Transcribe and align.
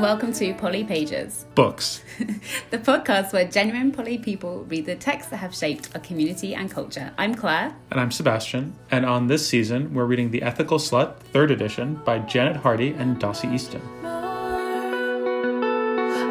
and 0.00 0.06
welcome 0.06 0.32
to 0.32 0.54
Poly 0.54 0.82
Pages, 0.82 1.44
Books. 1.54 2.02
the 2.70 2.78
podcast 2.78 3.34
where 3.34 3.44
genuine 3.44 3.92
poly 3.92 4.16
people 4.16 4.64
read 4.64 4.86
the 4.86 4.96
texts 4.96 5.30
that 5.30 5.36
have 5.36 5.54
shaped 5.54 5.90
our 5.94 6.00
community 6.00 6.54
and 6.54 6.70
culture. 6.70 7.12
I'm 7.18 7.34
Claire. 7.34 7.76
And 7.90 8.00
I'm 8.00 8.10
Sebastian. 8.10 8.72
And 8.90 9.04
on 9.04 9.26
this 9.26 9.46
season, 9.46 9.92
we're 9.92 10.06
reading 10.06 10.30
The 10.30 10.40
Ethical 10.40 10.78
Slut, 10.78 11.18
third 11.34 11.50
edition, 11.50 11.96
by 11.96 12.18
Janet 12.20 12.56
Hardy 12.56 12.94
and 12.94 13.20
Dossie 13.20 13.52
Easton. 13.52 13.82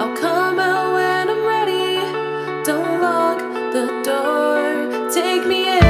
I'll 0.01 0.17
come 0.17 0.57
out 0.59 0.93
when 0.95 1.29
I'm 1.29 1.45
ready. 1.45 2.63
Don't 2.65 3.01
lock 3.04 3.38
the 3.71 4.01
door. 4.04 5.11
Take 5.11 5.45
me 5.45 5.73
in. 5.78 5.81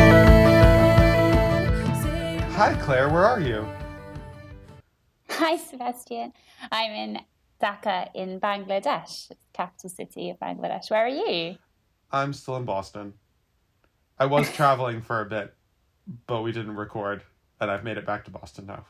Say 2.01 2.39
Hi, 2.57 2.77
Claire. 2.81 3.07
Where 3.07 3.25
are 3.25 3.39
you? 3.39 3.65
Hi, 5.29 5.55
Sebastian. 5.55 6.33
I'm 6.73 6.91
in 6.91 7.19
Dhaka 7.61 8.09
in 8.13 8.39
Bangladesh, 8.39 9.31
capital 9.53 9.89
city 9.89 10.29
of 10.29 10.39
Bangladesh. 10.39 10.89
Where 10.89 11.05
are 11.05 11.09
you? 11.09 11.55
I'm 12.11 12.33
still 12.33 12.55
in 12.55 12.65
Boston. 12.65 13.13
I 14.17 14.25
was 14.25 14.51
traveling 14.53 15.01
for 15.01 15.21
a 15.21 15.25
bit, 15.25 15.53
but 16.27 16.41
we 16.41 16.51
didn't 16.51 16.75
record, 16.75 17.23
and 17.59 17.69
I've 17.69 17.83
made 17.83 17.97
it 17.97 18.05
back 18.05 18.25
to 18.25 18.31
Boston 18.31 18.65
now. 18.65 18.85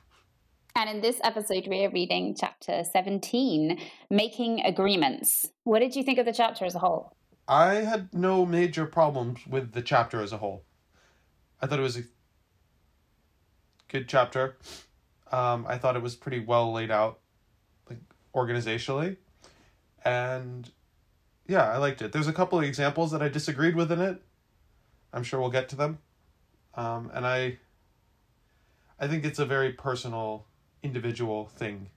And 0.75 0.89
in 0.89 1.01
this 1.01 1.19
episode, 1.23 1.67
we 1.67 1.83
are 1.83 1.89
reading 1.89 2.35
chapter 2.39 2.83
17 2.83 3.79
Making 4.09 4.61
Agreements. 4.61 5.47
What 5.63 5.79
did 5.79 5.95
you 5.95 6.03
think 6.03 6.19
of 6.19 6.25
the 6.25 6.33
chapter 6.33 6.63
as 6.63 6.75
a 6.75 6.79
whole? 6.79 7.15
I 7.47 7.75
had 7.75 8.13
no 8.13 8.45
major 8.45 8.85
problems 8.85 9.45
with 9.47 9.73
the 9.73 9.81
chapter 9.81 10.21
as 10.21 10.31
a 10.31 10.37
whole. 10.37 10.63
I 11.61 11.67
thought 11.67 11.79
it 11.79 11.83
was 11.83 11.97
a 11.97 12.03
good 13.87 14.07
chapter. 14.07 14.57
Um, 15.31 15.65
I 15.67 15.77
thought 15.77 15.95
it 15.95 16.01
was 16.01 16.15
pretty 16.15 16.39
well 16.39 16.71
laid 16.71 16.91
out, 16.91 17.19
organizationally, 18.35 19.17
and 20.05 20.69
yeah, 21.47 21.71
I 21.71 21.77
liked 21.77 22.01
it. 22.01 22.11
There's 22.11 22.27
a 22.27 22.33
couple 22.33 22.59
of 22.59 22.65
examples 22.65 23.11
that 23.11 23.21
I 23.21 23.29
disagreed 23.29 23.75
with 23.75 23.91
in 23.91 23.99
it. 23.99 24.21
I'm 25.11 25.23
sure 25.23 25.39
we'll 25.39 25.49
get 25.49 25.69
to 25.69 25.75
them, 25.75 25.99
um, 26.75 27.11
and 27.13 27.25
I. 27.25 27.57
I 29.01 29.07
think 29.07 29.23
it's 29.23 29.39
a 29.39 29.45
very 29.45 29.71
personal, 29.71 30.45
individual 30.83 31.47
thing. 31.47 31.89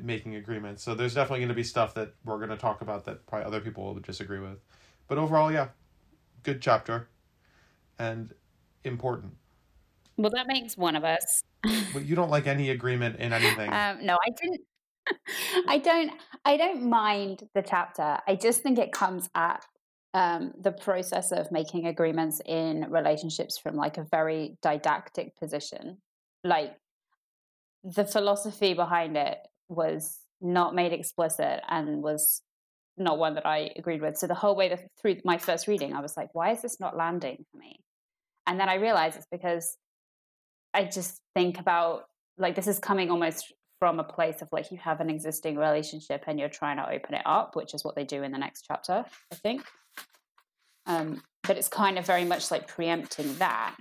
Making 0.00 0.36
agreements, 0.36 0.82
so 0.82 0.94
there's 0.94 1.14
definitely 1.14 1.40
going 1.40 1.50
to 1.50 1.54
be 1.54 1.62
stuff 1.62 1.94
that 1.94 2.14
we're 2.24 2.38
going 2.38 2.48
to 2.48 2.56
talk 2.56 2.80
about 2.80 3.04
that 3.04 3.26
probably 3.26 3.46
other 3.46 3.60
people 3.60 3.84
will 3.84 3.94
disagree 4.00 4.38
with, 4.38 4.58
but 5.06 5.18
overall, 5.18 5.52
yeah, 5.52 5.68
good 6.42 6.62
chapter, 6.62 7.08
and 7.98 8.32
important. 8.84 9.34
Well, 10.16 10.30
that 10.34 10.46
makes 10.46 10.76
one 10.76 10.96
of 10.96 11.04
us. 11.04 11.42
But 11.92 12.04
you 12.04 12.14
don't 12.16 12.30
like 12.30 12.46
any 12.46 12.70
agreement 12.70 13.20
in 13.20 13.32
anything. 13.32 13.70
Um, 13.72 14.04
no, 14.04 14.14
I 14.14 14.30
didn't. 14.40 14.60
I 15.68 15.78
don't. 15.78 16.12
I 16.44 16.56
don't 16.56 16.88
mind 16.88 17.48
the 17.54 17.62
chapter. 17.62 18.18
I 18.26 18.34
just 18.34 18.62
think 18.62 18.78
it 18.78 18.92
comes 18.92 19.28
at 19.34 19.64
um, 20.14 20.52
the 20.60 20.72
process 20.72 21.32
of 21.32 21.50
making 21.50 21.86
agreements 21.86 22.40
in 22.44 22.86
relationships 22.90 23.58
from 23.58 23.76
like 23.76 23.98
a 23.98 24.04
very 24.04 24.58
didactic 24.62 25.36
position. 25.36 25.98
Like 26.44 26.76
the 27.82 28.04
philosophy 28.04 28.74
behind 28.74 29.16
it 29.16 29.38
was 29.68 30.18
not 30.40 30.74
made 30.74 30.92
explicit 30.92 31.60
and 31.68 32.02
was 32.02 32.42
not 32.96 33.18
one 33.18 33.34
that 33.34 33.46
I 33.46 33.70
agreed 33.76 34.02
with. 34.02 34.18
So 34.18 34.26
the 34.26 34.34
whole 34.34 34.54
way 34.54 34.68
th- 34.68 34.80
through 35.00 35.16
my 35.24 35.38
first 35.38 35.66
reading, 35.66 35.94
I 35.94 36.00
was 36.00 36.16
like, 36.16 36.34
"Why 36.34 36.50
is 36.52 36.62
this 36.62 36.78
not 36.78 36.96
landing 36.96 37.44
for 37.50 37.58
me?" 37.58 37.80
And 38.46 38.60
then 38.60 38.68
I 38.68 38.74
realized 38.74 39.16
it's 39.16 39.26
because 39.30 39.78
I 40.74 40.84
just 40.84 41.20
think 41.34 41.58
about 41.58 42.04
like 42.38 42.54
this 42.54 42.66
is 42.66 42.78
coming 42.78 43.10
almost 43.10 43.52
from 43.82 43.98
a 43.98 44.04
place 44.04 44.40
of 44.42 44.48
like 44.52 44.70
you 44.70 44.78
have 44.78 45.00
an 45.00 45.10
existing 45.10 45.56
relationship 45.56 46.22
and 46.28 46.38
you're 46.38 46.48
trying 46.48 46.76
to 46.76 46.88
open 46.88 47.14
it 47.14 47.22
up, 47.26 47.56
which 47.56 47.74
is 47.74 47.82
what 47.82 47.96
they 47.96 48.04
do 48.04 48.22
in 48.22 48.30
the 48.30 48.38
next 48.38 48.64
chapter, 48.64 49.04
I 49.32 49.34
think. 49.34 49.64
Um, 50.86 51.20
but 51.42 51.58
it's 51.58 51.66
kind 51.66 51.98
of 51.98 52.06
very 52.06 52.24
much 52.24 52.52
like 52.52 52.68
preempting 52.68 53.34
that 53.38 53.74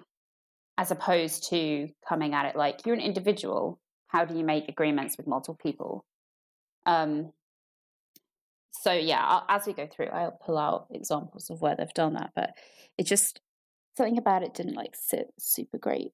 as 0.79 0.89
opposed 0.89 1.47
to 1.51 1.87
coming 2.09 2.33
at 2.33 2.47
it 2.47 2.55
like 2.55 2.83
you're 2.83 2.95
an 2.95 2.99
individual. 2.99 3.79
How 4.07 4.25
do 4.25 4.35
you 4.35 4.43
make 4.43 4.67
agreements 4.67 5.17
with 5.17 5.27
multiple 5.27 5.59
people? 5.61 6.03
Um, 6.87 7.31
so 8.71 8.93
yeah, 8.93 9.23
I'll, 9.23 9.45
as 9.49 9.67
we 9.67 9.73
go 9.73 9.85
through, 9.85 10.07
I'll 10.07 10.31
pull 10.43 10.57
out 10.57 10.87
examples 10.89 11.51
of 11.51 11.61
where 11.61 11.75
they've 11.75 11.93
done 11.93 12.15
that, 12.15 12.31
but 12.35 12.53
it 12.97 13.05
just 13.05 13.39
something 13.95 14.17
about 14.17 14.41
it 14.41 14.55
didn't 14.55 14.73
like 14.73 14.95
sit 14.95 15.27
super 15.37 15.77
great. 15.77 16.11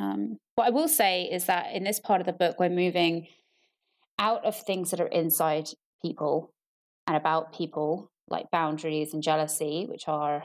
Um, 0.00 0.38
what 0.54 0.66
I 0.66 0.70
will 0.70 0.88
say 0.88 1.24
is 1.24 1.46
that 1.46 1.72
in 1.72 1.84
this 1.84 2.00
part 2.00 2.20
of 2.20 2.26
the 2.26 2.32
book, 2.32 2.58
we're 2.58 2.68
moving 2.68 3.26
out 4.18 4.44
of 4.44 4.56
things 4.56 4.90
that 4.90 5.00
are 5.00 5.06
inside 5.06 5.70
people 6.02 6.52
and 7.06 7.16
about 7.16 7.52
people, 7.52 8.10
like 8.28 8.50
boundaries 8.50 9.14
and 9.14 9.22
jealousy, 9.22 9.86
which 9.88 10.08
are, 10.08 10.44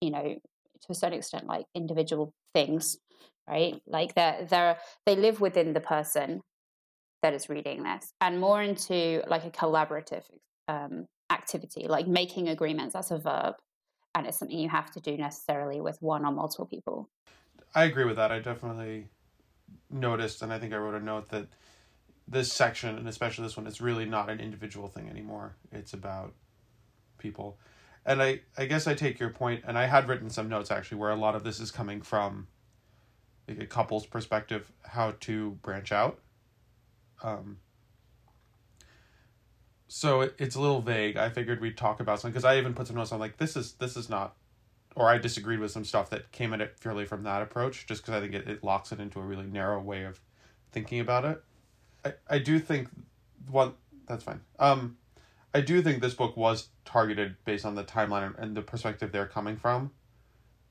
you 0.00 0.10
know, 0.10 0.22
to 0.22 0.86
a 0.90 0.94
certain 0.94 1.18
extent, 1.18 1.46
like 1.46 1.66
individual 1.74 2.32
things, 2.54 2.98
right? 3.48 3.80
Like 3.86 4.14
they're 4.14 4.46
they're 4.48 4.78
they 5.06 5.16
live 5.16 5.40
within 5.40 5.72
the 5.72 5.80
person 5.80 6.42
that 7.22 7.34
is 7.34 7.48
reading 7.48 7.82
this, 7.82 8.12
and 8.20 8.40
more 8.40 8.62
into 8.62 9.22
like 9.28 9.44
a 9.44 9.50
collaborative 9.50 10.24
um, 10.68 11.06
activity, 11.30 11.86
like 11.88 12.06
making 12.06 12.48
agreements. 12.48 12.94
That's 12.94 13.10
a 13.10 13.18
verb, 13.18 13.54
and 14.14 14.26
it's 14.26 14.38
something 14.38 14.58
you 14.58 14.68
have 14.68 14.90
to 14.92 15.00
do 15.00 15.16
necessarily 15.16 15.80
with 15.80 15.98
one 16.00 16.24
or 16.24 16.32
multiple 16.32 16.66
people. 16.66 17.08
I 17.74 17.84
agree 17.84 18.04
with 18.04 18.16
that. 18.16 18.32
I 18.32 18.38
definitely 18.40 19.08
noticed, 19.90 20.42
and 20.42 20.52
I 20.52 20.58
think 20.58 20.72
I 20.72 20.76
wrote 20.76 20.94
a 20.94 21.04
note 21.04 21.28
that 21.30 21.46
this 22.26 22.52
section, 22.52 22.96
and 22.96 23.08
especially 23.08 23.44
this 23.44 23.56
one, 23.56 23.66
is 23.66 23.80
really 23.80 24.04
not 24.04 24.30
an 24.30 24.40
individual 24.40 24.88
thing 24.88 25.08
anymore. 25.08 25.56
It's 25.72 25.92
about 25.92 26.34
people. 27.18 27.58
And 28.04 28.22
I, 28.22 28.40
I 28.56 28.66
guess 28.66 28.86
I 28.86 28.94
take 28.94 29.18
your 29.18 29.30
point, 29.30 29.64
and 29.66 29.78
I 29.78 29.86
had 29.86 30.08
written 30.08 30.30
some 30.30 30.48
notes 30.48 30.70
actually 30.70 30.98
where 30.98 31.10
a 31.10 31.16
lot 31.16 31.34
of 31.34 31.44
this 31.44 31.60
is 31.60 31.70
coming 31.70 32.00
from 32.02 32.48
like 33.46 33.60
a 33.60 33.66
couple's 33.66 34.06
perspective, 34.06 34.70
how 34.84 35.14
to 35.20 35.52
branch 35.62 35.90
out. 35.92 36.18
Um, 37.22 37.58
so 39.88 40.20
it, 40.20 40.34
it's 40.38 40.54
a 40.54 40.60
little 40.60 40.82
vague. 40.82 41.16
I 41.16 41.30
figured 41.30 41.60
we'd 41.60 41.76
talk 41.76 42.00
about 42.00 42.20
something 42.20 42.32
because 42.32 42.44
I 42.44 42.58
even 42.58 42.74
put 42.74 42.86
some 42.86 42.96
notes 42.96 43.10
on 43.10 43.18
like 43.18 43.38
this 43.38 43.56
is 43.56 43.72
this 43.72 43.96
is 43.96 44.10
not 44.10 44.36
or 44.98 45.08
I 45.08 45.16
disagreed 45.16 45.60
with 45.60 45.70
some 45.70 45.84
stuff 45.84 46.10
that 46.10 46.32
came 46.32 46.52
at 46.52 46.60
it 46.60 46.80
purely 46.80 47.04
from 47.04 47.22
that 47.22 47.40
approach, 47.40 47.86
just 47.86 48.02
because 48.02 48.14
I 48.14 48.20
think 48.20 48.34
it, 48.34 48.48
it 48.48 48.64
locks 48.64 48.90
it 48.90 48.98
into 48.98 49.20
a 49.20 49.22
really 49.22 49.46
narrow 49.46 49.80
way 49.80 50.02
of 50.02 50.20
thinking 50.72 50.98
about 50.98 51.24
it. 51.24 51.42
I, 52.04 52.14
I 52.28 52.38
do 52.38 52.58
think 52.58 52.88
one 53.48 53.74
that's 54.08 54.24
fine. 54.24 54.40
Um, 54.58 54.96
I 55.54 55.60
do 55.60 55.82
think 55.82 56.02
this 56.02 56.14
book 56.14 56.36
was 56.36 56.68
targeted 56.84 57.36
based 57.44 57.64
on 57.64 57.76
the 57.76 57.84
timeline 57.84 58.36
and, 58.38 58.56
the 58.56 58.62
perspective 58.62 59.12
they're 59.12 59.26
coming 59.26 59.56
from, 59.56 59.92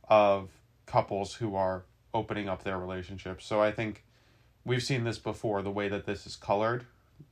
of 0.09 0.49
couples 0.85 1.35
who 1.35 1.55
are 1.55 1.85
opening 2.13 2.49
up 2.49 2.63
their 2.63 2.77
relationships. 2.77 3.45
So 3.45 3.61
I 3.61 3.71
think 3.71 4.03
we've 4.66 4.83
seen 4.83 5.05
this 5.05 5.17
before. 5.17 5.61
The 5.61 5.71
way 5.71 5.87
that 5.87 6.05
this 6.05 6.27
is 6.27 6.35
colored, 6.35 6.85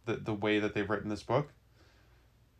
the 0.05 0.15
the 0.15 0.33
way 0.33 0.59
that 0.59 0.73
they've 0.73 0.89
written 0.89 1.09
this 1.09 1.23
book. 1.23 1.49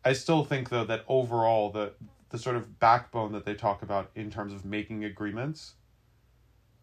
I 0.04 0.12
still 0.12 0.44
think 0.44 0.68
though 0.68 0.84
that 0.84 1.04
overall 1.08 1.70
the 1.70 1.94
the 2.30 2.38
sort 2.38 2.56
of 2.56 2.78
backbone 2.80 3.32
that 3.32 3.44
they 3.44 3.54
talk 3.54 3.82
about 3.82 4.10
in 4.14 4.30
terms 4.30 4.52
of 4.52 4.64
making 4.64 5.04
agreements 5.04 5.74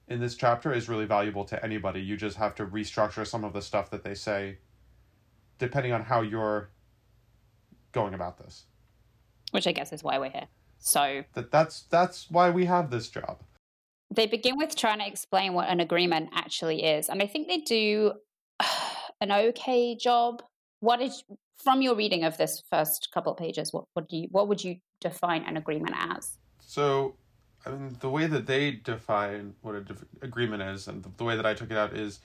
in 0.08 0.20
this 0.20 0.36
chapter 0.36 0.74
is 0.74 0.90
really 0.90 1.06
valuable 1.06 1.46
to 1.46 1.64
anybody. 1.64 2.02
You 2.02 2.18
just 2.18 2.38
have 2.38 2.56
to 2.56 2.66
restructure 2.66 3.26
some 3.26 3.44
of 3.44 3.54
the 3.54 3.62
stuff 3.62 3.90
that 3.92 4.04
they 4.04 4.16
say 4.16 4.58
depending 5.60 5.94
on 5.94 6.02
how 6.02 6.22
you're 6.22 6.70
going 7.92 8.14
about 8.14 8.38
this. 8.38 8.66
which 9.52 9.68
I 9.68 9.72
guess 9.72 9.94
is 9.94 10.04
why 10.04 10.18
we're 10.18 10.32
here. 10.32 10.48
So 10.80 11.24
That 11.34 11.52
that's 11.52 11.84
that's 11.84 12.30
why 12.30 12.50
we 12.50 12.66
have 12.66 12.90
this 12.90 13.08
job. 13.10 13.42
they 14.14 14.26
begin 14.28 14.58
with 14.58 14.76
trying 14.76 15.00
to 15.00 15.08
explain 15.08 15.54
what 15.54 15.70
an 15.70 15.80
agreement 15.80 16.30
actually 16.34 16.84
is, 16.84 17.08
and 17.10 17.22
I 17.22 17.28
think 17.28 17.48
they 17.48 17.60
do 17.60 18.14
an 19.22 19.32
okay 19.32 19.96
job. 19.96 20.42
What 20.82 21.02
is 21.02 21.24
from 21.64 21.82
your 21.82 21.96
reading 21.96 22.24
of 22.26 22.36
this 22.38 22.62
first 22.70 23.10
couple 23.14 23.32
of 23.32 23.38
pages? 23.38 23.72
What 23.72 23.86
what 23.94 24.10
do 24.10 24.18
you 24.18 24.28
what 24.32 24.48
would 24.50 24.64
you 24.64 24.78
define 25.04 25.44
an 25.44 25.58
agreement 25.58 25.96
as? 25.98 26.38
So, 26.60 27.16
I 27.66 27.70
mean, 27.70 27.98
the 28.00 28.10
way 28.10 28.26
that 28.26 28.48
they 28.48 28.72
define 28.72 29.56
what 29.62 29.76
a 29.76 29.82
dif- 29.82 30.06
agreement 30.22 30.64
is, 30.64 30.88
and 30.88 31.04
the, 31.04 31.10
the 31.18 31.24
way 31.24 31.36
that 31.36 31.46
I 31.46 31.54
took 31.54 31.70
it 31.70 31.78
out 31.78 31.94
is, 31.94 32.20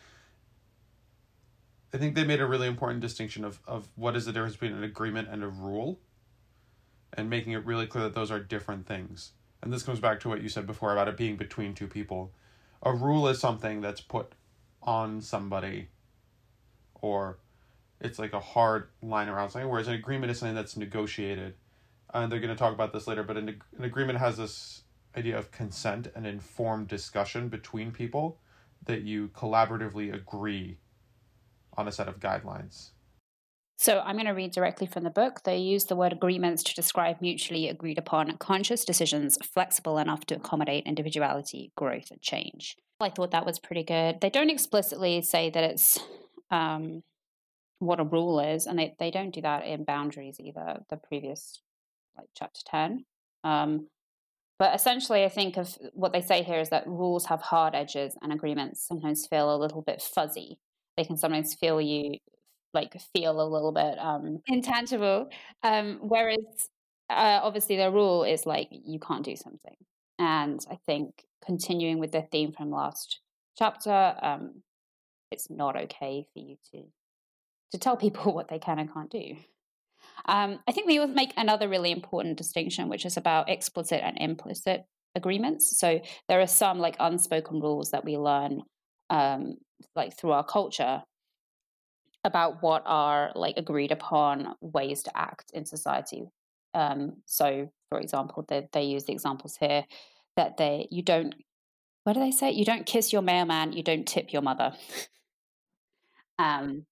I 1.93 1.99
think 1.99 2.15
they 2.15 2.25
made 2.25 2.41
a 2.41 2.47
really 2.47 2.69
important 2.69 3.01
distinction 3.01 3.45
of 3.45 3.61
of 3.67 3.89
what 3.97 4.15
is 4.17 4.25
the 4.27 4.33
difference 4.33 4.55
between 4.55 4.77
an 4.77 4.85
agreement 4.85 5.29
and 5.29 5.43
a 5.43 5.49
rule, 5.49 5.99
and 7.15 7.29
making 7.29 7.53
it 7.53 7.65
really 7.67 7.87
clear 7.87 8.05
that 8.05 8.15
those 8.15 8.31
are 8.31 8.41
different 8.41 8.87
things. 8.87 9.33
And 9.63 9.73
this 9.73 9.83
comes 9.83 9.99
back 9.99 10.21
to 10.21 10.29
what 10.29 10.41
you 10.41 10.49
said 10.49 10.67
before 10.67 10.93
about 10.93 11.09
it 11.09 11.17
being 11.17 11.37
between 11.37 11.75
two 11.75 11.89
people. 11.89 12.33
A 12.83 12.93
rule 12.93 13.27
is 13.27 13.41
something 13.41 13.81
that's 13.81 14.01
put 14.01 14.33
on 14.83 15.21
somebody, 15.21 15.89
or 17.01 17.39
it's 18.01 18.19
like 18.19 18.33
a 18.33 18.41
hard 18.41 18.89
line 19.03 19.29
around 19.29 19.51
something, 19.51 19.69
whereas 19.69 19.89
an 19.89 19.95
agreement 19.95 20.31
is 20.31 20.39
something 20.39 20.55
that's 20.55 20.77
negotiated 20.77 21.55
and 22.15 22.31
they're 22.31 22.41
going 22.41 22.55
to 22.55 22.57
talk 22.57 22.75
about 22.75 22.93
this 22.93 23.07
later, 23.07 23.23
but 23.23 23.37
an, 23.37 23.61
an 23.77 23.85
agreement 23.85 24.19
has 24.19 24.37
this 24.37 24.83
idea 25.17 25.39
of 25.39 25.51
consent 25.51 26.09
and 26.15 26.27
informed 26.27 26.89
discussion 26.89 27.49
between 27.49 27.91
people 27.91 28.39
that 28.85 29.03
you 29.03 29.29
collaboratively 29.29 30.15
agree 30.15 30.79
on 31.77 31.89
a 31.89 31.93
set 31.93 32.09
of 32.09 32.21
guidelines. 32.21 32.91
So 33.79 34.01
I'm 34.01 34.17
going 34.17 34.27
to 34.27 34.33
read 34.33 34.51
directly 34.51 34.89
from 34.89 35.05
the 35.05 35.11
book. 35.11 35.45
They 35.45 35.59
use 35.59 35.85
the 35.85 35.95
word 35.95 36.13
agreements 36.13 36.65
to 36.65 36.75
describe 36.75 37.21
mutually 37.21 37.69
agreed 37.69 37.97
upon 37.97 38.37
conscious 38.39 38.85
decisions 38.85 39.39
flexible 39.41 39.99
enough 39.99 40.27
to 40.27 40.35
accommodate 40.35 40.85
individuality, 40.85 41.71
growth, 41.77 42.11
and 42.11 42.21
change. 42.21 42.77
I 42.99 43.11
thought 43.11 43.31
that 43.31 43.47
was 43.47 43.61
pretty 43.61 43.85
good. 43.85 44.21
They 44.21 44.31
don't 44.31 44.51
explicitly 44.51 45.23
say 45.23 45.51
that 45.51 45.63
it's 45.63 46.01
um, 46.51 47.05
what 47.79 48.01
a 48.01 48.05
rule 48.05 48.41
is, 48.41 48.67
and 48.67 48.77
they, 48.77 48.97
they 48.99 49.13
don't 49.13 49.33
do 49.33 49.43
that 49.43 49.65
in 49.65 49.85
boundaries 49.85 50.41
either, 50.41 50.81
the 50.91 50.97
previous, 50.97 51.61
like 52.19 52.29
chapter 52.37 52.61
10. 52.67 53.05
Um, 53.45 53.89
but 54.59 54.75
essentially, 54.75 55.25
I 55.25 55.29
think 55.29 55.57
of 55.57 55.79
what 55.93 56.13
they 56.13 56.21
say 56.21 56.43
here 56.43 56.59
is 56.59 56.71
that 56.71 56.87
rules 56.87 57.27
have 57.27 57.41
hard 57.41 57.75
edges 57.75 58.17
and 58.23 58.33
agreements 58.33 58.87
sometimes 58.87 59.27
feel 59.27 59.55
a 59.55 59.57
little 59.57 59.83
bit 59.83 60.03
fuzzy. 60.03 60.59
They 60.97 61.05
can 61.05 61.17
sometimes 61.17 61.55
feel 61.55 61.81
you 61.81 62.19
like 62.75 63.01
feel 63.15 63.41
a 63.41 63.49
little 63.49 63.73
bit 63.73 63.99
um, 63.99 64.41
intangible. 64.47 65.29
Um, 65.63 65.99
whereas 66.03 66.69
uh, 67.09 67.41
obviously 67.43 67.77
the 67.77 67.91
rule 67.91 68.25
is 68.25 68.47
like 68.47 68.69
you 68.71 68.99
can't 68.99 69.25
do 69.25 69.37
something. 69.37 69.77
And 70.19 70.65
I 70.71 70.79
think 70.87 71.25
continuing 71.45 72.01
with 72.01 72.13
the 72.13 72.23
theme 72.23 72.53
from 72.53 72.71
last 72.71 73.21
chapter, 73.57 74.15
um, 74.21 74.63
it's 75.31 75.49
not 75.49 75.77
okay 75.77 76.27
for 76.33 76.39
you 76.41 76.57
to 76.73 76.83
to 77.71 77.79
tell 77.79 77.97
people 77.97 78.33
what 78.35 78.49
they 78.49 78.59
can 78.59 78.79
and 78.79 78.93
can't 78.93 79.11
do. 79.11 79.37
Um, 80.27 80.59
I 80.67 80.73
think 80.73 80.87
we 80.87 80.99
will 80.99 81.09
make 81.09 81.33
another 81.37 81.69
really 81.69 81.91
important 81.91 82.37
distinction, 82.37 82.89
which 82.89 83.07
is 83.07 83.17
about 83.17 83.49
explicit 83.49 84.01
and 84.03 84.17
implicit 84.19 84.85
agreements. 85.15 85.79
So 85.79 86.01
there 86.29 86.41
are 86.41 86.47
some 86.47 86.79
like 86.79 86.97
unspoken 87.01 87.61
rules 87.61 87.91
that 87.91 88.05
we 88.05 88.17
learn 88.17 88.63
um, 89.11 89.55
like 89.95 90.17
through 90.17 90.33
our 90.33 90.45
culture 90.45 91.03
about 92.25 92.63
what 92.63 92.83
are 92.85 93.33
like 93.35 93.57
agreed 93.57 93.93
upon 93.93 94.55
ways 94.61 95.03
to 95.05 95.17
act 95.17 95.51
in 95.55 95.65
society. 95.65 96.25
Um, 96.75 97.23
so, 97.27 97.71
for 97.89 98.01
example, 98.01 98.45
they, 98.49 98.69
they 98.73 98.83
use 98.83 99.05
the 99.05 99.13
examples 99.13 99.57
here 99.59 99.85
that 100.37 100.57
they 100.57 100.89
you 100.91 101.03
don't. 101.03 101.35
What 102.05 102.15
do 102.15 102.21
they 102.21 102.31
say? 102.31 102.51
You 102.51 102.65
don't 102.65 102.87
kiss 102.87 103.13
your 103.13 103.23
mailman. 103.23 103.73
You 103.73 103.83
don't 103.83 104.07
tip 104.07 104.33
your 104.33 104.43
mother. 104.43 104.73
um, 106.39 106.87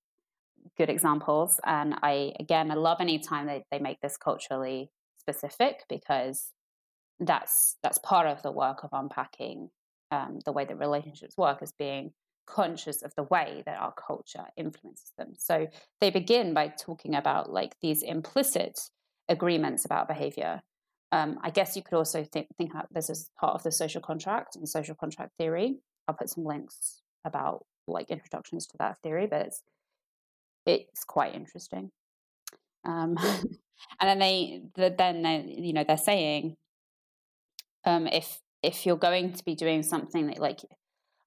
good 0.77 0.91
examples, 0.91 1.61
and 1.65 1.95
I 2.03 2.33
again 2.41 2.71
I 2.71 2.75
love 2.75 2.99
any 3.01 3.19
time 3.19 3.47
they, 3.47 3.65
they 3.71 3.79
make 3.79 4.01
this 4.01 4.17
culturally 4.17 4.91
specific 5.19 5.85
because 5.89 6.53
that's 7.21 7.77
that's 7.83 7.99
part 7.99 8.27
of 8.27 8.43
the 8.43 8.53
work 8.53 8.85
of 8.85 8.91
unpacking 8.93 9.71
um, 10.11 10.39
the 10.45 10.53
way 10.53 10.65
that 10.65 10.79
relationships 10.79 11.37
work 11.37 11.59
as 11.63 11.73
being 11.73 12.13
conscious 12.47 13.03
of 13.03 13.13
the 13.17 13.25
way 13.25 13.63
that 13.67 13.79
our 13.79 13.93
culture 13.93 14.47
influences 14.57 15.13
them. 15.19 15.33
So 15.37 15.67
they 16.01 16.11
begin 16.11 16.55
by 16.55 16.69
talking 16.69 17.15
about 17.15 17.51
like 17.51 17.75
these 17.83 18.03
implicit 18.03 18.79
agreements 19.29 19.85
about 19.85 20.09
behavior. 20.09 20.63
Um, 21.13 21.39
I 21.43 21.51
guess 21.51 21.77
you 21.77 21.83
could 21.83 21.97
also 21.97 22.25
think, 22.25 22.49
think 22.57 22.73
about 22.73 22.93
this 22.93 23.11
as 23.11 23.31
part 23.39 23.55
of 23.55 23.63
the 23.63 23.73
social 23.73 24.01
contract 24.01 24.57
and 24.57 24.69
social 24.69 24.95
contract 24.95 25.33
theory. 25.39 25.79
I'll 26.07 26.15
put 26.15 26.31
some 26.31 26.45
links 26.45 27.03
about 27.25 27.65
like 27.89 28.11
introductions 28.11 28.67
to 28.67 28.77
that 28.79 28.99
theory, 29.03 29.27
but 29.27 29.47
it's 29.47 29.63
it's 30.67 31.05
quite 31.05 31.35
interesting. 31.35 31.91
Um, 32.85 33.17
and 34.01 34.09
then 34.09 34.19
they, 34.19 34.63
the, 34.75 34.95
then 34.97 35.23
they, 35.23 35.57
you 35.59 35.73
know, 35.73 35.85
they're 35.85 35.97
saying 35.97 36.57
um, 37.85 38.07
if 38.07 38.41
if 38.63 38.85
you're 38.85 38.97
going 38.97 39.33
to 39.33 39.45
be 39.45 39.55
doing 39.55 39.83
something 39.83 40.27
that 40.27 40.39
like 40.39 40.61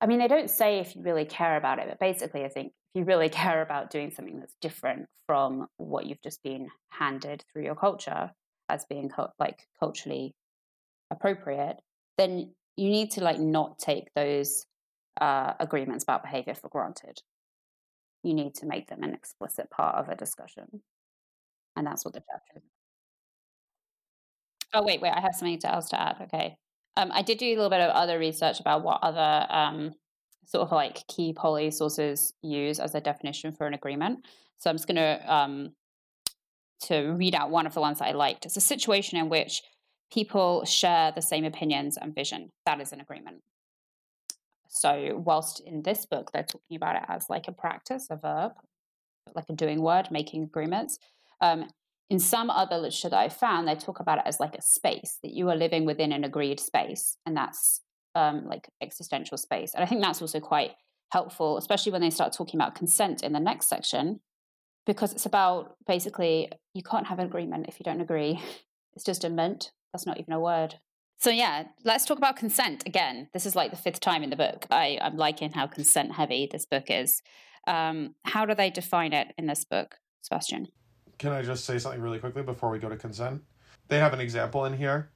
I 0.02 0.08
mean, 0.08 0.20
they 0.20 0.28
don't 0.28 0.50
say 0.50 0.80
if 0.80 0.96
you 0.96 1.02
really 1.02 1.26
care 1.26 1.58
about 1.58 1.80
it, 1.80 1.88
but 1.88 2.00
basically, 2.00 2.46
I 2.46 2.50
think 2.50 2.68
if 2.94 3.00
you 3.00 3.06
really 3.06 3.30
care 3.44 3.62
about 3.62 3.90
doing 3.90 4.12
something 4.12 4.40
that's 4.40 4.56
different 4.62 5.08
from 5.26 5.68
what 5.78 6.06
you've 6.06 6.22
just 6.22 6.42
been 6.44 6.70
handed 6.90 7.44
through 7.52 7.64
your 7.64 7.76
culture 7.76 8.32
as 8.70 8.86
being 8.86 9.12
like 9.40 9.68
culturally 9.80 10.36
appropriate, 11.12 11.78
then 12.18 12.54
you 12.78 12.90
need 12.90 13.12
to 13.12 13.24
like 13.24 13.40
not 13.40 13.80
take 13.80 14.14
those 14.16 14.66
uh, 15.20 15.54
agreements 15.60 16.04
about 16.04 16.24
behavior 16.24 16.56
for 16.56 16.70
granted. 16.70 17.20
You 18.24 18.34
need 18.34 18.56
to 18.56 18.66
make 18.66 18.88
them 18.88 19.04
an 19.04 19.14
explicit 19.14 19.70
part 19.70 19.96
of 19.96 20.10
a 20.10 20.16
discussion, 20.16 20.82
and 21.76 21.88
that's 21.88 22.04
what 22.04 22.14
the 22.14 22.22
chapter 22.30 22.58
is. 22.58 22.64
Oh 24.74 24.84
wait, 24.84 25.02
wait, 25.02 25.12
I 25.12 25.22
have 25.22 25.36
something 25.36 25.60
else 25.64 25.90
to 25.90 26.02
add. 26.02 26.18
Okay, 26.24 26.58
um, 26.98 27.12
I 27.14 27.22
did 27.22 27.38
do 27.38 27.48
a 27.48 27.56
little 27.56 27.70
bit 27.70 27.82
of 27.82 27.92
other 27.92 28.20
research 28.20 28.60
about 28.60 28.84
what 28.84 29.00
other 29.02 29.48
um, 29.50 29.94
sort 30.46 30.68
of 30.68 30.72
like 30.72 31.06
key 31.08 31.34
poly 31.34 31.72
sources 31.72 32.34
use 32.42 32.80
as 32.80 32.96
a 32.96 33.02
definition 33.02 33.52
for 33.52 33.68
an 33.68 33.74
agreement. 33.74 34.26
So 34.58 34.70
I'm 34.70 34.76
just 34.76 34.88
going 34.88 34.98
to 34.98 35.34
um, 35.34 35.70
to 36.82 37.12
read 37.12 37.36
out 37.36 37.52
one 37.52 37.68
of 37.68 37.74
the 37.74 37.82
ones 37.82 38.00
that 38.00 38.08
I 38.08 38.12
liked. 38.12 38.46
It's 38.46 38.58
a 38.58 38.62
situation 38.62 39.18
in 39.18 39.30
which 39.30 39.62
people 40.12 40.66
share 40.66 41.12
the 41.12 41.22
same 41.22 41.46
opinions 41.46 41.98
and 41.98 42.16
vision. 42.16 42.50
That 42.66 42.82
is 42.82 42.92
an 42.92 43.00
agreement. 43.00 43.42
So 44.70 45.22
whilst 45.26 45.60
in 45.60 45.82
this 45.82 46.06
book 46.06 46.32
they're 46.32 46.44
talking 46.44 46.78
about 46.78 46.96
it 46.96 47.04
as 47.08 47.30
like 47.30 47.48
a 47.48 47.52
practice, 47.52 48.08
a 48.10 48.16
verb, 48.16 48.54
like 49.36 49.50
a 49.50 49.54
doing 49.54 49.82
word, 49.82 50.10
making 50.12 50.44
agreements. 50.44 51.00
Um, 51.42 51.68
in 52.10 52.20
some 52.20 52.50
other 52.50 52.78
literature 52.78 53.10
that 53.10 53.20
I 53.20 53.30
found, 53.30 53.68
they 53.68 53.76
talk 53.76 54.00
about 54.00 54.20
it 54.20 54.24
as 54.26 54.40
like 54.40 54.56
a 54.56 54.62
space 54.62 55.20
that 55.22 55.34
you 55.34 55.50
are 55.50 55.56
living 55.56 55.86
within 55.86 56.12
an 56.12 56.24
agreed 56.24 56.60
space, 56.60 57.18
and 57.26 57.38
that's 57.38 57.82
um, 58.16 58.48
like 58.48 58.70
existential 58.82 59.38
space. 59.38 59.74
And 59.74 59.84
I 59.84 59.88
think 59.88 60.02
that's 60.02 60.22
also 60.22 60.40
quite 60.40 60.72
helpful, 61.12 61.58
especially 61.58 61.92
when 61.92 62.02
they 62.02 62.10
start 62.10 62.34
talking 62.34 62.60
about 62.60 62.76
consent 62.76 63.22
in 63.22 63.34
the 63.34 63.40
next 63.40 63.68
section, 63.68 64.22
because 64.88 65.14
it's 65.14 65.28
about 65.28 65.76
basically 65.86 66.50
you 66.74 66.82
can't 66.82 67.08
have 67.08 67.20
an 67.20 67.28
agreement 67.28 67.68
if 67.68 67.80
you 67.80 67.84
don't 67.84 68.02
agree. 68.02 68.40
It's 68.96 69.06
just 69.06 69.24
a 69.24 69.30
mint. 69.30 69.72
That's 69.94 70.08
not 70.08 70.20
even 70.20 70.34
a 70.34 70.40
word. 70.40 70.76
So 71.20 71.30
yeah, 71.32 71.66
let's 71.84 72.06
talk 72.06 72.18
about 72.18 72.38
consent 72.38 72.84
again. 72.86 73.28
This 73.34 73.46
is 73.46 73.54
like 73.54 73.72
the 73.72 73.78
fifth 73.78 74.00
time 74.00 74.24
in 74.24 74.30
the 74.30 74.38
book. 74.38 74.66
I, 74.72 74.98
I'm 75.02 75.18
liking 75.18 75.52
how 75.52 75.68
consent 75.68 76.14
heavy 76.14 76.48
this 76.50 76.66
book 76.66 76.86
is. 76.88 77.22
Um, 77.68 78.16
how 78.24 78.46
do 78.46 78.56
they 78.56 78.70
define 78.70 79.12
it 79.12 79.34
in 79.38 79.46
this 79.46 79.66
book, 79.66 79.96
Sebastian? 80.22 80.70
Can 81.18 81.34
I 81.34 81.42
just 81.42 81.66
say 81.66 81.78
something 81.78 82.02
really 82.02 82.20
quickly 82.20 82.42
before 82.42 82.70
we 82.70 82.80
go 82.80 82.88
to 82.88 82.96
consent? 82.96 83.42
They 83.90 84.00
have 84.00 84.14
an 84.14 84.22
example 84.22 84.64
in 84.64 84.78
here 84.78 85.12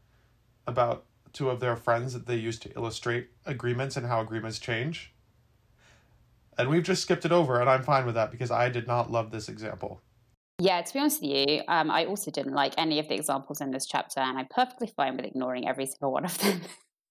about 0.67 1.06
two 1.31 1.49
of 1.49 1.61
their 1.61 1.78
friends 1.78 2.11
that 2.11 2.28
they 2.28 2.35
use 2.35 2.59
to 2.59 2.75
illustrate 2.75 3.30
agreements 3.45 3.95
and 3.95 4.06
how 4.06 4.19
agreements 4.19 4.59
change. 4.59 5.13
And 6.57 6.69
we've 6.69 6.83
just 6.83 7.01
skipped 7.01 7.23
it 7.23 7.31
over, 7.31 7.61
and 7.61 7.69
I'm 7.69 7.81
fine 7.81 8.06
with 8.06 8.16
that 8.16 8.30
because 8.30 8.51
I 8.51 8.68
did 8.68 8.87
not 8.87 9.09
love 9.09 9.31
this 9.31 9.47
example. 9.47 10.01
Yeah, 10.60 10.81
to 10.81 10.94
be 10.94 11.00
honest 11.00 11.22
with 11.22 11.31
you, 11.31 11.62
um, 11.68 11.90
I 11.90 12.06
also 12.06 12.30
didn't 12.30 12.54
like 12.54 12.74
any 12.78 13.00
of 13.00 13.07
the 13.07 13.16
examples 13.16 13.60
in 13.60 13.72
this 13.72 13.86
chapter, 13.86 14.19
and 14.19 14.38
I'm 14.38 14.48
perfectly 14.50 14.88
fine 14.95 15.18
with 15.18 15.26
ignoring 15.26 15.68
every 15.68 15.86
single 15.88 16.12
one 16.12 16.26
of 16.26 16.38
them. 16.38 16.62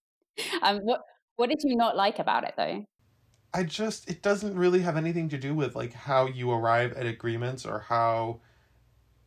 um, 0.61 0.77
what 0.79 1.01
what 1.35 1.49
did 1.49 1.59
you 1.63 1.75
not 1.75 1.95
like 1.95 2.19
about 2.19 2.45
it, 2.45 2.53
though? 2.55 2.85
I 3.53 3.63
just 3.63 4.09
it 4.09 4.21
doesn't 4.23 4.55
really 4.55 4.81
have 4.81 4.97
anything 4.97 5.29
to 5.29 5.37
do 5.37 5.53
with 5.53 5.75
like 5.75 5.93
how 5.93 6.25
you 6.27 6.51
arrive 6.51 6.93
at 6.93 7.05
agreements 7.05 7.65
or 7.65 7.79
how 7.79 8.39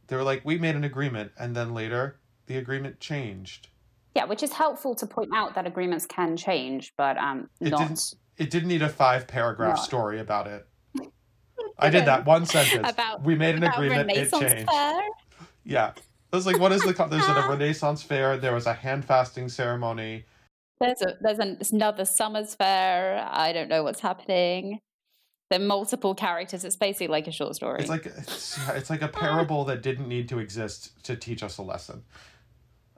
they 0.09 0.17
were 0.17 0.23
like, 0.23 0.45
we 0.45 0.59
made 0.59 0.77
an 0.77 0.85
agreement, 0.85 1.33
and 1.39 1.55
then 1.55 1.75
later 1.75 2.19
the 2.47 2.57
agreement 2.57 3.01
changed. 3.01 3.69
Yeah, 4.15 4.25
which 4.25 4.43
is 4.43 4.53
helpful 4.53 4.95
to 4.95 5.07
point 5.07 5.31
out 5.35 5.55
that 5.57 5.67
agreements 5.67 6.07
can 6.07 6.37
change, 6.39 6.95
but 6.97 7.19
um, 7.19 7.51
It 7.61 7.71
not. 7.71 7.81
didn't. 7.81 8.15
It 8.39 8.51
didn't 8.51 8.69
need 8.69 8.83
a 8.83 8.89
five 8.89 9.27
paragraph 9.27 9.77
No. 9.79 9.83
story 9.83 10.21
about 10.21 10.47
it. 10.47 10.67
I 11.79 11.91
did 11.91 12.05
that 12.07 12.25
one 12.25 12.47
sentence. 12.47 12.91
About- 12.91 13.23
we 13.23 13.35
made 13.35 13.55
an 13.57 13.65
agreement. 13.65 14.11
It 14.11 14.31
changed. 14.33 14.69
fair. 14.71 15.01
Yeah. 15.65 15.93
I 16.33 16.37
was 16.37 16.47
like, 16.47 16.59
what 16.59 16.73
is 16.73 16.83
the? 16.83 16.93
co- 16.95 17.09
There's 17.09 17.27
a 17.27 17.33
Renaissance 17.49 18.03
fair. 18.03 18.37
There 18.37 18.55
was 18.55 18.67
a 18.67 18.73
hand 18.73 19.05
fasting 19.05 19.49
ceremony. 19.49 20.25
There's 20.81 21.01
a 21.03 21.17
there's 21.21 21.39
an, 21.39 21.59
another 21.73 22.05
Summers 22.05 22.55
fair. 22.55 23.27
I 23.31 23.53
don't 23.53 23.69
know 23.69 23.83
what's 23.83 24.01
happening. 24.01 24.81
There 25.51 25.61
are 25.61 25.65
multiple 25.65 26.15
characters. 26.15 26.65
It's 26.65 26.77
basically 26.77 27.07
like 27.07 27.27
a 27.29 27.33
short 27.33 27.55
story. 27.55 27.81
It's 27.81 27.89
like 27.89 28.07
it's, 28.07 28.59
it's 28.71 28.91
like 28.91 29.03
a 29.03 29.09
parable 29.23 29.65
that 29.67 29.83
didn't 29.83 30.09
need 30.09 30.29
to 30.31 30.39
exist 30.39 31.03
to 31.05 31.17
teach 31.17 31.43
us 31.43 31.59
a 31.59 31.63
lesson. 31.63 32.03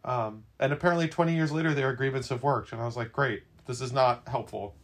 Um, 0.04 0.44
and 0.58 0.72
apparently, 0.72 1.08
twenty 1.08 1.34
years 1.34 1.52
later, 1.52 1.74
their 1.74 1.90
agreements 1.90 2.28
have 2.30 2.42
worked, 2.42 2.72
and 2.72 2.80
I 2.80 2.86
was 2.86 2.96
like, 2.96 3.12
great. 3.12 3.42
This 3.66 3.80
is 3.80 3.92
not 3.92 4.26
helpful. 4.26 4.74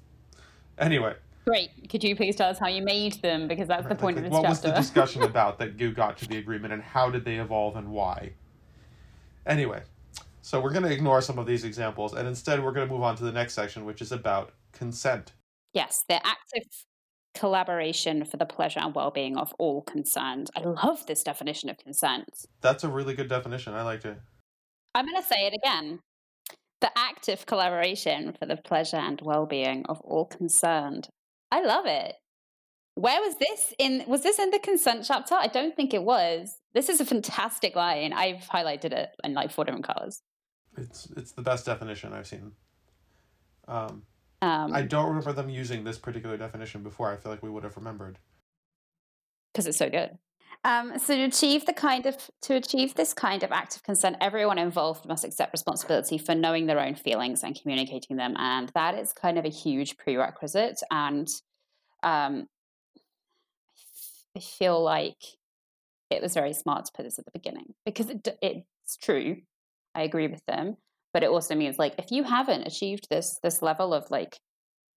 Anyway, 0.78 1.14
Great. 1.46 1.70
Could 1.90 2.02
you 2.02 2.16
please 2.16 2.36
tell 2.36 2.48
us 2.48 2.58
how 2.58 2.68
you 2.68 2.82
made 2.82 3.14
them? 3.22 3.46
Because 3.48 3.68
that's 3.68 3.86
the 3.86 3.94
point 3.94 4.16
like, 4.16 4.24
of 4.24 4.30
this 4.30 4.38
what 4.40 4.48
was 4.48 4.60
the 4.60 4.72
discussion 4.72 5.22
about 5.30 5.58
that 5.58 5.78
you 5.78 5.92
got 5.92 6.16
to 6.18 6.28
the 6.28 6.38
agreement 6.38 6.72
and 6.72 6.82
how 6.82 7.10
did 7.10 7.24
they 7.24 7.36
evolve 7.36 7.76
and 7.76 7.88
why 7.90 8.32
anyway 9.46 9.82
so 10.40 10.58
we're 10.60 10.72
going 10.72 10.82
to 10.84 10.92
ignore 10.92 11.20
some 11.20 11.38
of 11.38 11.46
these 11.46 11.64
examples 11.64 12.14
and 12.14 12.26
instead 12.26 12.62
we're 12.62 12.72
going 12.72 12.86
to 12.86 12.92
move 12.92 13.02
on 13.02 13.14
to 13.16 13.24
the 13.24 13.32
next 13.32 13.52
section 13.52 13.84
which 13.84 14.00
is 14.00 14.10
about 14.10 14.52
consent 14.72 15.32
yes, 15.74 16.04
they're 16.08 16.20
active 16.24 16.66
collaboration 17.34 18.24
for 18.24 18.36
the 18.36 18.46
pleasure 18.46 18.80
and 18.80 18.94
well-being 18.94 19.36
of 19.36 19.52
all 19.58 19.82
concerned. 19.82 20.48
I 20.56 20.60
love 20.60 21.04
this 21.06 21.22
definition 21.22 21.68
of 21.68 21.76
consent. 21.76 22.46
that's 22.60 22.84
a 22.84 22.88
really 22.88 23.14
good 23.14 23.28
definition 23.28 23.74
i 23.74 23.82
liked 23.82 24.06
it 24.06 24.16
I'm 24.94 25.06
going 25.06 25.20
to 25.20 25.26
say 25.26 25.46
it 25.46 25.54
again. 25.54 25.98
The 26.80 26.90
active 26.96 27.46
collaboration 27.46 28.34
for 28.38 28.46
the 28.46 28.56
pleasure 28.56 28.96
and 28.96 29.20
well-being 29.20 29.84
of 29.88 30.00
all 30.02 30.26
concerned. 30.26 31.08
I 31.54 31.61
love 31.62 31.87
it. 31.87 32.14
Where 32.96 33.20
was 33.20 33.37
this 33.37 33.73
in? 33.78 34.04
Was 34.08 34.23
this 34.23 34.38
in 34.38 34.50
the 34.50 34.58
consent 34.58 35.04
chapter? 35.06 35.34
I 35.37 35.46
don't 35.46 35.75
think 35.76 35.94
it 35.94 36.02
was. 36.02 36.58
This 36.75 36.88
is 36.88 37.00
a 37.00 37.04
fantastic 37.04 37.76
line. 37.76 38.12
I've 38.12 38.42
highlighted 38.56 38.92
it 38.92 39.11
in 39.23 39.34
like 39.34 39.50
four 39.52 39.64
different 39.64 39.84
colors. 39.87 40.20
It's 40.76 41.08
it's 41.16 41.32
the 41.32 41.42
best 41.42 41.64
definition 41.66 42.12
I've 42.12 42.26
seen. 42.26 42.52
Um, 43.68 44.02
Um, 44.42 44.73
I 44.75 44.82
don't 44.82 45.06
remember 45.08 45.32
them 45.32 45.49
using 45.49 45.84
this 45.84 45.99
particular 45.99 46.37
definition 46.37 46.82
before. 46.82 47.12
I 47.12 47.16
feel 47.16 47.30
like 47.32 47.42
we 47.42 47.50
would 47.50 47.64
have 47.64 47.76
remembered. 47.76 48.18
because 49.52 49.66
it's 49.68 49.78
so 49.78 49.88
good. 49.88 50.18
Um, 50.64 50.99
so 50.99 51.14
to 51.14 51.25
achieve 51.25 51.66
the 51.66 51.75
kind 51.75 52.06
of 52.06 52.16
to 52.42 52.54
achieve 52.54 52.94
this 52.94 53.12
kind 53.12 53.42
of 53.42 53.52
active 53.52 53.83
consent, 53.83 54.16
everyone 54.23 54.56
involved 54.56 55.06
must 55.06 55.23
accept 55.25 55.52
responsibility 55.52 56.16
for 56.16 56.35
knowing 56.35 56.66
their 56.66 56.80
own 56.80 56.94
feelings 56.94 57.44
and 57.44 57.59
communicating 57.61 58.16
them, 58.16 58.35
and 58.38 58.71
that 58.75 58.99
is 58.99 59.12
kind 59.12 59.38
of 59.38 59.44
a 59.44 59.50
huge 59.50 59.99
prerequisite. 59.99 60.80
And 60.90 61.28
um, 62.02 62.47
I 64.35 64.40
feel 64.40 64.83
like 64.83 65.23
it 66.11 66.23
was 66.23 66.33
very 66.33 66.54
smart 66.54 66.87
to 66.87 66.92
put 66.97 67.02
this 67.02 67.18
at 67.18 67.26
the 67.26 67.30
beginning 67.33 67.75
because 67.85 68.09
it, 68.09 68.26
it's 68.40 68.97
true. 68.97 69.37
I 69.94 70.02
agree 70.02 70.28
with 70.28 70.44
them, 70.47 70.78
but 71.12 71.23
it 71.23 71.28
also 71.28 71.54
means 71.54 71.78
like 71.78 71.94
if 71.99 72.11
you 72.11 72.25
haven't 72.25 72.66
achieved 72.66 73.09
this 73.11 73.38
this 73.42 73.61
level 73.61 73.92
of 73.92 74.11
like 74.11 74.38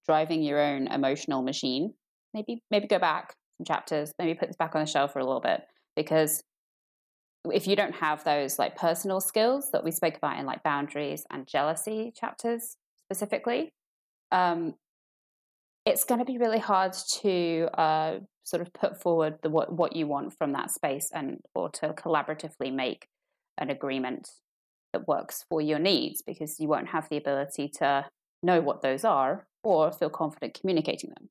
driving 0.06 0.44
your 0.44 0.62
own 0.62 0.88
emotional 0.88 1.42
machine, 1.42 1.94
maybe 2.34 2.64
maybe 2.72 2.88
go 2.88 3.00
back 3.00 3.36
chapters, 3.66 4.14
maybe 4.20 4.34
put 4.34 4.50
this 4.50 4.56
back 4.56 4.76
on 4.76 4.82
the 4.82 4.88
shelf 4.88 5.14
for 5.14 5.20
a 5.20 5.26
little 5.26 5.42
bit 5.42 5.62
because 5.96 6.44
if 7.52 7.68
you 7.68 7.76
don't 7.76 7.96
have 7.96 8.24
those 8.24 8.60
like 8.60 8.76
personal 8.76 9.22
skills 9.22 9.72
that 9.72 9.84
we 9.84 9.92
spoke 9.92 10.18
about 10.18 10.38
in 10.40 10.46
like 10.46 10.64
boundaries 10.64 11.26
and 11.32 11.48
jealousy 11.48 12.12
chapters 12.16 12.78
specifically, 12.98 13.74
um, 14.32 14.74
it's 15.86 16.04
going 16.04 16.20
to 16.20 16.26
be 16.26 16.38
really 16.38 16.60
hard 16.60 16.94
to 17.22 17.70
uh, 17.80 18.20
sort 18.44 18.62
of 18.62 18.74
put 18.74 19.02
forward 19.02 19.36
the 19.42 19.50
what, 19.50 19.72
what 19.72 19.96
you 19.96 20.08
want 20.08 20.38
from 20.38 20.52
that 20.54 20.72
space 20.72 21.10
and 21.14 21.40
or 21.56 21.70
to 21.70 21.94
collaboratively 21.94 22.74
make 22.74 23.08
an 23.58 23.70
agreement 23.70 24.30
that 24.94 25.08
works 25.08 25.46
for 25.50 25.62
your 25.62 25.80
needs 25.80 26.22
because 26.22 26.60
you 26.60 26.68
won't 26.68 26.90
have 26.90 27.08
the 27.10 27.18
ability 27.18 27.70
to 27.70 28.06
know 28.44 28.62
what 28.62 28.82
those 28.82 29.04
are 29.04 29.48
or 29.64 29.92
feel 29.92 30.10
confident 30.10 30.58
communicating 30.60 31.10
them. 31.10 31.30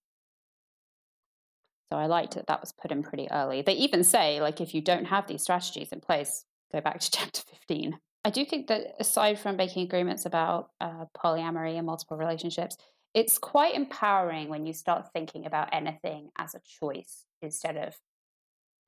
So 1.90 1.98
I 1.98 2.06
liked 2.06 2.34
that 2.34 2.48
that 2.48 2.60
was 2.60 2.72
put 2.72 2.90
in 2.90 3.02
pretty 3.02 3.28
early. 3.30 3.62
They 3.62 3.74
even 3.74 4.02
say, 4.02 4.40
like, 4.40 4.60
if 4.60 4.74
you 4.74 4.80
don't 4.80 5.04
have 5.06 5.26
these 5.26 5.42
strategies 5.42 5.92
in 5.92 6.00
place, 6.00 6.44
go 6.72 6.80
back 6.80 7.00
to 7.00 7.10
chapter 7.12 7.42
15. 7.42 7.98
I 8.24 8.30
do 8.30 8.44
think 8.44 8.66
that 8.66 8.94
aside 8.98 9.38
from 9.38 9.56
making 9.56 9.84
agreements 9.84 10.26
about 10.26 10.70
uh, 10.80 11.04
polyamory 11.16 11.76
and 11.76 11.86
multiple 11.86 12.16
relationships, 12.16 12.76
it's 13.14 13.38
quite 13.38 13.74
empowering 13.74 14.48
when 14.48 14.66
you 14.66 14.72
start 14.72 15.12
thinking 15.12 15.46
about 15.46 15.68
anything 15.72 16.30
as 16.36 16.54
a 16.54 16.60
choice 16.80 17.24
instead 17.40 17.76
of 17.76 17.94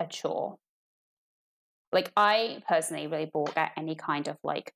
a 0.00 0.06
chore. 0.06 0.56
Like, 1.92 2.10
I 2.16 2.62
personally 2.68 3.06
really 3.06 3.30
balk 3.32 3.56
at 3.56 3.72
any 3.76 3.94
kind 3.94 4.26
of 4.26 4.36
like 4.42 4.72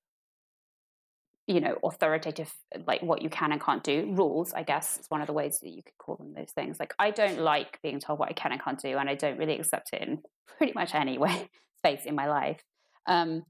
you 1.52 1.60
know 1.60 1.76
authoritative 1.84 2.50
like 2.86 3.02
what 3.02 3.20
you 3.20 3.28
can 3.28 3.52
and 3.52 3.60
can't 3.60 3.84
do 3.84 4.10
rules 4.16 4.54
i 4.54 4.62
guess 4.62 4.98
is 4.98 5.06
one 5.10 5.20
of 5.20 5.26
the 5.26 5.32
ways 5.32 5.58
that 5.60 5.68
you 5.68 5.82
could 5.82 5.98
call 5.98 6.16
them 6.16 6.32
those 6.34 6.50
things. 6.50 6.80
Like 6.80 6.94
i 6.98 7.10
don't 7.10 7.40
like 7.40 7.78
being 7.82 8.00
told 8.00 8.18
what 8.18 8.30
i 8.30 8.32
can 8.32 8.52
and 8.52 8.62
can't 8.62 8.80
do 8.80 8.96
and 8.96 9.08
i 9.08 9.14
don't 9.14 9.38
really 9.38 9.58
accept 9.58 9.90
it 9.92 10.00
in 10.02 10.22
pretty 10.56 10.72
much 10.74 10.94
any 10.94 11.18
way 11.18 11.48
space 11.78 12.06
in 12.06 12.14
my 12.14 12.28
life. 12.28 12.62
Um, 13.06 13.42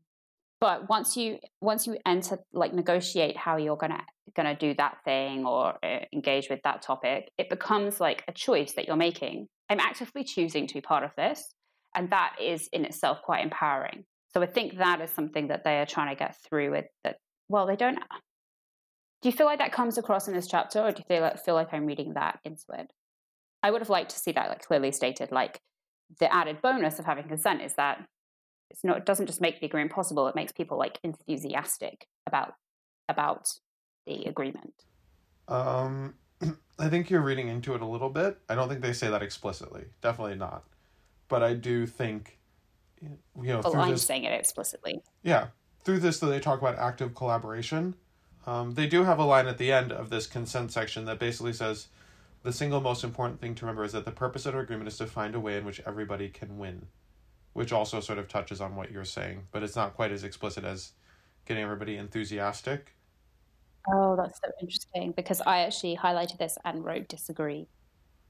but 0.61 0.89
once 0.89 1.17
you 1.17 1.39
once 1.61 1.87
you 1.87 1.99
enter 2.07 2.39
like 2.53 2.73
negotiate 2.73 3.37
how 3.37 3.57
you're 3.57 3.77
gonna 3.77 4.03
gonna 4.35 4.57
do 4.57 4.75
that 4.75 4.99
thing 5.05 5.45
or 5.45 5.75
uh, 5.85 6.01
engage 6.13 6.49
with 6.49 6.61
that 6.65 6.83
topic 6.83 7.31
it 7.37 7.51
becomes 7.51 8.01
like 8.01 8.25
a 8.29 8.33
choice 8.33 8.73
that 8.75 8.87
you're 8.87 8.97
making. 8.97 9.49
I'm 9.69 9.81
actively 9.81 10.25
choosing 10.25 10.67
to 10.67 10.75
be 10.75 10.81
part 10.81 11.05
of 11.05 11.11
this 11.17 11.55
and 11.95 12.11
that 12.11 12.37
is 12.41 12.69
in 12.73 12.85
itself 12.85 13.23
quite 13.23 13.45
empowering. 13.45 14.05
So 14.33 14.43
i 14.43 14.47
think 14.47 14.79
that 14.79 15.01
is 15.01 15.11
something 15.11 15.49
that 15.49 15.63
they 15.65 15.79
are 15.79 15.87
trying 15.87 16.15
to 16.15 16.19
get 16.19 16.37
through 16.49 16.71
with 16.73 16.87
that 17.05 17.17
well, 17.53 17.67
they 17.67 17.77
don't. 17.77 17.99
Do 19.21 19.29
you 19.29 19.33
feel 19.33 19.47
like 19.47 19.59
that 19.59 19.73
comes 19.73 19.99
across 19.99 20.27
in 20.27 20.35
this 20.35 20.49
chapter, 20.49 20.81
or 20.81 20.91
do 20.91 20.99
you 20.99 21.05
feel 21.05 21.21
like, 21.21 21.45
feel 21.45 21.55
like 21.55 21.69
I'm 21.73 21.87
reading 21.87 22.15
that 22.15 22.41
into 22.45 22.65
it? 22.73 22.91
I 23.63 23.71
would 23.71 23.83
have 23.83 23.91
liked 23.91 24.11
to 24.11 24.19
see 24.19 24.33
that 24.33 24.49
like 24.49 24.67
clearly 24.67 24.91
stated. 24.91 25.31
Like 25.31 25.61
the 26.19 26.33
added 26.35 26.63
bonus 26.63 26.99
of 26.99 27.05
having 27.05 27.29
consent 27.29 27.61
is 27.63 27.75
that 27.75 28.05
it's 28.71 28.83
not. 28.83 28.97
It 28.97 29.07
doesn't 29.07 29.27
just 29.27 29.41
make 29.41 29.61
the 29.61 29.67
agreement 29.67 29.93
possible; 29.93 30.27
it 30.27 30.35
makes 30.35 30.51
people 30.51 30.79
like 30.79 30.99
enthusiastic 31.05 32.07
about 32.27 32.55
about 33.09 33.49
the 34.07 34.25
agreement. 34.25 34.73
Um, 35.47 36.15
I 36.79 36.89
think 36.89 37.11
you're 37.11 37.21
reading 37.21 37.49
into 37.49 37.75
it 37.75 37.83
a 37.83 37.87
little 37.87 38.09
bit. 38.09 38.39
I 38.49 38.55
don't 38.55 38.69
think 38.69 38.81
they 38.81 38.95
say 38.95 39.11
that 39.11 39.23
explicitly. 39.23 39.85
Definitely 40.01 40.37
not. 40.37 40.65
But 41.29 41.43
I 41.43 41.55
do 41.55 41.87
think, 41.87 42.39
you 43.01 43.19
know, 43.43 43.63
through 43.63 43.81
I'm 43.81 43.93
this, 43.93 44.03
saying 44.03 44.25
it 44.25 44.33
explicitly. 44.33 45.03
yeah, 45.23 45.49
through 45.85 46.01
this, 46.01 46.19
though, 46.19 46.29
they 46.29 46.41
talk 46.41 46.61
about 46.61 46.79
active 46.79 47.15
collaboration. 47.15 47.95
Um, 48.47 48.73
they 48.73 48.87
do 48.87 49.05
have 49.05 49.19
a 49.19 49.25
line 49.25 49.47
at 49.47 49.59
the 49.59 49.73
end 49.73 49.93
of 49.93 50.11
this 50.11 50.27
consent 50.27 50.73
section 50.73 51.05
that 51.05 51.19
basically 51.19 51.53
says, 51.53 51.89
"The 52.43 52.53
single 52.53 52.81
most 52.81 53.05
important 53.05 53.41
thing 53.41 53.55
to 53.57 53.65
remember 53.65 53.85
is 53.85 53.93
that 53.93 54.05
the 54.05 54.11
purpose 54.11 54.47
of 54.47 54.55
our 54.55 54.61
agreement 54.61 54.89
is 54.89 54.99
to 54.99 55.07
find 55.07 55.35
a 55.35 55.41
way 55.41 55.57
in 55.57 55.65
which 55.65 55.81
everybody 55.87 56.29
can 56.29 56.59
win," 56.59 56.89
which 57.53 57.73
also 57.73 58.01
sort 58.01 58.19
of 58.19 58.29
touches 58.29 58.61
on 58.61 58.75
what 58.77 58.91
you're 58.91 59.05
saying, 59.05 59.47
but 59.53 59.63
it's 59.63 59.77
not 59.77 59.95
quite 59.95 60.11
as 60.11 60.25
explicit 60.25 60.65
as 60.65 60.93
getting 61.45 61.63
everybody 61.63 61.97
enthusiastic. 61.97 62.95
Oh, 63.93 64.17
that's 64.17 64.39
so 64.39 64.51
interesting 64.61 65.13
because 65.13 65.41
I 65.41 65.61
actually 65.61 65.97
highlighted 65.97 66.39
this 66.39 66.57
and 66.65 66.85
wrote 66.85 67.09
disagree. 67.09 67.69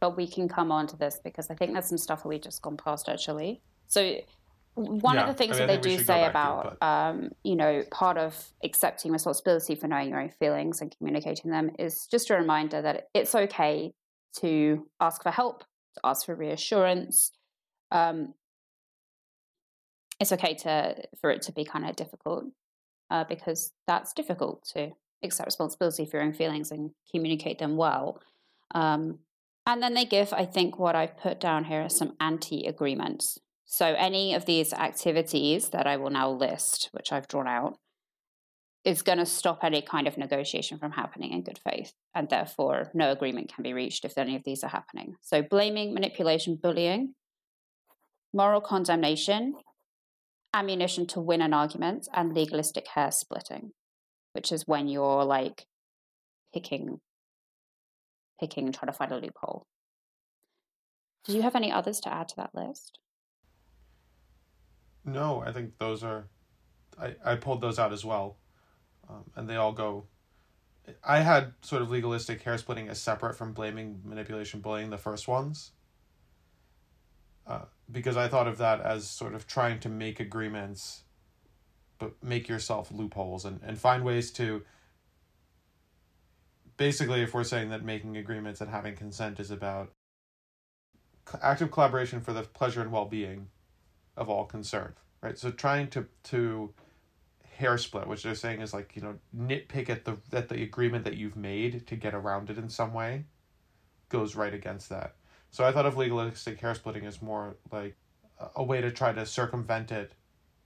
But 0.01 0.17
we 0.17 0.27
can 0.27 0.49
come 0.49 0.73
on 0.73 0.87
to 0.89 0.97
this 0.97 1.21
because 1.23 1.51
I 1.51 1.55
think 1.55 1.73
there's 1.73 1.87
some 1.87 1.99
stuff 1.99 2.23
that 2.23 2.29
we've 2.29 2.41
just 2.41 2.63
gone 2.63 2.77
past 2.77 3.09
actually. 3.09 3.63
So 3.87 4.17
one 4.75 5.17
Yeah, 5.17 5.23
of 5.23 5.27
the 5.29 5.35
things 5.35 5.57
I 5.57 5.61
mean, 5.61 5.69
that 5.69 5.83
they 5.83 5.91
do 5.97 6.03
say 6.03 6.21
to 6.23 6.31
about 6.31 6.79
um, 6.81 7.31
you 7.45 7.57
know, 7.57 7.83
part 7.91 8.17
of 8.17 8.53
accepting 8.65 9.13
responsibility 9.13 9.75
for 9.75 9.87
knowing 9.87 10.09
your 10.09 10.21
own 10.21 10.31
feelings 10.31 10.81
and 10.81 10.95
communicating 10.97 11.51
them 11.51 11.71
is 11.79 12.07
just 12.11 12.31
a 12.31 12.35
reminder 12.35 12.81
that 12.81 13.09
it's 13.13 13.35
okay 13.35 13.93
to 14.41 14.87
ask 15.01 15.23
for 15.23 15.31
help, 15.31 15.61
to 15.95 16.01
ask 16.05 16.25
for 16.25 16.35
reassurance. 16.35 17.33
Um, 17.91 18.35
it's 20.19 20.33
okay 20.33 20.55
to 20.55 21.03
for 21.21 21.31
it 21.31 21.43
to 21.43 21.53
be 21.53 21.65
kind 21.65 21.85
of 21.85 21.97
difficult 21.97 22.45
uh, 23.11 23.25
because 23.25 23.73
that's 23.87 24.13
difficult 24.15 24.65
to 24.75 24.93
accept 25.23 25.47
responsibility 25.47 26.07
for 26.07 26.17
your 26.17 26.25
own 26.25 26.33
feelings 26.33 26.71
and 26.71 26.93
communicate 27.11 27.59
them 27.59 27.77
well. 27.77 28.23
Um, 28.75 29.19
and 29.67 29.83
then 29.83 29.95
they 29.95 30.05
give, 30.05 30.33
I 30.33 30.45
think, 30.45 30.79
what 30.79 30.97
I've 30.97 31.17
put 31.17 31.39
down 31.39 31.65
here 31.65 31.83
are 31.83 31.89
some 31.89 32.15
anti 32.21 32.67
agreements. 32.67 33.39
So 33.73 33.87
any 33.87 34.35
of 34.35 34.45
these 34.45 34.75
activities 34.75 35.71
that 35.71 35.87
I 35.87 35.97
will 35.97 36.11
now 36.11 36.31
list, 36.31 36.91
which 36.93 37.11
I've 37.11 37.27
drawn 37.27 37.49
out, 37.49 37.79
is 38.85 39.01
going 39.01 39.17
to 39.17 39.25
stop 39.25 39.61
any 39.65 39.81
kind 39.81 40.07
of 40.07 40.19
negotiation 40.19 40.77
from 40.77 40.93
happening 40.93 41.33
in 41.33 41.43
good 41.43 41.59
faith. 41.59 41.95
And 42.15 42.29
therefore, 42.29 42.91
no 42.93 43.11
agreement 43.11 43.51
can 43.51 43.63
be 43.63 43.73
reached 43.73 44.05
if 44.05 44.19
any 44.19 44.37
of 44.37 44.45
these 44.45 44.63
are 44.63 44.69
happening. 44.69 45.15
So 45.23 45.41
blaming, 45.41 45.95
manipulation, 45.95 46.59
bullying, 46.63 47.15
moral 48.35 48.61
condemnation, 48.61 49.55
ammunition 50.53 51.07
to 51.07 51.21
win 51.23 51.41
an 51.41 51.55
argument, 51.55 52.09
and 52.13 52.35
legalistic 52.35 52.89
hair 52.89 53.11
splitting, 53.11 53.71
which 54.35 54.53
is 54.53 54.67
when 54.67 54.87
you're 54.87 55.25
like 55.25 55.65
picking, 56.53 57.01
picking, 58.39 58.71
trying 58.71 58.93
to 58.93 58.93
find 58.93 59.13
a 59.13 59.17
loophole. 59.17 59.65
Do 61.25 61.33
you 61.33 61.41
have 61.41 61.57
any 61.57 61.73
others 61.73 62.01
to 62.01 62.13
add 62.13 62.29
to 62.29 62.37
that 62.37 62.51
list? 62.53 62.99
No, 65.05 65.43
I 65.45 65.53
think 65.53 65.79
those 65.79 66.03
are. 66.03 66.27
I, 67.01 67.15
I 67.25 67.37
pulled 67.37 67.61
those 67.61 67.79
out 67.79 67.93
as 67.93 68.05
well. 68.05 68.37
Um, 69.09 69.25
and 69.35 69.49
they 69.49 69.57
all 69.57 69.73
go. 69.73 70.05
I 71.05 71.21
had 71.21 71.55
sort 71.63 71.83
of 71.83 71.91
legalistic 71.91 72.43
hair 72.43 72.59
splitting 72.59 72.89
as 72.89 73.01
separate 73.01 73.35
from 73.35 73.53
blaming, 73.53 74.01
manipulation, 74.05 74.61
bullying, 74.61 74.91
the 74.91 74.99
first 74.99 75.29
ones. 75.29 75.73
Uh, 77.47 77.63
because 77.91 78.17
I 78.17 78.29
thought 78.29 78.49
of 78.49 78.59
that 78.59 78.81
as 78.81 79.09
sort 79.09 79.35
of 79.35 79.47
trying 79.47 79.81
to 79.81 79.89
make 79.89 80.21
agreements, 80.21 81.03
but 81.99 82.13
make 82.23 82.49
yourself 82.49 82.91
loopholes 82.93 83.45
and, 83.45 83.61
and 83.63 83.79
find 83.79 84.05
ways 84.05 84.31
to. 84.33 84.63
Basically, 86.77 87.23
if 87.23 87.35
we're 87.35 87.45
saying 87.45 87.71
that 87.71 87.85
making 87.85 88.17
agreements 88.17 88.61
and 88.61 88.71
having 88.71 88.97
consent 88.97 89.39
is 89.39 89.51
about 89.51 89.93
active 91.41 91.71
collaboration 91.71 92.21
for 92.21 92.33
the 92.33 92.43
pleasure 92.43 92.81
and 92.81 92.91
well 92.91 93.05
being 93.05 93.49
of 94.17 94.29
all 94.29 94.45
concerned, 94.45 94.95
right? 95.21 95.39
So 95.39 95.51
trying 95.51 95.89
to 95.89 96.07
to 96.25 96.73
hair 97.57 97.79
split, 97.79 98.07
which 98.09 98.23
they're 98.23 98.35
saying 98.35 98.61
is 98.61 98.73
like 98.73 98.97
you 98.97 99.03
know 99.03 99.15
nitpick 99.37 99.89
at 99.89 100.05
the 100.05 100.17
at 100.33 100.49
the 100.49 100.63
agreement 100.63 101.05
that 101.05 101.17
you've 101.17 101.37
made 101.37 101.87
to 101.87 101.97
get 101.97 102.15
around 102.15 102.51
it 102.51 102.59
in 102.59 102.69
some 102.69 102.93
way, 102.93 103.25
goes 104.09 104.35
right 104.37 104.55
against 104.55 104.89
that. 104.89 105.15
So 105.51 105.65
I 105.65 105.73
thought 105.73 105.87
of 105.87 105.97
legalistic 105.97 106.61
hair 106.61 106.75
splitting 106.75 107.05
as 107.05 107.21
more 107.21 107.57
like 107.71 107.97
a- 108.41 108.49
a 108.57 108.63
way 108.65 108.81
to 108.81 108.91
try 108.91 109.13
to 109.13 109.27
circumvent 109.27 109.93
it, 109.93 110.13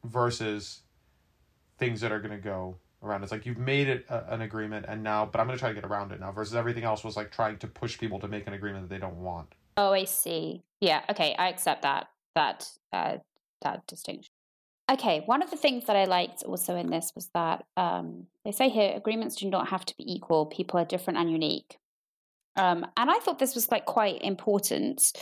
versus 0.04 0.82
things 1.78 2.00
that 2.00 2.12
are 2.12 2.20
going 2.20 2.30
to 2.36 2.42
go 2.42 2.76
around. 3.02 3.22
It's 3.22 3.32
like 3.32 3.44
you've 3.46 3.58
made 3.58 3.88
it 3.88 4.06
a, 4.08 4.32
an 4.32 4.40
agreement 4.40 4.86
and 4.88 5.02
now, 5.02 5.26
but 5.26 5.40
I'm 5.40 5.46
going 5.46 5.56
to 5.56 5.60
try 5.60 5.68
to 5.70 5.74
get 5.74 5.84
around 5.84 6.12
it 6.12 6.20
now. 6.20 6.32
Versus 6.32 6.54
everything 6.54 6.84
else 6.84 7.04
was 7.04 7.16
like 7.16 7.30
trying 7.30 7.58
to 7.58 7.66
push 7.66 7.98
people 7.98 8.18
to 8.20 8.28
make 8.28 8.46
an 8.46 8.54
agreement 8.54 8.88
that 8.88 8.94
they 8.94 9.00
don't 9.00 9.16
want. 9.22 9.54
Oh, 9.76 9.92
I 9.92 10.04
see. 10.04 10.62
Yeah. 10.80 11.02
Okay, 11.10 11.34
I 11.38 11.48
accept 11.48 11.82
that 11.82 12.08
that 12.34 12.68
uh, 12.92 13.16
that 13.62 13.86
distinction. 13.86 14.30
Okay, 14.88 15.22
one 15.26 15.42
of 15.42 15.50
the 15.50 15.56
things 15.56 15.86
that 15.86 15.96
I 15.96 16.04
liked 16.04 16.44
also 16.44 16.76
in 16.76 16.90
this 16.90 17.12
was 17.16 17.28
that 17.34 17.64
um, 17.76 18.26
they 18.44 18.52
say 18.52 18.68
here 18.68 18.92
agreements 18.94 19.34
do 19.34 19.50
not 19.50 19.68
have 19.68 19.84
to 19.84 19.96
be 19.96 20.04
equal. 20.12 20.46
People 20.46 20.78
are 20.78 20.84
different 20.84 21.18
and 21.18 21.30
unique. 21.30 21.78
Um, 22.54 22.86
and 22.96 23.10
I 23.10 23.18
thought 23.18 23.38
this 23.38 23.56
was 23.56 23.70
like 23.70 23.84
quite 23.84 24.22
important 24.22 25.12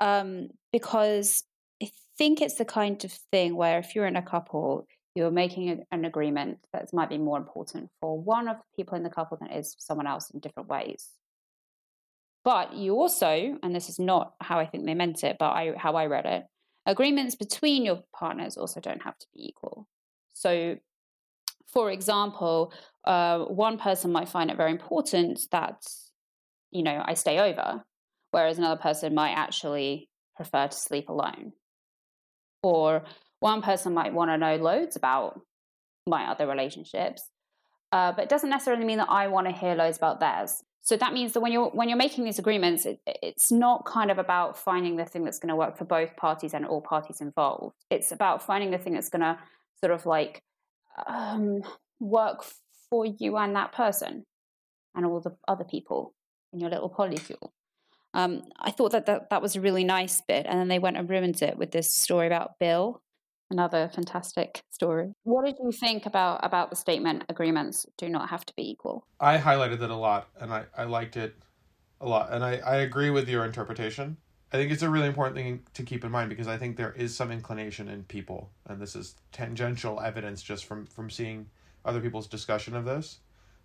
um, 0.00 0.48
because 0.72 1.44
I 1.80 1.90
think 2.18 2.40
it's 2.40 2.56
the 2.56 2.64
kind 2.64 3.02
of 3.04 3.12
thing 3.12 3.54
where 3.54 3.78
if 3.78 3.94
you're 3.94 4.06
in 4.06 4.16
a 4.16 4.22
couple, 4.22 4.86
you're 5.14 5.30
making 5.30 5.70
a, 5.70 5.78
an 5.94 6.04
agreement 6.04 6.58
that 6.72 6.92
might 6.92 7.08
be 7.08 7.18
more 7.18 7.38
important 7.38 7.90
for 8.00 8.20
one 8.20 8.48
of 8.48 8.56
the 8.56 8.76
people 8.76 8.96
in 8.96 9.04
the 9.04 9.10
couple 9.10 9.36
than 9.36 9.50
it 9.50 9.58
is 9.58 9.74
for 9.74 9.80
someone 9.80 10.08
else 10.08 10.30
in 10.30 10.40
different 10.40 10.68
ways. 10.68 11.10
But 12.44 12.74
you 12.74 12.94
also, 12.94 13.56
and 13.62 13.74
this 13.74 13.88
is 13.88 14.00
not 14.00 14.34
how 14.40 14.58
I 14.58 14.66
think 14.66 14.84
they 14.84 14.94
meant 14.94 15.22
it, 15.22 15.36
but 15.38 15.50
I, 15.50 15.74
how 15.76 15.94
I 15.94 16.06
read 16.06 16.26
it, 16.26 16.44
agreements 16.86 17.34
between 17.34 17.84
your 17.84 18.02
partners 18.14 18.56
also 18.56 18.80
don't 18.80 19.02
have 19.02 19.18
to 19.18 19.26
be 19.34 19.48
equal. 19.48 19.88
So, 20.32 20.76
for 21.68 21.90
example, 21.90 22.72
uh, 23.04 23.40
one 23.44 23.78
person 23.78 24.12
might 24.12 24.28
find 24.28 24.50
it 24.50 24.56
very 24.56 24.70
important 24.70 25.40
that, 25.50 25.82
you 26.70 26.82
know, 26.82 27.02
I 27.04 27.14
stay 27.14 27.38
over, 27.38 27.84
whereas 28.30 28.58
another 28.58 28.80
person 28.80 29.14
might 29.14 29.32
actually 29.32 30.08
prefer 30.36 30.68
to 30.68 30.76
sleep 30.76 31.08
alone. 31.08 31.52
Or 32.62 33.04
one 33.40 33.62
person 33.62 33.94
might 33.94 34.12
want 34.12 34.30
to 34.30 34.38
know 34.38 34.56
loads 34.56 34.96
about 34.96 35.40
my 36.06 36.30
other 36.30 36.46
relationships, 36.46 37.28
uh, 37.90 38.12
but 38.12 38.24
it 38.24 38.28
doesn't 38.28 38.50
necessarily 38.50 38.84
mean 38.84 38.98
that 38.98 39.10
I 39.10 39.28
want 39.28 39.46
to 39.46 39.52
hear 39.52 39.74
loads 39.74 39.96
about 39.96 40.20
theirs. 40.20 40.62
So 40.84 40.96
that 40.96 41.12
means 41.12 41.32
that 41.32 41.40
when 41.40 41.52
you're 41.52 41.70
when 41.70 41.88
you're 41.88 41.98
making 41.98 42.24
these 42.24 42.40
agreements, 42.40 42.86
it, 42.86 43.00
it's 43.06 43.52
not 43.52 43.84
kind 43.86 44.10
of 44.10 44.18
about 44.18 44.58
finding 44.58 44.96
the 44.96 45.04
thing 45.04 45.24
that's 45.24 45.38
going 45.38 45.48
to 45.48 45.56
work 45.56 45.78
for 45.78 45.84
both 45.84 46.16
parties 46.16 46.54
and 46.54 46.66
all 46.66 46.80
parties 46.80 47.20
involved. 47.20 47.76
It's 47.88 48.10
about 48.10 48.42
finding 48.42 48.72
the 48.72 48.78
thing 48.78 48.94
that's 48.94 49.08
going 49.08 49.22
to 49.22 49.38
sort 49.80 49.92
of 49.92 50.06
like 50.06 50.42
um, 51.06 51.62
work 52.00 52.44
for 52.90 53.06
you 53.06 53.36
and 53.36 53.54
that 53.54 53.72
person 53.72 54.26
and 54.94 55.06
all 55.06 55.20
the 55.20 55.36
other 55.46 55.64
people 55.64 56.14
in 56.52 56.58
your 56.58 56.68
little 56.68 56.90
polycule. 56.90 57.50
Um, 58.12 58.42
I 58.58 58.72
thought 58.72 58.92
that, 58.92 59.06
that 59.06 59.30
that 59.30 59.40
was 59.40 59.54
a 59.56 59.60
really 59.60 59.84
nice 59.84 60.20
bit, 60.20 60.46
and 60.46 60.58
then 60.58 60.68
they 60.68 60.80
went 60.80 60.96
and 60.96 61.08
ruined 61.08 61.40
it 61.42 61.56
with 61.56 61.70
this 61.70 61.94
story 61.94 62.26
about 62.26 62.58
Bill 62.58 63.00
another 63.52 63.88
fantastic 63.94 64.62
story. 64.70 65.12
What 65.22 65.44
did 65.44 65.56
you 65.62 65.70
think 65.70 66.06
about 66.06 66.40
about 66.42 66.70
the 66.70 66.76
statement 66.76 67.24
agreements 67.28 67.86
do 67.96 68.08
not 68.08 68.30
have 68.30 68.44
to 68.46 68.52
be 68.56 68.68
equal? 68.68 69.06
I 69.20 69.38
highlighted 69.38 69.78
that 69.80 69.90
a 69.90 69.96
lot 69.96 70.28
and 70.40 70.52
I, 70.52 70.64
I 70.76 70.84
liked 70.84 71.16
it 71.16 71.36
a 72.00 72.08
lot. 72.08 72.32
And 72.32 72.44
I, 72.44 72.56
I 72.56 72.76
agree 72.78 73.10
with 73.10 73.28
your 73.28 73.44
interpretation. 73.44 74.16
I 74.52 74.56
think 74.56 74.70
it's 74.70 74.82
a 74.82 74.90
really 74.90 75.06
important 75.06 75.36
thing 75.36 75.60
to 75.74 75.82
keep 75.82 76.04
in 76.04 76.10
mind 76.10 76.28
because 76.28 76.48
I 76.48 76.58
think 76.58 76.76
there 76.76 76.92
is 76.92 77.16
some 77.16 77.30
inclination 77.30 77.88
in 77.88 78.02
people, 78.02 78.50
and 78.66 78.82
this 78.82 78.94
is 78.94 79.14
tangential 79.30 80.00
evidence 80.00 80.42
just 80.42 80.66
from, 80.66 80.84
from 80.86 81.08
seeing 81.08 81.46
other 81.86 82.00
people's 82.00 82.26
discussion 82.26 82.76
of 82.76 82.84
this, 82.84 83.20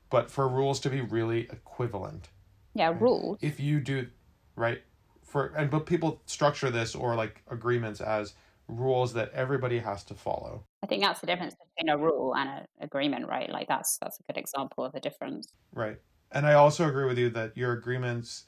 but 0.09 0.31
for 0.31 0.47
rules 0.47 0.79
to 0.81 0.89
be 0.89 1.01
really 1.01 1.41
equivalent. 1.51 2.29
Yeah, 2.73 2.89
right? 2.89 3.01
rules. 3.01 3.39
If 3.41 3.59
you 3.59 3.81
do, 3.81 4.07
right? 4.55 4.81
For 5.23 5.47
and 5.57 5.69
but 5.69 5.85
people 5.85 6.21
structure 6.25 6.69
this 6.69 6.95
or 6.95 7.15
like 7.15 7.41
agreements 7.49 7.99
as 7.99 8.33
rules 8.67 9.13
that 9.13 9.31
everybody 9.33 9.79
has 9.79 10.03
to 10.05 10.13
follow. 10.13 10.65
I 10.83 10.87
think 10.87 11.03
that's 11.03 11.21
the 11.21 11.27
difference 11.27 11.55
between 11.55 11.93
a 11.93 11.97
rule 11.97 12.35
and 12.35 12.49
an 12.49 12.65
agreement, 12.81 13.27
right? 13.27 13.49
Like 13.49 13.67
that's 13.67 13.97
that's 13.97 14.19
a 14.19 14.23
good 14.31 14.39
example 14.39 14.83
of 14.83 14.91
the 14.93 14.99
difference. 14.99 15.47
Right. 15.73 15.97
And 16.31 16.45
I 16.45 16.53
also 16.53 16.87
agree 16.87 17.05
with 17.05 17.17
you 17.17 17.29
that 17.31 17.55
your 17.55 17.73
agreements 17.73 18.45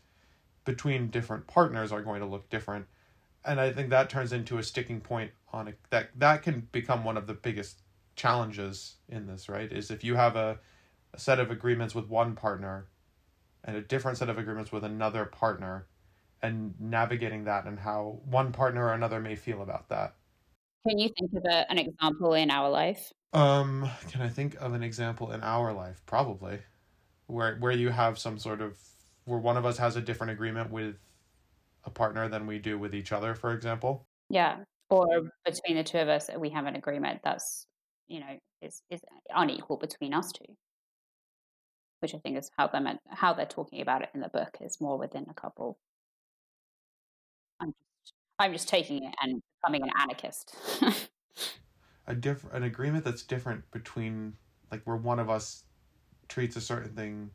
between 0.65 1.07
different 1.07 1.47
partners 1.47 1.91
are 1.91 2.01
going 2.01 2.19
to 2.19 2.27
look 2.27 2.49
different. 2.49 2.85
And 3.45 3.59
I 3.59 3.71
think 3.71 3.89
that 3.89 4.09
turns 4.09 4.33
into 4.33 4.57
a 4.57 4.63
sticking 4.63 4.99
point 4.99 5.31
on 5.53 5.69
a, 5.69 5.73
that 5.89 6.09
that 6.17 6.43
can 6.43 6.67
become 6.71 7.03
one 7.03 7.17
of 7.17 7.25
the 7.25 7.33
biggest 7.33 7.81
challenges 8.15 8.97
in 9.07 9.27
this, 9.27 9.47
right? 9.47 9.71
Is 9.71 9.89
if 9.89 10.03
you 10.03 10.15
have 10.15 10.35
a, 10.35 10.59
a 11.13 11.19
set 11.19 11.39
of 11.39 11.49
agreements 11.49 11.95
with 11.95 12.09
one 12.09 12.35
partner 12.35 12.87
and 13.63 13.77
a 13.77 13.81
different 13.81 14.17
set 14.17 14.29
of 14.29 14.37
agreements 14.37 14.71
with 14.71 14.83
another 14.83 15.25
partner, 15.25 15.87
and 16.41 16.73
navigating 16.79 17.45
that 17.45 17.65
and 17.65 17.79
how 17.79 18.19
one 18.25 18.51
partner 18.51 18.85
or 18.85 18.93
another 18.93 19.19
may 19.19 19.35
feel 19.35 19.61
about 19.61 19.89
that. 19.89 20.15
Can 20.87 20.97
you 20.97 21.09
think 21.09 21.31
of 21.33 21.43
a, 21.45 21.69
an 21.69 21.77
example 21.77 22.33
in 22.33 22.49
our 22.49 22.69
life? 22.69 23.11
Um, 23.33 23.89
can 24.09 24.21
I 24.21 24.29
think 24.29 24.55
of 24.55 24.73
an 24.73 24.81
example 24.81 25.31
in 25.31 25.41
our 25.41 25.73
life? 25.73 26.01
Probably, 26.05 26.59
where 27.27 27.57
where 27.57 27.71
you 27.71 27.89
have 27.89 28.17
some 28.17 28.39
sort 28.39 28.61
of 28.61 28.77
where 29.25 29.39
one 29.39 29.57
of 29.57 29.65
us 29.65 29.77
has 29.77 29.95
a 29.95 30.01
different 30.01 30.31
agreement 30.31 30.71
with 30.71 30.95
a 31.83 31.89
partner 31.89 32.27
than 32.27 32.47
we 32.47 32.59
do 32.59 32.79
with 32.79 32.95
each 32.95 33.11
other, 33.11 33.35
for 33.35 33.53
example. 33.53 34.07
Yeah, 34.29 34.57
or 34.89 35.31
between 35.45 35.77
the 35.77 35.83
two 35.83 35.99
of 35.99 36.09
us, 36.09 36.29
we 36.37 36.49
have 36.49 36.65
an 36.65 36.75
agreement 36.75 37.21
that's 37.23 37.67
you 38.07 38.21
know 38.21 38.39
is 38.61 38.81
is 38.89 39.01
unequal 39.35 39.77
between 39.77 40.13
us 40.13 40.31
two, 40.31 40.55
which 41.99 42.15
I 42.15 42.17
think 42.17 42.37
is 42.37 42.49
how 42.57 42.67
they 42.67 42.79
meant 42.79 42.99
how 43.09 43.33
they're 43.33 43.45
talking 43.45 43.81
about 43.81 44.01
it 44.01 44.09
in 44.15 44.21
the 44.21 44.29
book 44.29 44.57
is 44.61 44.81
more 44.81 44.97
within 44.97 45.27
a 45.29 45.33
couple. 45.33 45.77
I'm 47.59 47.73
just, 48.01 48.13
I'm 48.39 48.53
just 48.53 48.67
taking 48.67 49.03
it 49.03 49.15
and 49.21 49.41
becoming 49.61 49.83
an 49.83 49.89
anarchist. 49.99 50.55
a 52.07 52.15
different 52.15 52.55
an 52.55 52.63
agreement 52.63 53.05
that's 53.05 53.23
different 53.23 53.69
between 53.71 54.35
like 54.71 54.81
where 54.83 54.97
one 54.97 55.19
of 55.19 55.29
us 55.29 55.63
treats 56.27 56.55
a 56.55 56.61
certain 56.61 56.93
thing 56.93 57.31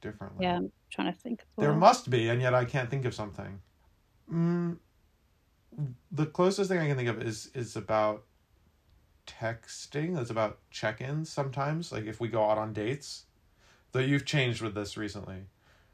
differently. 0.00 0.44
Yeah, 0.44 0.56
I'm 0.56 0.72
trying 0.90 1.12
to 1.12 1.18
think. 1.18 1.44
Well. 1.56 1.66
There 1.66 1.76
must 1.76 2.10
be, 2.10 2.28
and 2.28 2.40
yet 2.40 2.54
I 2.54 2.64
can't 2.64 2.90
think 2.90 3.04
of 3.04 3.14
something. 3.14 3.60
Mm, 4.32 4.78
the 6.10 6.26
closest 6.26 6.70
thing 6.70 6.78
I 6.78 6.86
can 6.86 6.96
think 6.96 7.08
of 7.08 7.22
is 7.22 7.50
is 7.54 7.76
about 7.76 8.24
texting. 9.26 10.18
It's 10.20 10.30
about 10.30 10.58
check-ins 10.70 11.30
sometimes. 11.30 11.92
Like 11.92 12.04
if 12.04 12.20
we 12.20 12.28
go 12.28 12.48
out 12.50 12.58
on 12.58 12.72
dates, 12.72 13.24
though 13.92 14.00
you've 14.00 14.24
changed 14.24 14.62
with 14.62 14.74
this 14.74 14.96
recently. 14.96 15.46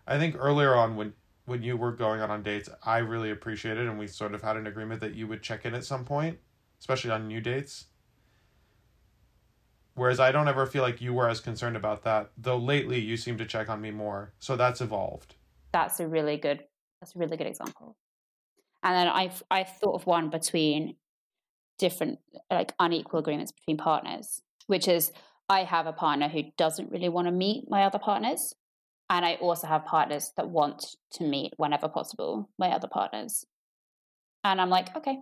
I 0.07 0.19
think 0.19 0.37
earlier 0.39 0.75
on 0.75 0.97
when 0.97 1.15
when 1.47 1.63
you 1.63 1.77
were 1.77 1.93
going 1.93 2.21
out 2.21 2.31
on 2.31 2.43
dates, 2.43 2.69
I 2.85 2.99
really 2.99 3.31
appreciated, 3.31 3.87
and 3.87 3.99
we 3.99 4.07
sort 4.07 4.35
of 4.35 4.43
had 4.43 4.57
an 4.57 4.67
agreement 4.67 5.01
that 5.01 5.15
you 5.15 5.27
would 5.27 5.43
check 5.43 5.65
in 5.65 5.75
at 5.75 5.85
some 5.85 6.05
point, 6.05 6.39
especially 6.81 7.11
on 7.11 7.29
new 7.29 7.41
dates. 7.41 7.87
Whereas 9.95 10.19
I 10.19 10.33
don't 10.33 10.49
ever 10.49 10.67
feel 10.67 10.83
like 10.83 11.01
you 11.01 11.15
were 11.15 11.29
as 11.29 11.41
concerned 11.41 11.77
about 11.77 12.03
that, 12.05 12.31
though 12.37 12.57
lately 12.57 12.99
you 12.99 13.17
seem 13.17 13.39
to 13.39 13.45
check 13.45 13.69
on 13.69 13.81
me 13.81 13.91
more. 13.91 14.33
So 14.41 14.57
that's 14.57 14.81
evolved. 14.81 15.37
That's 15.73 16.01
a 16.01 16.09
really 16.09 16.37
good. 16.37 16.65
That's 17.01 17.15
a 17.15 17.19
really 17.19 17.37
good 17.37 17.47
example. 17.47 17.97
And 18.83 18.95
then 18.95 19.09
I've 19.09 19.43
I've 19.51 19.77
thought 19.77 19.95
of 19.95 20.07
one 20.07 20.31
between 20.31 20.97
different 21.79 22.19
like 22.51 22.73
unequal 22.81 23.21
agreements 23.21 23.53
between 23.53 23.77
partners, 23.77 24.43
which 24.67 24.89
is 24.89 25.13
I 25.49 25.65
have 25.65 25.87
a 25.87 25.93
partner 25.93 26.29
who 26.29 26.45
doesn't 26.57 26.91
really 26.91 27.09
want 27.09 27.29
to 27.29 27.33
meet 27.33 27.71
my 27.71 27.85
other 27.85 27.99
partners, 27.99 28.55
and 29.11 29.25
I 29.25 29.35
also 29.35 29.67
have 29.67 29.85
partners 29.85 30.33
that 30.37 30.49
want 30.49 30.97
to 31.13 31.25
meet 31.25 31.53
whenever 31.57 31.89
possible 31.89 32.49
my 32.59 32.71
other 32.71 32.89
partners. 32.89 33.45
And 34.43 34.61
I'm 34.61 34.71
like, 34.71 34.97
okay, 34.97 35.19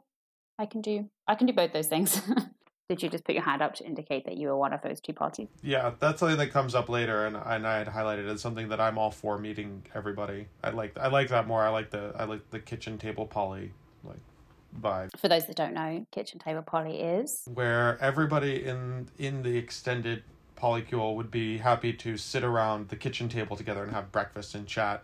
I 0.58 0.66
can 0.66 0.80
do 0.80 1.08
I 1.26 1.34
can 1.34 1.46
do 1.46 1.52
both 1.52 1.72
those 1.72 1.88
things. 1.88 2.20
Did 2.88 3.02
you 3.02 3.08
just 3.08 3.24
put 3.24 3.34
your 3.34 3.44
hand 3.44 3.62
up 3.62 3.74
to 3.76 3.86
indicate 3.86 4.26
that 4.26 4.36
you 4.36 4.48
were 4.48 4.56
one 4.56 4.72
of 4.72 4.82
those 4.82 5.00
two 5.00 5.14
parties? 5.14 5.48
Yeah, 5.62 5.92
that's 5.98 6.20
something 6.20 6.36
that 6.36 6.50
comes 6.50 6.74
up 6.74 6.88
later, 6.88 7.26
and 7.26 7.36
and 7.36 7.66
I 7.66 7.78
had 7.78 7.86
highlighted 7.86 8.28
as 8.28 8.40
something 8.40 8.68
that 8.68 8.80
I'm 8.80 8.98
all 8.98 9.10
for 9.10 9.38
meeting 9.38 9.86
everybody. 9.94 10.48
I 10.62 10.70
like 10.70 10.96
I 10.98 11.08
like 11.08 11.28
that 11.28 11.46
more. 11.46 11.62
I 11.62 11.70
like 11.70 11.90
the 11.90 12.12
I 12.18 12.24
like 12.24 12.50
the 12.50 12.58
kitchen 12.58 12.98
table 12.98 13.26
poly 13.26 13.72
like 14.04 14.20
vibe. 14.78 15.16
For 15.16 15.28
those 15.28 15.46
that 15.46 15.56
don't 15.56 15.74
know, 15.74 16.06
kitchen 16.12 16.38
table 16.38 16.62
poly 16.62 17.00
is 17.00 17.42
where 17.54 17.98
everybody 18.00 18.64
in 18.64 19.08
in 19.16 19.42
the 19.42 19.56
extended 19.56 20.22
polycule 20.62 21.16
would 21.16 21.30
be 21.30 21.58
happy 21.58 21.92
to 21.92 22.16
sit 22.16 22.44
around 22.44 22.88
the 22.88 22.96
kitchen 22.96 23.28
table 23.28 23.56
together 23.56 23.82
and 23.82 23.92
have 23.92 24.12
breakfast 24.12 24.54
and 24.54 24.66
chat, 24.66 25.02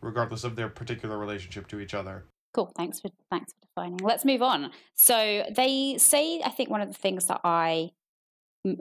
regardless 0.00 0.44
of 0.44 0.56
their 0.56 0.68
particular 0.68 1.16
relationship 1.16 1.66
to 1.68 1.80
each 1.80 1.94
other. 1.94 2.24
Cool. 2.52 2.72
Thanks 2.76 3.00
for 3.00 3.10
thanks 3.30 3.52
for 3.52 3.66
defining. 3.66 3.98
Let's 3.98 4.24
move 4.24 4.42
on. 4.42 4.70
So 4.94 5.44
they 5.54 5.96
say, 5.98 6.40
I 6.44 6.50
think 6.50 6.70
one 6.70 6.80
of 6.80 6.88
the 6.88 6.94
things 6.94 7.26
that 7.26 7.40
I 7.44 7.92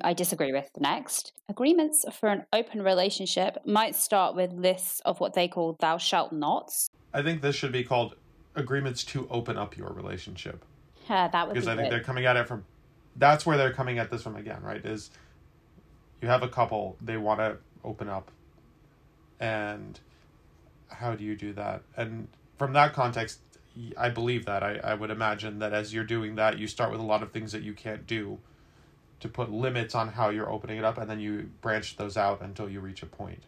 I 0.02 0.14
disagree 0.14 0.52
with 0.52 0.70
the 0.74 0.82
next. 0.82 1.34
Agreements 1.50 2.04
for 2.20 2.30
an 2.30 2.46
open 2.52 2.82
relationship 2.82 3.58
might 3.66 3.96
start 3.96 4.36
with 4.36 4.52
lists 4.52 5.00
of 5.02 5.20
what 5.20 5.34
they 5.34 5.48
call 5.48 5.78
thou 5.80 5.98
shalt 5.98 6.34
nots. 6.34 6.90
I 7.14 7.22
think 7.22 7.42
this 7.42 7.56
should 7.56 7.72
be 7.72 7.84
called 7.84 8.16
agreements 8.56 9.04
to 9.06 9.28
open 9.30 9.58
up 9.58 9.78
your 9.78 9.90
relationship. 9.90 10.66
Yeah, 11.10 11.28
that 11.30 11.48
would 11.48 11.54
because 11.54 11.68
be 11.68 11.72
I 11.72 11.76
think 11.76 11.86
good. 11.86 11.94
they're 11.94 12.04
coming 12.04 12.26
at 12.26 12.36
it 12.36 12.48
from 12.48 12.66
that's 13.16 13.46
where 13.46 13.58
they're 13.58 13.74
coming 13.74 13.98
at 13.98 14.12
this 14.12 14.24
from 14.24 14.36
again, 14.36 14.62
right? 14.62 14.84
Is 14.86 15.12
you 16.22 16.28
have 16.28 16.44
a 16.44 16.48
couple 16.48 16.98
they 17.02 17.18
want 17.18 17.40
to 17.40 17.58
open 17.84 18.10
up. 18.10 18.32
And 19.40 20.00
how 20.90 21.16
do 21.16 21.24
you 21.24 21.36
do 21.36 21.54
that? 21.54 21.84
And 21.96 22.28
from 22.58 22.74
that 22.74 22.94
context 22.94 23.40
i 23.98 24.10
believe 24.10 24.46
that. 24.46 24.64
I, 24.64 24.80
I 24.84 24.94
would 24.94 25.12
imagine 25.12 25.60
that 25.60 25.74
as 25.74 25.94
you're 25.94 26.04
doing 26.04 26.36
that 26.36 26.58
you 26.58 26.68
start 26.68 26.92
with 26.92 27.00
a 27.00 27.04
lot 27.04 27.24
of 27.24 27.32
things 27.32 27.52
that 27.52 27.64
you 27.64 27.74
can't 27.74 28.08
do 28.08 28.40
to 29.20 29.28
put 29.28 29.52
limits 29.52 29.96
on 29.96 30.10
how 30.10 30.30
you're 30.30 30.50
opening 30.50 30.78
it 30.78 30.84
up 30.84 30.98
and 30.98 31.10
then 31.10 31.20
you 31.20 31.50
branch 31.62 31.98
those 31.98 32.18
out 32.18 32.42
until 32.42 32.70
you 32.70 32.80
reach 32.80 33.02
a 33.02 33.06
point. 33.06 33.44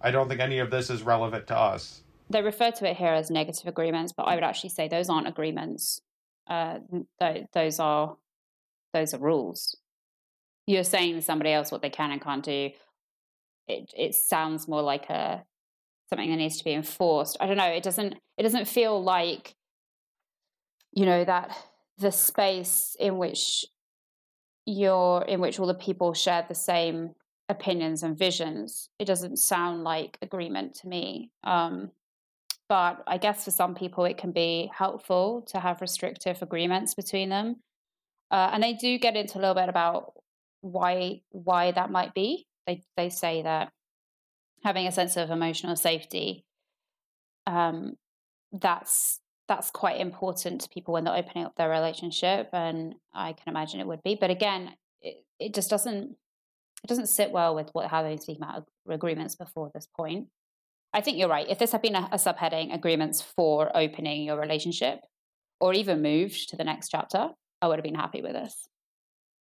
I 0.00 0.10
don't 0.10 0.28
think 0.28 0.40
any 0.40 0.58
of 0.58 0.70
this 0.70 0.90
is 0.90 1.02
relevant 1.02 1.46
to 1.48 1.56
us. 1.56 2.02
They 2.28 2.42
refer 2.42 2.70
to 2.72 2.90
it 2.90 2.96
here 2.96 3.12
as 3.12 3.30
negative 3.30 3.66
agreements, 3.66 4.12
but 4.14 4.24
I 4.24 4.34
would 4.34 4.44
actually 4.44 4.70
say 4.70 4.88
those 4.88 5.08
aren't 5.08 5.28
agreements. 5.28 6.00
Uh, 6.46 6.80
th- 7.20 7.46
those 7.52 7.80
are 7.80 8.16
those 8.92 9.14
are 9.14 9.18
rules. 9.18 9.76
You're 10.66 10.84
saying 10.84 11.14
to 11.14 11.22
somebody 11.22 11.52
else 11.52 11.70
what 11.70 11.82
they 11.82 11.90
can 11.90 12.10
and 12.10 12.20
can't 12.20 12.44
do. 12.44 12.70
It 13.68 13.92
it 13.96 14.14
sounds 14.14 14.68
more 14.68 14.82
like 14.82 15.08
a 15.10 15.44
something 16.08 16.30
that 16.30 16.36
needs 16.36 16.58
to 16.58 16.64
be 16.64 16.72
enforced. 16.72 17.36
I 17.40 17.46
don't 17.46 17.56
know. 17.56 17.64
It 17.66 17.82
doesn't. 17.82 18.14
It 18.36 18.42
doesn't 18.42 18.68
feel 18.68 19.02
like 19.02 19.54
you 20.92 21.06
know 21.06 21.24
that 21.24 21.56
the 21.98 22.12
space 22.12 22.96
in 22.98 23.18
which 23.18 23.64
you're 24.66 25.22
in 25.22 25.40
which 25.40 25.58
all 25.58 25.66
the 25.66 25.74
people 25.74 26.12
share 26.14 26.44
the 26.48 26.54
same 26.54 27.14
opinions 27.48 28.02
and 28.02 28.18
visions. 28.18 28.88
It 28.98 29.04
doesn't 29.04 29.38
sound 29.38 29.84
like 29.84 30.18
agreement 30.20 30.74
to 30.76 30.88
me. 30.88 31.30
Um, 31.44 31.90
but 32.68 33.04
I 33.06 33.18
guess 33.18 33.44
for 33.44 33.52
some 33.52 33.74
people, 33.74 34.04
it 34.04 34.18
can 34.18 34.32
be 34.32 34.70
helpful 34.76 35.42
to 35.52 35.60
have 35.60 35.80
restrictive 35.80 36.42
agreements 36.42 36.94
between 36.94 37.28
them. 37.28 37.56
Uh, 38.30 38.50
and 38.52 38.62
they 38.62 38.72
do 38.72 38.98
get 38.98 39.16
into 39.16 39.38
a 39.38 39.40
little 39.40 39.54
bit 39.54 39.68
about 39.68 40.14
why 40.72 41.20
why 41.30 41.72
that 41.72 41.90
might 41.90 42.14
be. 42.14 42.46
They 42.66 42.82
they 42.96 43.10
say 43.10 43.42
that 43.42 43.72
having 44.64 44.86
a 44.86 44.92
sense 44.92 45.16
of 45.16 45.30
emotional 45.30 45.76
safety, 45.76 46.44
um, 47.46 47.96
that's 48.52 49.20
that's 49.48 49.70
quite 49.70 50.00
important 50.00 50.62
to 50.62 50.68
people 50.68 50.92
when 50.92 51.04
they're 51.04 51.16
opening 51.16 51.44
up 51.44 51.54
their 51.56 51.70
relationship, 51.70 52.48
and 52.52 52.94
I 53.14 53.32
can 53.32 53.48
imagine 53.48 53.80
it 53.80 53.86
would 53.86 54.02
be. 54.02 54.16
But 54.20 54.30
again, 54.30 54.72
it, 55.00 55.24
it 55.38 55.54
just 55.54 55.70
doesn't 55.70 56.16
it 56.82 56.86
doesn't 56.88 57.06
sit 57.06 57.30
well 57.30 57.54
with 57.54 57.70
what 57.72 57.88
how 57.88 58.02
they 58.02 58.16
speak 58.16 58.38
about 58.38 58.64
agreements 58.88 59.36
before 59.36 59.70
this 59.74 59.86
point. 59.96 60.28
I 60.92 61.00
think 61.00 61.18
you're 61.18 61.28
right. 61.28 61.48
If 61.48 61.58
this 61.58 61.72
had 61.72 61.82
been 61.82 61.94
a, 61.94 62.08
a 62.12 62.16
subheading, 62.16 62.74
agreements 62.74 63.20
for 63.20 63.76
opening 63.76 64.24
your 64.24 64.40
relationship, 64.40 65.00
or 65.60 65.74
even 65.74 66.02
moved 66.02 66.48
to 66.50 66.56
the 66.56 66.64
next 66.64 66.88
chapter, 66.88 67.30
I 67.60 67.68
would 67.68 67.78
have 67.78 67.84
been 67.84 67.94
happy 67.94 68.22
with 68.22 68.32
this. 68.32 68.68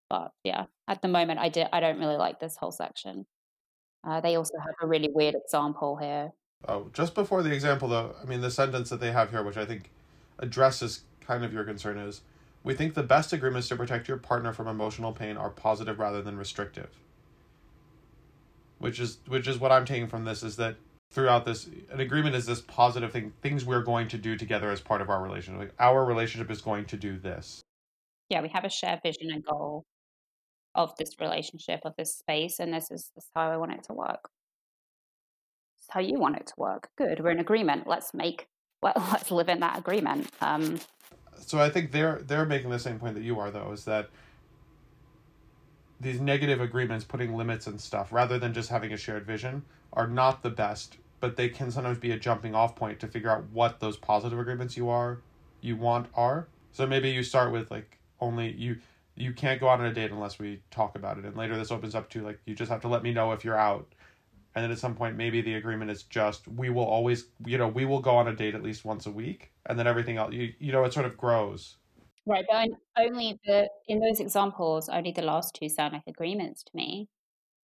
But 0.10 0.32
yeah, 0.44 0.65
at 0.88 1.02
the 1.02 1.08
moment, 1.08 1.39
I 1.39 1.50
did. 1.50 1.68
I 1.74 1.80
don't 1.80 2.00
really 2.00 2.18
like 2.18 2.39
this 2.39 2.56
whole 2.58 2.72
section. 2.72 3.26
Uh, 4.08 4.22
they 4.22 4.36
also 4.36 4.58
have 4.60 4.76
a 4.82 4.88
really 4.88 5.10
weird 5.13 5.36
example 5.36 5.98
here. 5.98 6.32
Oh, 6.68 6.89
just 6.94 7.15
before 7.15 7.44
the 7.44 7.52
example, 7.52 7.88
though, 7.88 8.15
I 8.22 8.26
mean, 8.26 8.41
the 8.41 8.52
sentence 8.52 8.89
that 8.89 9.00
they 9.00 9.12
have 9.12 9.32
here, 9.32 9.44
which 9.44 9.58
I 9.58 9.65
think 9.65 9.89
addresses 10.39 11.04
kind 11.22 11.44
of 11.44 11.54
your 11.54 11.63
concern, 11.63 11.98
is 11.98 12.22
we 12.63 12.74
think 12.74 12.94
the 12.94 13.04
best 13.04 13.34
agreements 13.34 13.68
to 13.70 13.76
protect 13.76 14.08
your 14.08 14.18
partner 14.18 14.54
from 14.54 14.68
emotional 14.68 15.12
pain 15.12 15.38
are 15.38 15.50
positive 15.50 16.00
rather 16.00 16.22
than 16.22 16.38
restrictive. 16.38 16.89
Which 18.78 19.00
is 19.00 19.20
which 19.28 19.48
is 19.48 19.60
what 19.60 19.72
I'm 19.72 19.86
taking 19.86 20.08
from 20.08 20.26
this 20.26 20.44
is 20.44 20.56
that 20.58 20.76
throughout 21.12 21.46
this 21.46 21.68
an 21.91 22.00
agreement 22.00 22.36
is 22.36 22.46
this 22.46 22.62
positive 22.62 23.12
thing 23.12 23.32
things 23.41 23.63
we're 23.63 23.82
going 23.82 24.08
to 24.10 24.18
do 24.18 24.36
together 24.36 24.70
as 24.70 24.82
part 24.82 25.02
of 25.02 25.10
our 25.10 25.24
relationship 25.24 25.60
like 25.60 25.74
our 25.80 26.04
relationship 26.04 26.52
is 26.52 26.62
going 26.62 26.84
to 26.84 26.98
do 26.98 27.18
this 27.18 27.62
yeah 28.30 28.41
we 28.41 28.50
have 28.50 28.65
a 28.65 28.70
shared 28.70 29.00
vision 29.02 29.32
and 29.32 29.46
goal 29.46 29.86
of 30.75 30.95
this 30.97 31.19
relationship 31.19 31.81
of 31.85 31.93
this 31.97 32.15
space 32.15 32.59
and 32.59 32.73
this 32.73 32.91
is, 32.91 33.11
this 33.15 33.25
is 33.25 33.29
how 33.33 33.49
i 33.49 33.57
want 33.57 33.71
it 33.71 33.83
to 33.83 33.93
work. 33.93 34.29
Is 35.79 35.88
how 35.89 35.99
you 35.99 36.19
want 36.19 36.38
it 36.38 36.47
to 36.47 36.53
work. 36.57 36.89
Good 36.97 37.19
we're 37.21 37.31
in 37.31 37.39
agreement. 37.39 37.88
Let's 37.88 38.13
make 38.13 38.47
let, 38.81 38.97
let's 38.97 39.31
live 39.31 39.49
in 39.49 39.61
that 39.61 39.79
agreement 39.79 40.29
um, 40.41 40.79
so 41.38 41.59
i 41.59 41.69
think 41.69 41.91
they're 41.91 42.21
they're 42.27 42.45
making 42.45 42.69
the 42.69 42.77
same 42.77 42.99
point 42.99 43.15
that 43.15 43.23
you 43.23 43.39
are 43.39 43.49
though 43.49 43.71
is 43.71 43.85
that 43.85 44.09
these 45.99 46.19
negative 46.19 46.61
agreements 46.61 47.03
putting 47.03 47.35
limits 47.35 47.67
and 47.67 47.79
stuff 47.79 48.11
rather 48.11 48.38
than 48.38 48.53
just 48.53 48.69
having 48.69 48.93
a 48.93 48.97
shared 48.97 49.25
vision 49.25 49.63
are 49.93 50.07
not 50.07 50.43
the 50.43 50.49
best 50.49 50.97
but 51.19 51.35
they 51.35 51.49
can 51.49 51.71
sometimes 51.71 51.97
be 51.97 52.11
a 52.11 52.19
jumping 52.19 52.53
off 52.53 52.75
point 52.75 52.99
to 52.99 53.07
figure 53.07 53.31
out 53.31 53.43
what 53.51 53.79
those 53.79 53.97
positive 53.97 54.38
agreements 54.38 54.77
you 54.77 54.89
are 54.89 55.19
you 55.65 55.75
want 55.75 56.07
are. 56.13 56.47
So 56.71 56.85
maybe 56.85 57.09
you 57.09 57.23
start 57.23 57.51
with 57.51 57.71
like 57.71 57.97
only 58.21 58.51
you 58.53 58.77
you 59.15 59.34
can't 59.34 59.60
go 59.60 59.69
out 59.69 59.80
on 59.80 59.86
a 59.86 59.93
date 59.93 60.12
unless 60.12 60.39
we 60.39 60.62
talk 60.71 60.95
about 60.95 61.17
it. 61.17 61.25
And 61.25 61.36
later 61.36 61.58
this 61.58 61.71
opens 61.71 61.95
up 61.95 62.10
to 62.12 62.21
like 62.21 62.39
you 62.45 62.56
just 62.56 62.71
have 62.71 62.82
to 62.82 62.88
let 62.88 63.04
me 63.04 63.13
know 63.13 63.32
if 63.32 63.43
you're 63.43 63.58
out. 63.58 63.93
And 64.54 64.63
then 64.63 64.71
at 64.71 64.80
some 64.80 64.95
point 64.95 65.17
maybe 65.17 65.41
the 65.41 65.56
agreement 65.56 65.91
is 65.91 66.04
just 66.04 66.47
we 66.47 66.69
will 66.69 66.84
always 66.86 67.28
you 67.45 67.58
know 67.58 67.67
we 67.67 67.86
will 67.86 68.01
go 68.01 68.15
on 68.15 68.28
a 68.28 68.36
date 68.36 68.56
at 68.56 68.63
least 68.63 68.86
once 68.86 69.06
a 69.06 69.12
week. 69.12 69.51
And 69.67 69.80
then 69.80 69.88
everything 69.88 70.17
else 70.17 70.34
you, 70.34 70.54
you 70.60 70.71
know 70.71 70.84
it 70.84 70.93
sort 70.93 71.06
of 71.06 71.17
grows. 71.17 71.78
Right 72.25 72.45
but 72.49 72.69
only 72.97 73.39
the 73.45 73.69
in 73.88 73.99
those 73.99 74.19
examples 74.19 74.89
only 74.89 75.12
the 75.12 75.21
last 75.21 75.56
two 75.56 75.69
sound 75.69 75.93
like 75.93 76.04
agreements 76.08 76.63
to 76.63 76.71
me. 76.73 77.08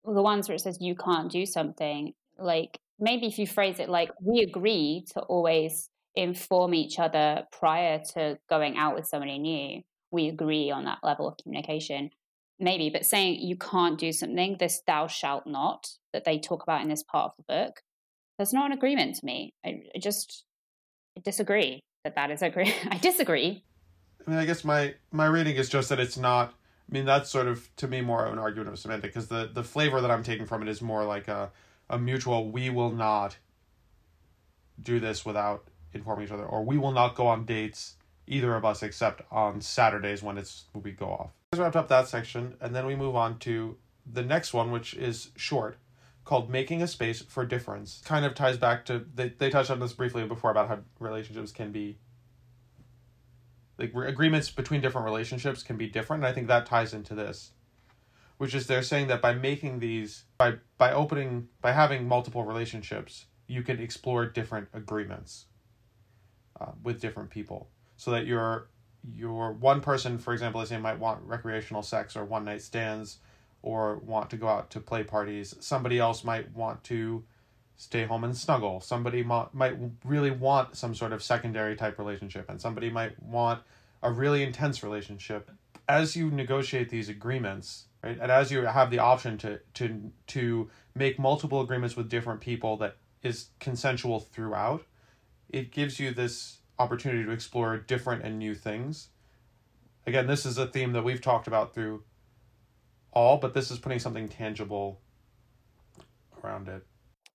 The 0.05 0.21
ones 0.21 0.47
where 0.47 0.55
it 0.55 0.61
says 0.61 0.79
you 0.81 0.95
can't 0.95 1.31
do 1.31 1.45
something 1.45 2.13
like 2.37 2.79
maybe 2.99 3.27
if 3.27 3.37
you 3.37 3.47
phrase 3.47 3.79
it 3.79 3.89
like 3.89 4.11
we 4.21 4.41
agree 4.41 5.05
to 5.13 5.21
always 5.21 5.89
inform 6.15 6.73
each 6.73 6.99
other 6.99 7.43
prior 7.51 7.99
to 8.13 8.37
going 8.47 8.77
out 8.77 8.95
with 8.95 9.07
somebody 9.07 9.39
new 9.39 9.81
we 10.13 10.29
agree 10.29 10.71
on 10.71 10.85
that 10.85 10.99
level 11.03 11.27
of 11.27 11.37
communication 11.37 12.09
maybe 12.59 12.89
but 12.89 13.05
saying 13.05 13.39
you 13.41 13.57
can't 13.57 13.99
do 13.99 14.11
something 14.11 14.55
this 14.59 14.81
thou 14.87 15.07
shalt 15.07 15.45
not 15.45 15.89
that 16.13 16.23
they 16.23 16.39
talk 16.39 16.63
about 16.63 16.81
in 16.81 16.89
this 16.89 17.03
part 17.03 17.31
of 17.31 17.37
the 17.37 17.53
book 17.53 17.81
that's 18.37 18.53
not 18.53 18.67
an 18.67 18.71
agreement 18.71 19.15
to 19.15 19.25
me. 19.25 19.53
I, 19.65 19.83
I 19.95 19.99
just 19.99 20.45
I 21.17 21.21
disagree 21.21 21.81
that 22.03 22.15
that 22.15 22.31
is 22.31 22.41
agree 22.41 22.73
i 22.89 22.97
disagree. 22.97 23.63
I 24.25 24.29
mean 24.29 24.39
i 24.39 24.45
guess 24.45 24.63
my 24.63 24.95
my 25.11 25.25
reading 25.25 25.55
is 25.55 25.69
just 25.69 25.89
that 25.89 25.99
it's 25.99 26.17
not 26.17 26.49
i 26.49 26.93
mean 26.93 27.05
that's 27.05 27.29
sort 27.29 27.47
of 27.47 27.73
to 27.77 27.87
me 27.87 28.01
more 28.01 28.25
of 28.25 28.33
an 28.33 28.39
argument 28.39 28.69
of 28.69 28.79
semantic 28.79 29.13
because 29.13 29.27
the 29.27 29.49
the 29.53 29.63
flavor 29.63 29.99
that 29.99 30.09
i'm 30.09 30.23
taking 30.23 30.45
from 30.45 30.61
it 30.61 30.69
is 30.69 30.81
more 30.81 31.03
like 31.03 31.27
a 31.27 31.51
a 31.89 31.99
mutual 31.99 32.49
we 32.49 32.69
will 32.69 32.91
not 32.91 33.37
do 34.81 34.99
this 34.99 35.25
without 35.25 35.65
informing 35.93 36.25
each 36.25 36.31
other 36.31 36.45
or 36.45 36.63
we 36.63 36.77
will 36.77 36.93
not 36.93 37.15
go 37.15 37.27
on 37.27 37.45
dates 37.45 37.97
either 38.27 38.55
of 38.55 38.65
us 38.65 38.83
except 38.83 39.21
on 39.31 39.61
saturdays 39.61 40.23
when 40.23 40.37
it's 40.37 40.65
when 40.71 40.83
we 40.83 40.91
go 40.91 41.07
off. 41.07 41.31
Let's 41.51 41.61
wrap 41.61 41.75
up 41.75 41.87
that 41.89 42.07
section 42.07 42.55
and 42.61 42.75
then 42.75 42.85
we 42.85 42.95
move 42.95 43.15
on 43.15 43.39
to 43.39 43.77
the 44.05 44.23
next 44.23 44.53
one 44.53 44.71
which 44.71 44.93
is 44.93 45.29
short 45.35 45.77
called 46.25 46.49
making 46.49 46.81
a 46.81 46.87
space 46.87 47.21
for 47.21 47.45
difference. 47.45 48.01
Kind 48.05 48.25
of 48.25 48.33
ties 48.33 48.57
back 48.57 48.85
to 48.85 49.05
they, 49.13 49.29
they 49.29 49.49
touched 49.49 49.69
on 49.69 49.79
this 49.79 49.93
briefly 49.93 50.25
before 50.25 50.51
about 50.51 50.69
how 50.69 50.79
relationships 50.99 51.51
can 51.51 51.71
be 51.71 51.97
like 53.77 53.93
agreements 54.07 54.49
between 54.49 54.81
different 54.81 55.05
relationships 55.05 55.63
can 55.63 55.77
be 55.77 55.87
different 55.87 56.23
and 56.23 56.29
i 56.29 56.33
think 56.33 56.47
that 56.47 56.65
ties 56.65 56.93
into 56.93 57.15
this 57.15 57.51
which 58.37 58.53
is 58.53 58.67
they're 58.67 58.83
saying 58.83 59.07
that 59.07 59.21
by 59.21 59.33
making 59.33 59.79
these 59.79 60.23
by 60.37 60.53
by 60.77 60.91
opening 60.91 61.47
by 61.61 61.71
having 61.71 62.07
multiple 62.07 62.43
relationships 62.43 63.25
you 63.47 63.61
can 63.61 63.79
explore 63.79 64.25
different 64.25 64.67
agreements 64.73 65.45
uh, 66.59 66.71
with 66.83 67.01
different 67.01 67.29
people 67.29 67.69
so 68.03 68.11
that 68.11 68.25
you're 68.25 68.67
you're 69.15 69.51
one 69.53 69.79
person 69.79 70.17
for 70.17 70.33
example 70.33 70.59
let's 70.59 70.69
say 70.69 70.77
might 70.77 70.99
want 70.99 71.21
recreational 71.23 71.81
sex 71.81 72.15
or 72.15 72.25
one 72.25 72.43
night 72.43 72.61
stands 72.61 73.19
or 73.61 73.97
want 73.99 74.29
to 74.29 74.35
go 74.35 74.47
out 74.47 74.69
to 74.69 74.79
play 74.79 75.03
parties 75.03 75.55
somebody 75.59 75.99
else 75.99 76.23
might 76.23 76.53
want 76.53 76.83
to 76.83 77.23
stay 77.77 78.03
home 78.03 78.23
and 78.23 78.35
snuggle 78.35 78.81
somebody 78.81 79.23
might, 79.23 79.53
might 79.53 79.75
really 80.03 80.31
want 80.31 80.75
some 80.75 80.93
sort 80.93 81.13
of 81.13 81.23
secondary 81.23 81.75
type 81.75 81.97
relationship 81.97 82.49
and 82.49 82.59
somebody 82.59 82.89
might 82.89 83.21
want 83.23 83.61
a 84.01 84.11
really 84.11 84.43
intense 84.43 84.83
relationship 84.83 85.49
as 85.87 86.15
you 86.15 86.29
negotiate 86.29 86.89
these 86.89 87.09
agreements 87.09 87.85
right? 88.03 88.17
And 88.21 88.31
as 88.31 88.51
you 88.51 88.61
have 88.65 88.91
the 88.91 88.99
option 88.99 89.37
to 89.39 89.59
to 89.75 90.11
to 90.27 90.69
make 90.93 91.17
multiple 91.17 91.61
agreements 91.61 91.95
with 91.95 92.09
different 92.09 92.41
people 92.41 92.77
that 92.77 92.97
is 93.23 93.47
consensual 93.59 94.19
throughout, 94.19 94.83
it 95.49 95.71
gives 95.71 95.99
you 95.99 96.11
this 96.11 96.57
opportunity 96.79 97.23
to 97.23 97.31
explore 97.31 97.77
different 97.77 98.23
and 98.23 98.39
new 98.39 98.55
things. 98.55 99.09
Again, 100.05 100.27
this 100.27 100.45
is 100.45 100.57
a 100.57 100.67
theme 100.67 100.91
that 100.93 101.03
we've 101.03 101.21
talked 101.21 101.47
about 101.47 101.73
through 101.73 102.03
all, 103.11 103.37
but 103.37 103.53
this 103.53 103.71
is 103.71 103.79
putting 103.79 103.99
something 103.99 104.27
tangible 104.27 104.99
around 106.43 106.67
it. 106.67 106.85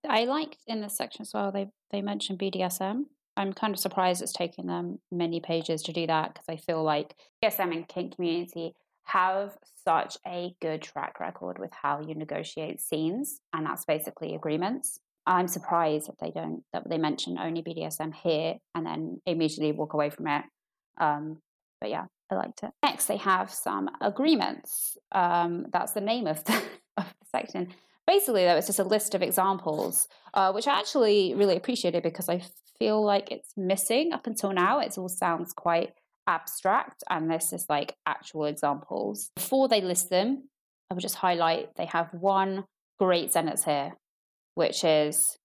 I 0.08 0.24
liked 0.24 0.58
in 0.66 0.80
this 0.80 0.96
section 0.96 1.22
as 1.22 1.32
well. 1.32 1.50
They 1.50 1.68
they 1.90 2.02
mentioned 2.02 2.38
BDSM. 2.38 3.04
I'm 3.36 3.52
kind 3.52 3.72
of 3.72 3.80
surprised 3.80 4.20
it's 4.20 4.32
taken 4.32 4.66
them 4.66 4.98
many 5.12 5.40
pages 5.40 5.82
to 5.84 5.92
do 5.92 6.06
that 6.06 6.34
because 6.34 6.48
I 6.48 6.56
feel 6.56 6.82
like 6.82 7.14
BDSM 7.42 7.72
and 7.72 7.88
kink 7.88 8.16
community 8.16 8.74
have 9.04 9.56
such 9.84 10.18
a 10.26 10.54
good 10.60 10.82
track 10.82 11.18
record 11.18 11.58
with 11.58 11.70
how 11.72 12.00
you 12.00 12.14
negotiate 12.14 12.80
scenes, 12.80 13.40
and 13.54 13.64
that's 13.64 13.84
basically 13.84 14.34
agreements. 14.34 15.00
I'm 15.28 15.46
surprised 15.46 16.08
that 16.08 16.18
they 16.20 16.30
don't 16.30 16.62
that 16.72 16.88
they 16.88 16.96
mention 16.96 17.38
only 17.38 17.62
BDSM 17.62 18.14
here 18.14 18.56
and 18.74 18.86
then 18.86 19.20
immediately 19.26 19.72
walk 19.72 19.92
away 19.92 20.08
from 20.10 20.26
it. 20.26 20.44
Um, 20.98 21.38
but 21.80 21.90
yeah, 21.90 22.06
I 22.30 22.34
liked 22.34 22.62
it. 22.62 22.70
Next, 22.82 23.06
they 23.06 23.18
have 23.18 23.50
some 23.50 23.90
agreements. 24.00 24.96
Um, 25.12 25.66
that's 25.70 25.92
the 25.92 26.00
name 26.00 26.26
of 26.26 26.42
the, 26.44 26.54
of 26.96 27.04
the 27.04 27.26
section. 27.30 27.68
Basically, 28.06 28.44
though, 28.44 28.56
it's 28.56 28.66
just 28.66 28.78
a 28.78 28.84
list 28.84 29.14
of 29.14 29.22
examples, 29.22 30.08
uh, 30.32 30.50
which 30.52 30.66
I 30.66 30.78
actually 30.78 31.34
really 31.34 31.56
appreciated 31.56 32.02
because 32.02 32.30
I 32.30 32.42
feel 32.78 33.04
like 33.04 33.30
it's 33.30 33.52
missing 33.54 34.12
up 34.14 34.26
until 34.26 34.52
now. 34.52 34.80
It 34.80 34.96
all 34.96 35.10
sounds 35.10 35.52
quite 35.52 35.92
abstract 36.26 37.04
and 37.10 37.30
this 37.30 37.52
is 37.52 37.66
like 37.68 37.96
actual 38.06 38.46
examples. 38.46 39.30
Before 39.36 39.68
they 39.68 39.82
list 39.82 40.08
them, 40.08 40.48
I 40.90 40.94
would 40.94 41.02
just 41.02 41.16
highlight 41.16 41.76
they 41.76 41.84
have 41.86 42.08
one 42.14 42.64
great 42.98 43.32
sentence 43.32 43.64
here, 43.64 43.92
which 44.58 44.82
is 44.82 45.38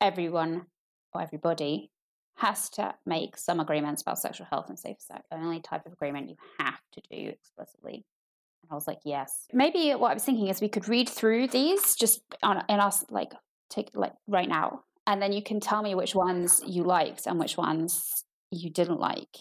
everyone 0.00 0.64
or 1.12 1.20
everybody, 1.20 1.90
has 2.36 2.70
to 2.70 2.94
make 3.04 3.36
some 3.36 3.60
agreements 3.60 4.00
about 4.00 4.18
sexual 4.18 4.46
health 4.46 4.70
and 4.70 4.78
safe 4.78 4.96
sex. 5.00 5.26
The 5.30 5.36
only 5.36 5.60
type 5.60 5.84
of 5.84 5.92
agreement 5.92 6.30
you 6.30 6.36
have 6.58 6.80
to 6.92 7.02
do 7.10 7.28
explicitly. 7.28 8.06
And 8.62 8.70
I 8.70 8.74
was 8.74 8.86
like, 8.86 9.00
yes. 9.04 9.46
Maybe 9.52 9.90
what 9.90 10.12
I 10.12 10.14
was 10.14 10.24
thinking 10.24 10.46
is 10.46 10.62
we 10.62 10.68
could 10.68 10.88
read 10.88 11.10
through 11.10 11.48
these 11.48 11.94
just 11.94 12.22
on 12.42 12.64
in 12.70 12.80
us 12.80 13.04
like 13.10 13.32
take 13.68 13.90
like 13.92 14.14
right 14.26 14.48
now, 14.48 14.84
and 15.06 15.20
then 15.20 15.32
you 15.32 15.42
can 15.42 15.60
tell 15.60 15.82
me 15.82 15.94
which 15.94 16.14
ones 16.14 16.62
you 16.66 16.84
liked 16.84 17.26
and 17.26 17.38
which 17.38 17.58
ones 17.58 18.24
you 18.50 18.70
didn't 18.70 19.00
like. 19.00 19.36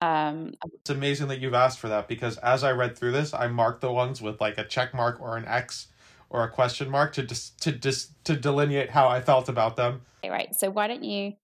Um, 0.00 0.54
It's 0.80 0.90
amazing 0.90 1.28
that 1.28 1.38
you've 1.38 1.54
asked 1.54 1.78
for 1.78 1.88
that 1.88 2.08
because 2.08 2.38
as 2.38 2.64
I 2.64 2.72
read 2.72 2.98
through 2.98 3.12
this, 3.12 3.32
I 3.32 3.46
marked 3.46 3.82
the 3.82 3.92
ones 3.92 4.20
with 4.20 4.40
like 4.40 4.58
a 4.58 4.64
check 4.64 4.94
mark 4.94 5.20
or 5.20 5.36
an 5.36 5.44
X 5.46 5.88
or 6.30 6.44
a 6.44 6.50
question 6.50 6.90
mark 6.90 7.12
to 7.14 7.22
just 7.22 7.60
to 7.62 7.72
just 7.72 8.24
to 8.24 8.36
delineate 8.36 8.90
how 8.90 9.08
I 9.08 9.20
felt 9.20 9.48
about 9.48 9.76
them. 9.76 10.02
okay, 10.24 10.30
right. 10.30 10.54
So 10.54 10.70
why 10.70 10.88
don't 10.88 11.04
you 11.04 11.34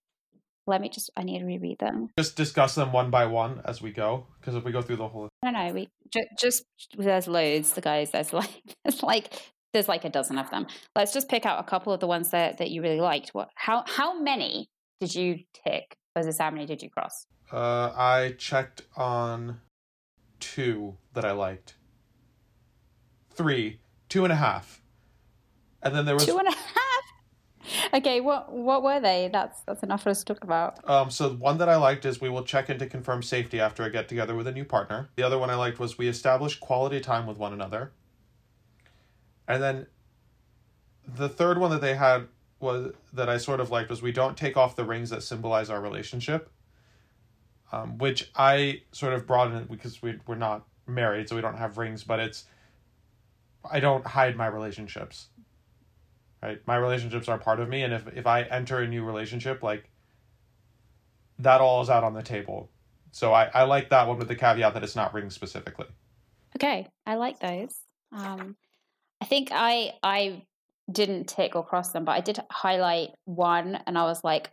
let 0.67 0.81
me 0.81 0.89
just? 0.89 1.09
I 1.17 1.23
need 1.23 1.39
to 1.39 1.45
reread 1.45 1.79
them. 1.79 2.09
Just 2.17 2.35
discuss 2.35 2.75
them 2.75 2.91
one 2.91 3.09
by 3.09 3.25
one 3.25 3.61
as 3.65 3.81
we 3.81 3.91
go 3.91 4.27
because 4.39 4.55
if 4.55 4.63
we 4.63 4.71
go 4.71 4.81
through 4.81 4.97
the 4.97 5.07
whole 5.07 5.29
No, 5.43 5.51
no, 5.51 5.73
we 5.73 5.89
just, 6.11 6.27
just 6.39 6.63
there's 6.97 7.27
loads. 7.27 7.73
The 7.73 7.81
guys, 7.81 8.11
there's 8.11 8.33
like 8.33 8.75
there's 8.85 9.03
like 9.03 9.33
there's 9.73 9.87
like 9.87 10.05
a 10.05 10.09
dozen 10.09 10.37
of 10.37 10.49
them. 10.51 10.67
Let's 10.95 11.13
just 11.13 11.29
pick 11.29 11.45
out 11.45 11.59
a 11.59 11.63
couple 11.63 11.91
of 11.93 11.99
the 11.99 12.07
ones 12.07 12.29
that 12.31 12.59
that 12.59 12.71
you 12.71 12.81
really 12.81 13.01
liked. 13.01 13.29
What? 13.33 13.49
How 13.55 13.83
how 13.87 14.19
many 14.19 14.67
did 15.01 15.15
you 15.15 15.39
tick 15.65 15.95
versus 16.15 16.37
how 16.37 16.51
many 16.51 16.65
did 16.65 16.81
you 16.81 16.89
cross? 16.89 17.25
Uh, 17.51 17.91
I 17.95 18.35
checked 18.37 18.83
on 18.95 19.59
two 20.39 20.97
that 21.13 21.25
I 21.25 21.31
liked. 21.31 21.75
Three, 23.35 23.79
two 24.13 24.23
and 24.23 24.31
a 24.31 24.35
half, 24.35 24.79
and 25.81 25.95
then 25.95 26.05
there 26.05 26.13
was 26.13 26.27
Two 26.27 26.37
and 26.37 26.47
a 26.47 26.51
half. 26.51 27.93
Okay, 27.95 28.21
what 28.21 28.51
what 28.53 28.83
were 28.83 28.99
they? 28.99 29.27
That's 29.33 29.61
that's 29.61 29.81
enough 29.81 30.03
for 30.03 30.11
us 30.11 30.19
to 30.23 30.33
talk 30.33 30.43
about. 30.43 30.87
um. 30.87 31.09
So 31.09 31.31
one 31.31 31.57
that 31.57 31.67
I 31.67 31.77
liked 31.77 32.05
is 32.05 32.21
we 32.21 32.29
will 32.29 32.43
check 32.43 32.69
in 32.69 32.77
to 32.77 32.85
confirm 32.85 33.23
safety 33.23 33.59
after 33.59 33.83
I 33.83 33.89
get 33.89 34.07
together 34.07 34.35
with 34.35 34.45
a 34.45 34.51
new 34.51 34.65
partner. 34.65 35.09
The 35.15 35.23
other 35.23 35.39
one 35.39 35.49
I 35.49 35.55
liked 35.55 35.79
was 35.79 35.97
we 35.97 36.07
establish 36.07 36.59
quality 36.59 36.99
time 36.99 37.25
with 37.25 37.37
one 37.37 37.53
another. 37.53 37.91
And 39.47 39.63
then, 39.63 39.87
the 41.07 41.27
third 41.27 41.57
one 41.57 41.71
that 41.71 41.81
they 41.81 41.95
had 41.95 42.27
was 42.59 42.93
that 43.13 43.29
I 43.29 43.37
sort 43.37 43.59
of 43.59 43.71
liked 43.71 43.89
was 43.89 44.03
we 44.03 44.11
don't 44.11 44.37
take 44.37 44.57
off 44.57 44.75
the 44.75 44.85
rings 44.85 45.09
that 45.09 45.23
symbolize 45.23 45.71
our 45.71 45.81
relationship. 45.81 46.51
Um, 47.71 47.97
which 47.97 48.29
I 48.35 48.83
sort 48.91 49.13
of 49.13 49.25
brought 49.25 49.51
in 49.51 49.63
because 49.63 50.03
we 50.03 50.19
we're 50.27 50.35
not 50.35 50.67
married, 50.85 51.29
so 51.29 51.35
we 51.35 51.41
don't 51.41 51.57
have 51.57 51.79
rings, 51.79 52.03
but 52.03 52.19
it's 52.19 52.45
I 53.69 53.79
don't 53.79 54.05
hide 54.05 54.35
my 54.35 54.47
relationships. 54.47 55.27
Right? 56.41 56.59
My 56.67 56.75
relationships 56.75 57.29
are 57.29 57.37
part 57.37 57.59
of 57.59 57.69
me, 57.69 57.83
and 57.83 57.93
if 57.93 58.07
if 58.15 58.27
I 58.27 58.41
enter 58.43 58.79
a 58.79 58.87
new 58.87 59.03
relationship, 59.03 59.63
like 59.63 59.89
that 61.39 61.61
all 61.61 61.81
is 61.81 61.89
out 61.89 62.03
on 62.03 62.13
the 62.13 62.23
table. 62.23 62.69
So 63.11 63.31
I, 63.33 63.49
I 63.53 63.63
like 63.63 63.89
that 63.89 64.07
one 64.07 64.17
with 64.17 64.27
the 64.27 64.35
caveat 64.35 64.73
that 64.73 64.83
it's 64.83 64.95
not 64.95 65.13
ring 65.13 65.29
specifically. 65.29 65.85
Okay, 66.55 66.87
I 67.05 67.15
like 67.15 67.39
those. 67.39 67.75
Um, 68.11 68.55
I 69.21 69.25
think 69.25 69.49
I 69.51 69.93
I 70.03 70.43
didn't 70.91 71.29
tick 71.29 71.55
or 71.55 71.65
cross 71.65 71.91
them, 71.91 72.05
but 72.05 72.11
I 72.13 72.21
did 72.21 72.39
highlight 72.51 73.09
one, 73.25 73.79
and 73.87 73.97
I 73.97 74.03
was 74.03 74.23
like, 74.23 74.51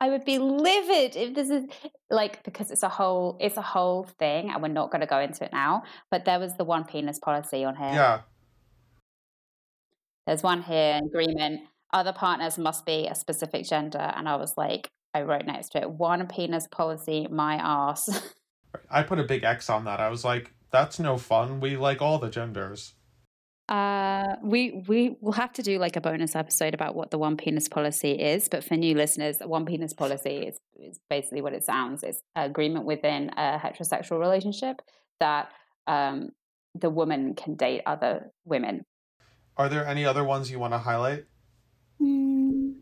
I 0.00 0.10
would 0.10 0.24
be 0.24 0.38
livid 0.38 1.16
if 1.16 1.34
this 1.34 1.50
is 1.50 1.64
like 2.10 2.42
because 2.44 2.70
it's 2.70 2.82
a 2.82 2.88
whole 2.88 3.36
it's 3.40 3.56
a 3.56 3.62
whole 3.62 4.04
thing, 4.18 4.50
and 4.50 4.62
we're 4.62 4.68
not 4.68 4.90
going 4.90 5.00
to 5.00 5.06
go 5.06 5.18
into 5.18 5.44
it 5.44 5.52
now. 5.52 5.84
But 6.10 6.24
there 6.24 6.38
was 6.38 6.56
the 6.56 6.64
one 6.64 6.84
penis 6.84 7.18
policy 7.18 7.64
on 7.64 7.76
here. 7.76 7.92
Yeah. 7.92 8.20
There's 10.26 10.42
one 10.42 10.62
here 10.62 11.00
agreement. 11.04 11.62
Other 11.92 12.12
partners 12.12 12.58
must 12.58 12.86
be 12.86 13.06
a 13.06 13.14
specific 13.14 13.66
gender, 13.66 14.12
and 14.16 14.28
I 14.28 14.36
was 14.36 14.56
like, 14.56 14.88
I 15.14 15.22
wrote 15.22 15.46
next 15.46 15.70
to 15.70 15.82
it, 15.82 15.90
one 15.90 16.26
penis 16.26 16.66
policy, 16.66 17.28
my 17.30 17.54
ass. 17.54 18.08
I 18.90 19.04
put 19.04 19.20
a 19.20 19.24
big 19.24 19.44
X 19.44 19.70
on 19.70 19.84
that. 19.84 20.00
I 20.00 20.08
was 20.08 20.24
like, 20.24 20.52
that's 20.72 20.98
no 20.98 21.16
fun. 21.16 21.60
We 21.60 21.76
like 21.76 22.02
all 22.02 22.18
the 22.18 22.28
genders. 22.28 22.94
Uh, 23.68 24.36
we 24.42 24.84
we 24.86 25.16
will 25.20 25.32
have 25.32 25.52
to 25.54 25.62
do 25.62 25.78
like 25.78 25.96
a 25.96 26.00
bonus 26.00 26.36
episode 26.36 26.74
about 26.74 26.94
what 26.94 27.10
the 27.10 27.18
one 27.18 27.36
penis 27.36 27.68
policy 27.68 28.12
is. 28.12 28.48
But 28.48 28.62
for 28.62 28.76
new 28.76 28.94
listeners, 28.94 29.38
one 29.40 29.64
penis 29.64 29.94
policy 29.94 30.36
is, 30.48 30.58
is 30.76 31.00
basically 31.08 31.40
what 31.40 31.54
it 31.54 31.64
sounds. 31.64 32.02
It's 32.02 32.20
agreement 32.36 32.84
within 32.84 33.30
a 33.36 33.58
heterosexual 33.58 34.20
relationship 34.20 34.82
that 35.20 35.50
um, 35.86 36.30
the 36.74 36.90
woman 36.90 37.34
can 37.34 37.54
date 37.54 37.82
other 37.86 38.32
women. 38.44 38.84
Are 39.56 39.68
there 39.68 39.86
any 39.86 40.04
other 40.04 40.24
ones 40.24 40.50
you 40.50 40.58
want 40.58 40.74
to 40.74 40.78
highlight? 40.78 41.24
Mm, 42.02 42.74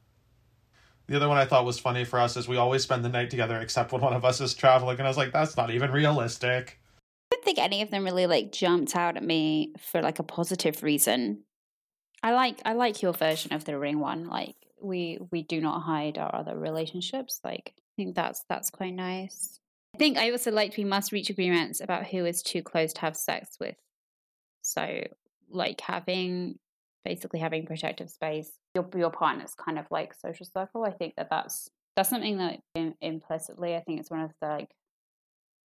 The 1.06 1.16
other 1.16 1.28
one 1.28 1.36
I 1.38 1.44
thought 1.44 1.64
was 1.64 1.78
funny 1.78 2.04
for 2.04 2.18
us 2.18 2.36
is 2.36 2.48
we 2.48 2.56
always 2.56 2.82
spend 2.82 3.04
the 3.04 3.08
night 3.10 3.30
together 3.30 3.60
except 3.60 3.92
when 3.92 4.00
one 4.00 4.14
of 4.14 4.24
us 4.24 4.40
is 4.40 4.54
traveling. 4.54 4.98
And 4.98 5.06
I 5.06 5.10
was 5.10 5.16
like, 5.18 5.32
that's 5.32 5.56
not 5.56 5.70
even 5.70 5.92
realistic. 5.92 6.80
Don't 7.42 7.57
think 7.57 7.59
any 7.59 7.83
of 7.83 7.90
them 7.90 8.05
really 8.05 8.28
like 8.28 8.52
jumped 8.52 8.94
out 8.94 9.16
at 9.16 9.22
me 9.24 9.72
for 9.76 10.00
like 10.00 10.20
a 10.20 10.22
positive 10.22 10.85
reason. 10.85 11.42
I 12.22 12.35
like 12.35 12.62
I 12.64 12.74
like 12.74 13.02
your 13.02 13.12
version 13.12 13.52
of 13.52 13.64
the 13.64 13.76
ring 13.76 13.98
one. 13.98 14.28
Like 14.28 14.55
we 14.81 15.18
we 15.33 15.42
do 15.42 15.61
not 15.61 15.81
hide 15.81 16.18
our 16.18 16.33
other 16.33 16.57
relationships. 16.57 17.40
Like 17.42 17.74
I 17.76 17.92
think 17.96 18.14
that's 18.14 18.44
that's 18.48 18.70
quite 18.70 18.94
nice. 18.94 19.59
I 19.96 19.98
think 19.98 20.18
I 20.18 20.31
also 20.31 20.52
liked 20.52 20.76
we 20.76 20.85
must 20.85 21.11
reach 21.11 21.31
agreements 21.31 21.81
about 21.81 22.07
who 22.07 22.24
is 22.26 22.44
too 22.44 22.62
close 22.62 22.92
to 22.92 23.00
have 23.00 23.16
sex 23.16 23.57
with. 23.59 23.74
So 24.62 25.02
like 25.50 25.81
having 25.81 26.61
basically 27.05 27.40
having 27.40 27.66
protective 27.66 28.09
space. 28.09 28.52
Your 28.76 28.88
your 28.94 29.11
partner's 29.11 29.57
kind 29.57 29.81
of 29.81 29.87
like 29.90 30.14
social 30.14 30.46
circle. 30.46 30.85
I 30.85 30.92
think 30.92 31.16
that 31.16 31.28
that's 31.28 31.68
that's 31.96 32.09
something 32.09 32.38
that 32.38 32.61
im- 32.76 32.94
implicitly 33.00 33.74
I 33.74 33.81
think 33.81 33.98
it's 33.98 34.12
one 34.12 34.20
of 34.20 34.31
the 34.40 34.46
like 34.46 34.70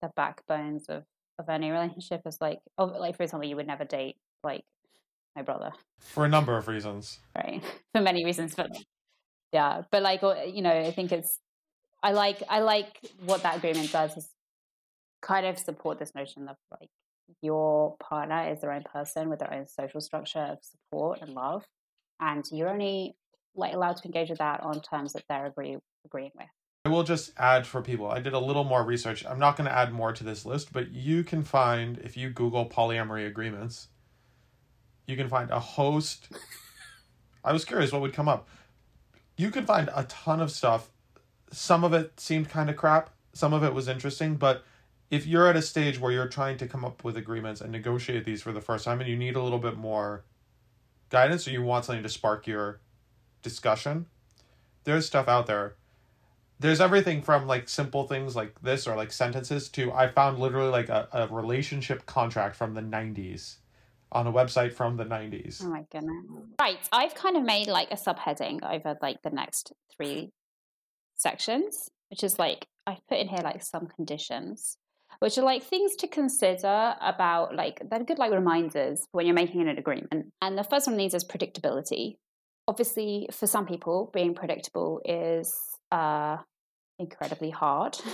the 0.02 0.10
backbones 0.16 0.88
of 0.88 1.04
of 1.40 1.50
any 1.50 1.72
relationship 1.72 2.22
is 2.26 2.38
like 2.42 2.60
oh 2.78 2.86
like 2.86 3.16
for 3.16 3.24
example 3.24 3.48
you 3.48 3.56
would 3.56 3.68
never 3.68 3.86
date 3.86 4.16
like 4.44 4.64
my 5.36 5.44
brother. 5.44 5.72
For 6.00 6.26
a 6.26 6.30
number 6.30 6.58
of 6.58 6.68
reasons. 6.68 7.20
right. 7.36 7.64
For 7.94 8.02
many 8.02 8.26
reasons 8.26 8.56
but 8.56 8.72
yeah 9.54 9.84
but 9.92 10.02
like 10.02 10.22
you 10.22 10.62
know 10.62 10.72
i 10.72 10.92
think 10.92 11.12
it's 11.12 11.40
i 12.04 12.12
like 12.12 12.44
i 12.50 12.60
like 12.60 13.00
what 13.26 13.44
that 13.44 13.58
agreement 13.58 13.92
does 13.92 14.18
is 14.18 14.30
kind 15.22 15.46
of 15.46 15.58
support 15.58 16.00
this 16.00 16.14
notion 16.14 16.48
of 16.48 16.58
like 16.80 16.90
your 17.42 17.96
partner 17.98 18.50
is 18.52 18.62
their 18.62 18.72
own 18.72 18.84
person 18.84 19.30
with 19.30 19.40
their 19.40 19.54
own 19.54 19.66
social 19.68 20.02
structure 20.02 20.40
of 20.40 20.58
support 20.62 21.22
and 21.22 21.34
love 21.34 21.66
and 22.20 22.46
you're 22.52 22.70
only 22.70 23.16
like 23.56 23.74
allowed 23.74 23.98
to 23.98 24.06
engage 24.06 24.30
with 24.30 24.40
that 24.40 24.62
on 24.62 24.82
terms 24.82 25.14
that 25.14 25.24
they're 25.28 25.48
agree, 25.48 25.78
agreeing 26.06 26.32
with 26.36 26.48
I 26.88 26.90
will 26.90 27.04
just 27.04 27.34
add 27.36 27.68
for 27.68 27.82
people. 27.82 28.10
I 28.10 28.22
did 28.22 28.32
a 28.32 28.40
little 28.40 28.64
more 28.64 28.82
research. 28.82 29.26
I'm 29.26 29.40
not 29.40 29.58
going 29.58 29.68
to 29.68 29.76
add 29.76 29.92
more 29.92 30.14
to 30.14 30.24
this 30.24 30.46
list, 30.46 30.72
but 30.72 30.90
you 30.90 31.22
can 31.22 31.44
find 31.44 31.98
if 31.98 32.16
you 32.16 32.30
Google 32.30 32.66
polyamory 32.66 33.28
agreements, 33.28 33.90
you 35.06 35.18
can 35.18 35.28
find 35.28 35.52
a 35.52 35.60
host. 35.60 36.30
I 37.44 37.52
was 37.52 37.66
curious 37.66 37.92
what 37.92 38.00
would 38.00 38.14
come 38.14 38.30
up. 38.30 38.48
You 39.36 39.52
can 39.52 39.66
find 39.66 39.90
a 39.94 40.06
ton 40.06 40.40
of 40.40 40.50
stuff. 40.50 40.90
Some 41.52 41.84
of 41.84 41.92
it 41.92 42.22
seemed 42.22 42.48
kind 42.48 42.70
of 42.70 42.78
crap. 42.78 43.10
Some 43.34 43.52
of 43.52 43.66
it 43.66 43.74
was 43.74 43.90
interesting, 43.90 44.36
but 44.36 44.64
if 45.12 45.28
you're 45.28 45.50
at 45.50 45.58
a 45.58 45.62
stage 45.62 46.00
where 46.00 46.14
you're 46.14 46.30
trying 46.30 46.56
to 46.60 46.70
come 46.70 46.86
up 46.86 47.04
with 47.04 47.18
agreements 47.18 47.60
and 47.60 47.70
negotiate 47.70 48.24
these 48.24 48.42
for 48.42 48.54
the 48.54 48.62
first 48.62 48.86
time 48.86 49.02
and 49.02 49.10
you 49.10 49.18
need 49.18 49.36
a 49.36 49.44
little 49.44 49.60
bit 49.60 49.76
more 49.76 50.24
guidance 51.10 51.50
or 51.50 51.52
you 51.52 51.62
want 51.62 51.84
something 51.84 52.04
to 52.04 52.08
spark 52.08 52.48
your 52.48 52.80
discussion, 53.42 54.06
there's 54.86 55.06
stuff 55.06 55.28
out 55.28 55.48
there 55.48 55.76
there's 56.60 56.82
everything 56.82 57.22
from 57.22 57.48
like 57.48 57.70
simple 57.70 58.08
things 58.08 58.36
like 58.36 58.60
this 58.62 58.88
or 58.88 58.96
like 58.96 59.12
sentences 59.12 59.70
to 59.70 59.92
I 59.92 60.08
found 60.08 60.40
literally 60.40 60.70
like 60.70 60.90
a, 60.90 61.08
a 61.14 61.28
relationship 61.28 62.06
contract 62.06 62.56
from 62.56 62.74
the 62.74 62.82
90s 62.82 63.58
on 64.12 64.26
a 64.26 64.32
website 64.32 64.74
from 64.74 64.98
the 64.98 65.04
90s. 65.04 65.62
Oh 65.64 65.70
my 65.70 65.84
goodness. 65.92 66.26
Right. 66.60 66.80
I've 66.92 67.14
kind 67.14 67.38
of 67.38 67.44
made 67.44 67.68
like 67.68 67.92
a 67.92 67.96
subheading 67.96 68.60
over 68.64 68.98
like 69.02 69.22
the 69.22 69.30
next 69.30 69.74
three 69.96 70.32
sections, 71.16 71.90
which 72.10 72.24
is 72.24 72.40
like 72.40 72.68
I've 72.86 73.06
put 73.08 73.20
in 73.20 73.28
here 73.28 73.42
like 73.44 73.62
some 73.62 73.88
conditions, 73.88 74.78
which 75.20 75.38
are 75.38 75.44
like 75.44 75.64
things 75.64 75.96
to 75.98 76.08
consider 76.08 76.96
about 77.02 77.56
like 77.56 77.82
they're 77.90 78.04
good 78.04 78.18
like 78.18 78.32
reminders 78.32 79.06
when 79.12 79.26
you're 79.26 79.36
making 79.36 79.62
an 79.62 79.78
agreement. 79.78 80.32
And 80.42 80.58
the 80.58 80.64
first 80.64 80.88
one 80.88 80.94
of 80.94 81.00
these 81.00 81.14
is 81.14 81.26
predictability. 81.26 82.16
Obviously, 82.68 83.30
for 83.32 83.48
some 83.48 83.66
people, 83.66 84.10
being 84.14 84.34
predictable 84.34 85.02
is 85.06 85.77
uh 85.92 86.38
incredibly 87.00 87.50
hard. 87.50 87.98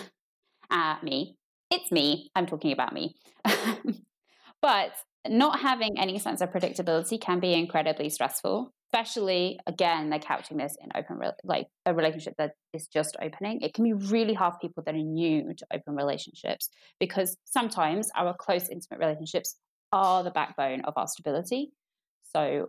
at 0.74 1.04
me. 1.04 1.38
It's 1.72 1.92
me. 1.92 2.30
I'm 2.36 2.46
talking 2.46 2.72
about 2.72 2.94
me. 2.94 3.16
but 4.62 4.92
not 5.28 5.60
having 5.60 5.98
any 5.98 6.20
sense 6.20 6.42
of 6.42 6.52
predictability 6.52 7.20
can 7.22 7.40
be 7.40 7.54
incredibly 7.54 8.10
stressful 8.10 8.74
especially 8.94 9.58
again 9.66 10.10
they're 10.10 10.20
couching 10.20 10.58
this 10.58 10.76
in 10.82 10.90
open 10.96 11.18
re- 11.18 11.32
like 11.46 11.68
a 11.86 11.94
relationship 11.94 12.34
that 12.38 12.52
is 12.74 12.88
just 12.88 13.16
opening 13.22 13.62
it 13.62 13.74
can 13.74 13.86
be 13.86 13.94
really 13.94 14.34
hard 14.34 14.54
for 14.54 14.60
people 14.60 14.84
that 14.86 14.94
are 14.94 14.98
new 14.98 15.54
to 15.54 15.66
open 15.74 15.96
relationships 15.96 16.70
because 17.00 17.38
sometimes 17.46 18.10
our 18.18 18.36
close 18.38 18.68
intimate 18.68 19.00
relationships 19.00 19.56
are 19.94 20.24
the 20.24 20.32
backbone 20.32 20.82
of 20.82 20.94
our 20.98 21.08
stability 21.08 21.72
so 22.36 22.68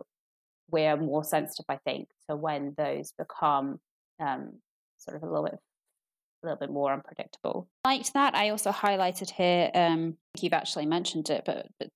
we're 0.71 0.95
more 0.95 1.25
sensitive 1.25 1.65
i 1.67 1.77
think 1.83 2.07
to 2.29 2.37
when 2.37 2.73
those 2.77 3.11
become 3.17 3.79
um, 4.21 4.53
sort 4.97 5.17
of 5.17 5.23
a 5.23 5.25
little 5.27 5.45
bit 5.45 5.59
a 6.43 6.45
little 6.45 6.59
bit 6.59 6.71
more 6.71 6.93
unpredictable. 6.93 7.67
Like 7.85 8.11
that, 8.13 8.35
I 8.35 8.49
also 8.49 8.71
highlighted 8.71 9.31
here. 9.31 9.71
Um, 9.73 10.17
you've 10.39 10.53
actually 10.53 10.85
mentioned 10.85 11.29
it, 11.29 11.43
but, 11.45 11.67
but 11.79 11.89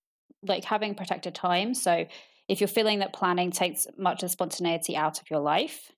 like 0.43 0.65
having 0.65 0.95
protected 0.95 1.35
time. 1.35 1.73
So 1.73 2.05
if 2.47 2.61
you're 2.61 2.67
feeling 2.67 2.99
that 2.99 3.13
planning 3.13 3.51
takes 3.51 3.85
much 3.97 4.23
of 4.23 4.31
spontaneity 4.31 4.95
out 4.95 5.19
of 5.19 5.29
your 5.29 5.39
life, 5.39 5.91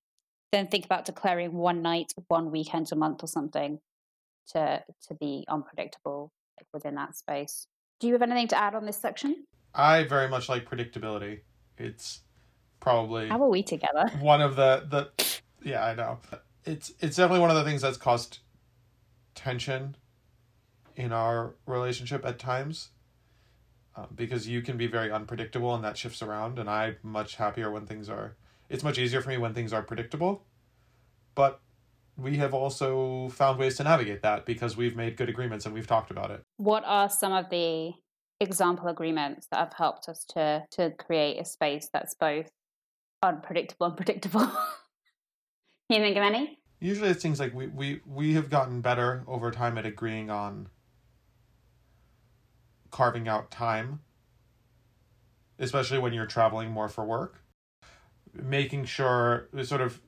then 0.51 0.67
think 0.67 0.85
about 0.85 1.05
declaring 1.05 1.53
one 1.53 1.81
night, 1.81 2.11
one 2.27 2.51
weekend 2.51 2.91
a 2.91 2.95
month 2.95 3.23
or 3.23 3.27
something 3.27 3.79
to 4.49 4.83
to 5.07 5.13
be 5.15 5.45
unpredictable 5.47 6.31
within 6.73 6.95
that 6.95 7.15
space. 7.15 7.67
Do 7.99 8.07
you 8.07 8.13
have 8.13 8.21
anything 8.21 8.49
to 8.49 8.57
add 8.57 8.75
on 8.75 8.85
this 8.85 8.97
section? 8.97 9.45
I 9.73 10.03
very 10.03 10.27
much 10.27 10.49
like 10.49 10.69
predictability. 10.69 11.41
It's 11.77 12.21
probably 12.81 13.29
How 13.29 13.41
are 13.41 13.49
we 13.49 13.63
together? 13.63 14.09
one 14.19 14.41
of 14.41 14.55
the 14.57 14.85
the 14.89 15.39
yeah 15.63 15.85
I 15.85 15.95
know 15.95 16.19
it's 16.65 16.93
it's 16.99 17.17
definitely 17.17 17.39
one 17.39 17.49
of 17.49 17.55
the 17.55 17.63
things 17.63 17.81
that's 17.81 17.97
caused 17.97 18.39
tension 19.35 19.95
in 20.95 21.11
our 21.11 21.55
relationship 21.65 22.25
at 22.25 22.37
times 22.37 22.89
uh, 23.95 24.05
because 24.13 24.47
you 24.47 24.61
can 24.61 24.77
be 24.77 24.87
very 24.87 25.11
unpredictable 25.11 25.73
and 25.73 25.83
that 25.83 25.97
shifts 25.97 26.21
around 26.21 26.59
and 26.59 26.69
i'm 26.69 26.95
much 27.03 27.35
happier 27.35 27.71
when 27.71 27.85
things 27.85 28.09
are 28.09 28.35
it's 28.69 28.83
much 28.83 28.97
easier 28.97 29.21
for 29.21 29.29
me 29.29 29.37
when 29.37 29.53
things 29.53 29.73
are 29.73 29.81
predictable 29.81 30.43
but 31.33 31.61
we 32.17 32.37
have 32.37 32.53
also 32.53 33.29
found 33.29 33.57
ways 33.57 33.77
to 33.77 33.83
navigate 33.83 34.21
that 34.21 34.45
because 34.45 34.75
we've 34.75 34.95
made 34.95 35.15
good 35.15 35.29
agreements 35.29 35.65
and 35.65 35.73
we've 35.73 35.87
talked 35.87 36.11
about 36.11 36.29
it 36.29 36.41
What 36.57 36.83
are 36.85 37.09
some 37.09 37.31
of 37.33 37.49
the 37.49 37.93
example 38.41 38.87
agreements 38.87 39.47
that 39.51 39.59
have 39.59 39.73
helped 39.73 40.09
us 40.09 40.25
to 40.25 40.65
to 40.71 40.91
create 40.91 41.39
a 41.39 41.45
space 41.45 41.89
that's 41.93 42.15
both 42.15 42.49
unpredictable 43.23 43.87
and 43.87 43.95
predictable? 43.95 44.51
Can 45.91 45.99
you 45.99 46.07
think 46.07 46.15
of 46.15 46.23
any? 46.23 46.57
usually 46.79 47.09
it's 47.09 47.21
things 47.21 47.37
like 47.37 47.53
we, 47.53 47.67
we 47.67 47.99
we 48.05 48.33
have 48.33 48.49
gotten 48.49 48.79
better 48.81 49.23
over 49.27 49.51
time 49.51 49.77
at 49.77 49.85
agreeing 49.85 50.29
on 50.29 50.67
carving 52.89 53.27
out 53.27 53.51
time 53.51 53.99
especially 55.59 55.99
when 55.99 56.11
you're 56.11 56.25
traveling 56.25 56.71
more 56.71 56.89
for 56.89 57.05
work 57.05 57.43
making 58.33 58.83
sure 58.83 59.47
sort 59.63 59.81
of 59.81 60.01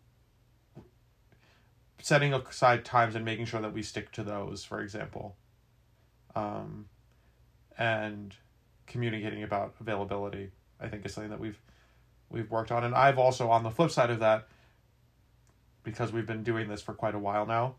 setting 2.02 2.34
aside 2.34 2.84
times 2.84 3.14
and 3.14 3.24
making 3.24 3.46
sure 3.46 3.62
that 3.62 3.74
we 3.74 3.84
stick 3.84 4.12
to 4.12 4.24
those 4.24 4.66
for 4.66 4.82
example 4.82 5.36
um, 6.34 6.86
and 7.78 8.36
communicating 8.88 9.44
about 9.44 9.76
availability 9.80 10.50
i 10.80 10.88
think 10.88 11.06
is 11.06 11.14
something 11.14 11.30
that 11.30 11.40
we've 11.40 11.62
we've 12.30 12.50
worked 12.50 12.72
on 12.72 12.84
and 12.84 12.96
i've 12.96 13.20
also 13.20 13.50
on 13.50 13.64
the 13.64 13.70
flip 13.70 13.92
side 13.92 14.10
of 14.10 14.20
that 14.20 14.48
because 15.84 16.12
we've 16.12 16.26
been 16.26 16.44
doing 16.44 16.68
this 16.68 16.82
for 16.82 16.94
quite 16.94 17.16
a 17.16 17.20
while 17.20 17.46
now, 17.46 17.76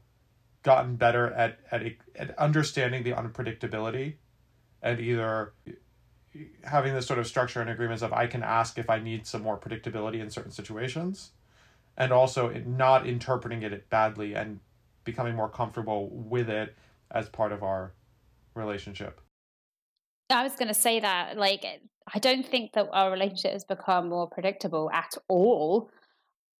gotten 0.62 0.96
better 0.96 1.32
at 1.32 1.58
at, 1.70 1.82
at 2.16 2.38
understanding 2.38 3.02
the 3.02 3.12
unpredictability 3.12 4.14
and 4.82 5.00
either 5.00 5.52
having 6.64 6.94
this 6.94 7.06
sort 7.06 7.18
of 7.18 7.26
structure 7.26 7.60
and 7.60 7.70
agreements 7.70 8.02
of 8.02 8.12
I 8.12 8.26
can 8.26 8.42
ask 8.42 8.78
if 8.78 8.90
I 8.90 8.98
need 8.98 9.26
some 9.26 9.42
more 9.42 9.58
predictability 9.58 10.20
in 10.20 10.30
certain 10.30 10.50
situations 10.50 11.30
and 11.96 12.12
also 12.12 12.50
not 12.66 13.06
interpreting 13.06 13.62
it 13.62 13.88
badly 13.88 14.34
and 14.34 14.60
becoming 15.04 15.34
more 15.34 15.48
comfortable 15.48 16.08
with 16.10 16.48
it 16.48 16.74
as 17.10 17.28
part 17.28 17.52
of 17.52 17.62
our 17.62 17.92
relationship. 18.54 19.20
I 20.30 20.42
was 20.42 20.56
going 20.56 20.68
to 20.68 20.74
say 20.74 21.00
that 21.00 21.36
like 21.36 21.64
I 22.12 22.18
don't 22.18 22.46
think 22.46 22.72
that 22.72 22.88
our 22.92 23.10
relationship 23.10 23.52
has 23.52 23.64
become 23.64 24.08
more 24.08 24.28
predictable 24.28 24.90
at 24.92 25.14
all. 25.28 25.90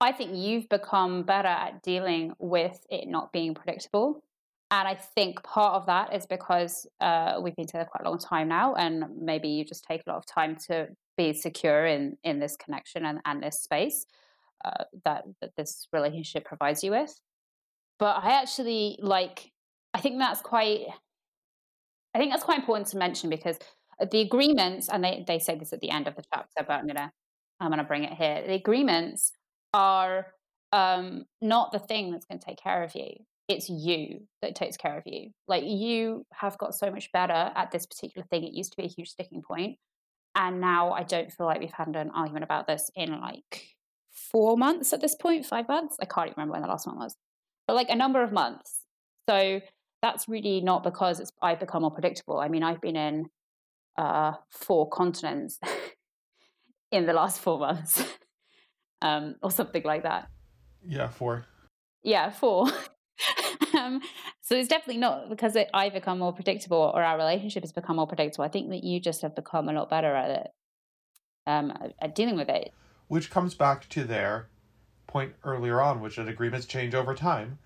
I 0.05 0.13
think 0.13 0.33
you've 0.35 0.69
become 0.69 1.23
better 1.23 1.49
at 1.49 1.83
dealing 1.83 2.35
with 2.39 2.79
it 2.91 3.09
not 3.09 3.33
being 3.33 3.55
predictable. 3.55 4.23
And 4.71 4.87
I 4.87 4.95
think 4.95 5.43
part 5.43 5.75
of 5.75 5.87
that 5.87 6.15
is 6.15 6.27
because 6.27 6.87
uh, 7.01 7.41
we've 7.43 7.57
been 7.57 7.67
together 7.67 7.89
quite 7.91 8.07
a 8.07 8.11
long 8.11 8.19
time 8.19 8.49
now, 8.49 8.75
and 8.75 9.05
maybe 9.19 9.49
you 9.49 9.65
just 9.65 9.85
take 9.85 10.03
a 10.07 10.11
lot 10.11 10.19
of 10.19 10.27
time 10.27 10.57
to 10.69 10.89
be 11.17 11.33
secure 11.33 11.87
in 11.87 12.19
in 12.23 12.39
this 12.39 12.57
connection 12.57 13.07
and, 13.07 13.21
and 13.25 13.43
this 13.43 13.63
space 13.63 14.05
uh, 14.65 14.85
that 15.05 15.25
that 15.41 15.53
this 15.57 15.89
relationship 15.91 16.45
provides 16.45 16.85
you 16.85 16.91
with. 16.91 17.19
But 17.99 18.23
I 18.23 18.33
actually 18.43 18.99
like. 19.01 19.53
I 19.95 20.01
think 20.01 20.19
that's 20.19 20.43
quite. 20.43 20.81
I 22.15 22.19
think 22.19 22.31
that's 22.31 22.45
quite 22.45 22.59
important 22.59 22.89
to 22.89 22.99
mention 22.99 23.31
because 23.31 23.59
the 24.11 24.21
agreements, 24.21 24.89
and 24.89 25.03
they, 25.03 25.25
they 25.27 25.39
say 25.39 25.57
this 25.59 25.73
at 25.73 25.81
the 25.81 25.91
end 25.91 26.09
of 26.09 26.15
the 26.17 26.25
chapter, 26.33 26.63
but 26.67 26.75
I'm 26.75 26.87
gonna 26.87 27.11
I'm 27.59 27.71
gonna 27.71 27.85
bring 27.85 28.05
it 28.05 28.13
here. 28.13 28.43
The 28.47 28.55
agreements 28.55 29.33
are 29.75 30.29
um, 30.73 31.27
not 31.43 31.73
the 31.73 31.79
thing 31.79 32.11
that's 32.11 32.25
going 32.25 32.39
to 32.39 32.47
take 32.47 32.63
care 32.63 32.83
of 32.83 32.95
you. 32.95 33.17
It's 33.49 33.69
you 33.69 34.27
that 34.41 34.55
takes 34.55 34.79
care 34.79 34.97
of 34.97 35.03
you. 35.05 35.31
Like 35.47 35.65
you 35.67 36.25
have 36.33 36.57
got 36.57 36.75
so 36.75 36.91
much 36.91 37.13
better 37.13 37.53
at 37.55 37.71
this 37.71 37.85
particular 37.85 38.27
thing. 38.31 38.45
It 38.45 38.55
used 38.55 38.73
to 38.73 38.77
be 38.79 38.85
a 38.85 38.89
huge 38.89 39.11
sticking 39.11 39.43
point, 39.43 39.77
and 40.35 40.63
now 40.63 40.93
I 40.93 41.03
don't 41.03 41.31
feel 41.31 41.47
like 41.47 41.61
we've 41.61 41.71
had 41.71 41.95
an 41.95 42.11
argument 42.11 42.45
about 42.45 42.67
this 42.67 42.91
in 42.95 43.21
like 43.21 43.77
four 44.11 44.57
months 44.57 44.95
at 44.95 45.03
this 45.03 45.15
point, 45.15 45.45
five 45.45 45.69
months. 45.69 45.97
I 46.01 46.07
can't 46.07 46.29
even 46.29 46.35
remember 46.39 46.53
when 46.53 46.63
the 46.63 46.69
last 46.69 46.87
one 46.87 46.99
was, 46.99 47.17
but 47.67 47.75
like 47.75 47.91
a 47.91 47.97
number 47.97 48.23
of 48.23 48.33
months. 48.33 48.87
So 49.29 49.61
that's 50.01 50.27
really 50.27 50.63
not 50.63 50.83
because 50.83 51.21
it's 51.21 51.33
I've 51.43 51.61
become 51.61 51.83
more 51.83 51.91
predictable. 51.91 52.39
I 52.39 52.49
mean, 52.49 52.63
I've 52.63 52.81
been 52.81 52.97
in 52.97 53.27
uh, 53.99 54.33
four 54.51 54.89
continents 54.89 55.59
in 56.91 57.05
the 57.05 57.13
last 57.13 57.41
four 57.41 57.59
months 57.59 58.03
um, 59.05 59.37
or 59.43 59.51
something 59.51 59.83
like 59.85 60.03
that. 60.03 60.29
Yeah, 60.87 61.09
four. 61.09 61.45
Yeah, 62.03 62.31
four. 62.31 62.67
um, 63.79 64.01
so 64.41 64.57
it's 64.57 64.69
definitely 64.69 64.99
not 64.99 65.29
because 65.29 65.55
it, 65.57 65.69
I 65.75 65.91
become 65.91 66.19
more 66.19 66.33
predictable 66.33 66.91
or 66.95 67.03
our 67.03 67.19
relationship 67.19 67.63
has 67.63 67.73
become 67.73 67.97
more 67.97 68.07
predictable. 68.07 68.45
I 68.45 68.49
think 68.49 68.71
that 68.71 68.83
you 68.83 68.99
just 69.01 69.21
have 69.23 69.37
become 69.37 69.69
a 69.69 69.73
lot 69.73 69.91
better 69.91 70.15
at 70.15 70.31
it, 70.31 70.47
um, 71.47 71.73
at 72.01 72.15
dealing 72.15 72.37
with 72.37 72.49
it. 72.49 72.73
Which 73.09 73.31
comes 73.31 73.55
back 73.55 73.89
to 73.91 74.05
their 74.05 74.49
point 75.07 75.35
earlier 75.45 75.83
on, 75.83 76.01
which 76.01 76.17
that 76.17 76.27
agreements 76.27 76.67
change 76.67 76.95
over 76.95 77.15
time. 77.15 77.59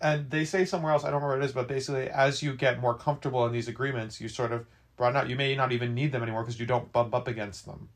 And 0.00 0.30
they 0.30 0.44
say 0.44 0.66
somewhere 0.66 0.92
else, 0.92 1.02
I 1.02 1.10
don't 1.10 1.22
remember 1.22 1.38
what 1.38 1.44
it 1.44 1.46
is, 1.46 1.52
but 1.52 1.66
basically, 1.66 2.08
as 2.10 2.42
you 2.42 2.54
get 2.54 2.78
more 2.78 2.94
comfortable 2.94 3.44
in 3.46 3.52
these 3.52 3.66
agreements, 3.68 4.20
you 4.20 4.28
sort 4.28 4.52
of 4.52 4.66
broaden 4.96 5.16
out. 5.16 5.28
You 5.28 5.34
may 5.34 5.56
not 5.56 5.72
even 5.72 5.94
need 5.94 6.12
them 6.12 6.22
anymore 6.22 6.42
because 6.42 6.60
you 6.60 6.66
don't 6.66 6.92
bump 6.92 7.14
up 7.14 7.26
against 7.26 7.66
them. 7.66 7.88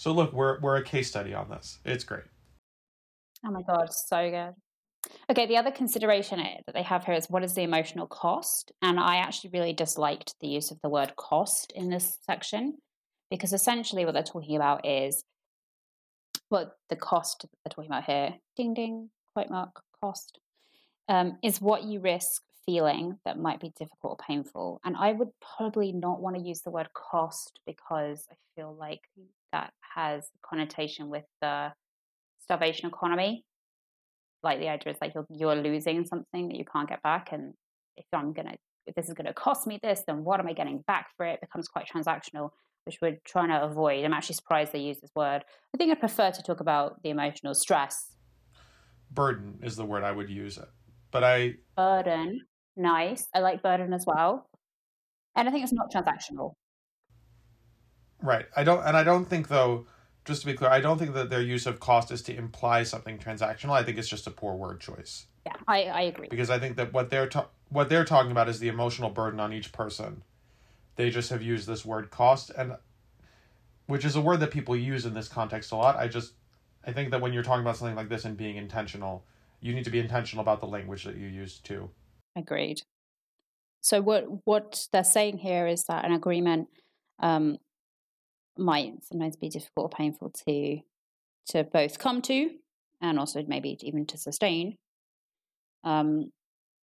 So 0.00 0.12
look, 0.12 0.32
we're 0.32 0.58
we're 0.60 0.76
a 0.76 0.82
case 0.82 1.08
study 1.08 1.34
on 1.34 1.50
this. 1.50 1.78
It's 1.84 2.04
great. 2.04 2.24
Oh 3.44 3.50
my 3.50 3.60
god, 3.60 3.92
so 3.92 4.30
good. 4.30 4.54
Okay, 5.28 5.44
the 5.44 5.58
other 5.58 5.70
consideration 5.70 6.38
that 6.38 6.74
they 6.74 6.82
have 6.82 7.04
here 7.04 7.12
is 7.12 7.28
what 7.28 7.44
is 7.44 7.52
the 7.52 7.64
emotional 7.64 8.06
cost? 8.06 8.72
And 8.80 8.98
I 8.98 9.16
actually 9.16 9.50
really 9.52 9.74
disliked 9.74 10.36
the 10.40 10.48
use 10.48 10.70
of 10.70 10.78
the 10.82 10.88
word 10.88 11.16
cost 11.16 11.74
in 11.76 11.90
this 11.90 12.16
section 12.24 12.78
because 13.30 13.52
essentially 13.52 14.06
what 14.06 14.14
they're 14.14 14.22
talking 14.22 14.56
about 14.56 14.86
is 14.86 15.22
what 16.48 16.78
the 16.88 16.96
cost 16.96 17.42
that 17.42 17.50
they're 17.62 17.74
talking 17.74 17.90
about 17.90 18.04
here, 18.04 18.36
ding 18.56 18.72
ding, 18.72 19.10
quote 19.34 19.50
mark, 19.50 19.82
cost, 20.00 20.38
um, 21.10 21.36
is 21.42 21.60
what 21.60 21.84
you 21.84 22.00
risk 22.00 22.40
feeling 22.64 23.18
that 23.26 23.38
might 23.38 23.60
be 23.60 23.70
difficult 23.78 24.18
or 24.18 24.26
painful. 24.26 24.80
And 24.82 24.96
I 24.96 25.12
would 25.12 25.28
probably 25.58 25.92
not 25.92 26.22
want 26.22 26.36
to 26.36 26.42
use 26.42 26.62
the 26.62 26.70
word 26.70 26.88
cost 26.94 27.60
because 27.66 28.26
I 28.30 28.36
feel 28.56 28.74
like 28.74 29.02
that 29.52 29.72
has 29.94 30.28
connotation 30.42 31.08
with 31.08 31.24
the 31.40 31.72
starvation 32.42 32.88
economy. 32.88 33.44
Like 34.42 34.58
the 34.58 34.68
idea 34.68 34.92
is 34.92 34.98
like 35.00 35.12
you're 35.14 35.26
you're 35.30 35.56
losing 35.56 36.04
something 36.06 36.48
that 36.48 36.56
you 36.56 36.64
can't 36.64 36.88
get 36.88 37.02
back, 37.02 37.32
and 37.32 37.54
if 37.96 38.06
I'm 38.12 38.32
gonna 38.32 38.54
if 38.86 38.94
this 38.94 39.08
is 39.08 39.14
gonna 39.14 39.34
cost 39.34 39.66
me 39.66 39.78
this, 39.82 40.02
then 40.06 40.24
what 40.24 40.40
am 40.40 40.48
I 40.48 40.52
getting 40.52 40.82
back 40.86 41.08
for 41.16 41.26
it? 41.26 41.34
it 41.34 41.40
becomes 41.42 41.68
quite 41.68 41.86
transactional, 41.86 42.50
which 42.84 42.98
we're 43.02 43.18
trying 43.24 43.48
to 43.48 43.62
avoid. 43.62 44.04
I'm 44.04 44.14
actually 44.14 44.36
surprised 44.36 44.72
they 44.72 44.80
use 44.80 45.00
this 45.00 45.10
word. 45.14 45.44
I 45.74 45.76
think 45.76 45.92
I'd 45.92 46.00
prefer 46.00 46.30
to 46.30 46.42
talk 46.42 46.60
about 46.60 47.02
the 47.02 47.10
emotional 47.10 47.54
stress. 47.54 48.12
Burden 49.10 49.58
is 49.62 49.76
the 49.76 49.84
word 49.84 50.04
I 50.04 50.12
would 50.12 50.30
use. 50.30 50.58
But 51.10 51.24
I 51.24 51.54
burden, 51.76 52.40
nice. 52.76 53.26
I 53.34 53.40
like 53.40 53.62
burden 53.62 53.92
as 53.92 54.04
well, 54.06 54.48
and 55.36 55.48
I 55.48 55.52
think 55.52 55.64
it's 55.64 55.72
not 55.72 55.92
transactional. 55.92 56.54
Right. 58.22 58.46
I 58.56 58.64
don't, 58.64 58.84
and 58.84 58.96
I 58.96 59.04
don't 59.04 59.26
think 59.26 59.48
though. 59.48 59.86
Just 60.26 60.42
to 60.42 60.46
be 60.46 60.52
clear, 60.52 60.68
I 60.68 60.80
don't 60.80 60.98
think 60.98 61.14
that 61.14 61.30
their 61.30 61.40
use 61.40 61.66
of 61.66 61.80
cost 61.80 62.10
is 62.10 62.20
to 62.22 62.36
imply 62.36 62.82
something 62.82 63.18
transactional. 63.18 63.70
I 63.70 63.82
think 63.82 63.96
it's 63.96 64.06
just 64.06 64.26
a 64.26 64.30
poor 64.30 64.54
word 64.54 64.78
choice. 64.78 65.24
Yeah, 65.46 65.56
I, 65.66 65.84
I 65.84 66.00
agree. 66.02 66.28
Because 66.28 66.50
I 66.50 66.58
think 66.58 66.76
that 66.76 66.92
what 66.92 67.08
they're 67.08 67.26
ta- 67.26 67.48
what 67.70 67.88
they're 67.88 68.04
talking 68.04 68.30
about 68.30 68.48
is 68.48 68.58
the 68.58 68.68
emotional 68.68 69.08
burden 69.08 69.40
on 69.40 69.52
each 69.52 69.72
person. 69.72 70.22
They 70.96 71.08
just 71.08 71.30
have 71.30 71.40
used 71.40 71.66
this 71.66 71.86
word 71.86 72.10
cost, 72.10 72.50
and 72.50 72.76
which 73.86 74.04
is 74.04 74.14
a 74.14 74.20
word 74.20 74.40
that 74.40 74.50
people 74.50 74.76
use 74.76 75.06
in 75.06 75.14
this 75.14 75.26
context 75.26 75.72
a 75.72 75.76
lot. 75.76 75.96
I 75.96 76.06
just 76.06 76.34
I 76.84 76.92
think 76.92 77.10
that 77.10 77.20
when 77.20 77.32
you're 77.32 77.42
talking 77.42 77.62
about 77.62 77.78
something 77.78 77.96
like 77.96 78.10
this 78.10 78.26
and 78.26 78.36
being 78.36 78.56
intentional, 78.56 79.24
you 79.60 79.74
need 79.74 79.84
to 79.84 79.90
be 79.90 79.98
intentional 79.98 80.42
about 80.42 80.60
the 80.60 80.66
language 80.66 81.04
that 81.04 81.16
you 81.16 81.28
use 81.28 81.58
too. 81.58 81.90
Agreed. 82.36 82.82
So 83.80 84.02
what 84.02 84.26
what 84.44 84.86
they're 84.92 85.02
saying 85.02 85.38
here 85.38 85.66
is 85.66 85.84
that 85.84 86.04
an 86.04 86.12
agreement 86.12 86.68
um, 87.20 87.58
might 88.60 89.02
sometimes 89.04 89.36
be 89.36 89.48
difficult 89.48 89.86
or 89.86 89.96
painful 89.96 90.30
to 90.46 90.80
to 91.48 91.64
both 91.64 91.98
come 91.98 92.22
to 92.22 92.50
and 93.00 93.18
also 93.18 93.42
maybe 93.48 93.78
even 93.80 94.06
to 94.06 94.18
sustain, 94.18 94.76
um, 95.84 96.30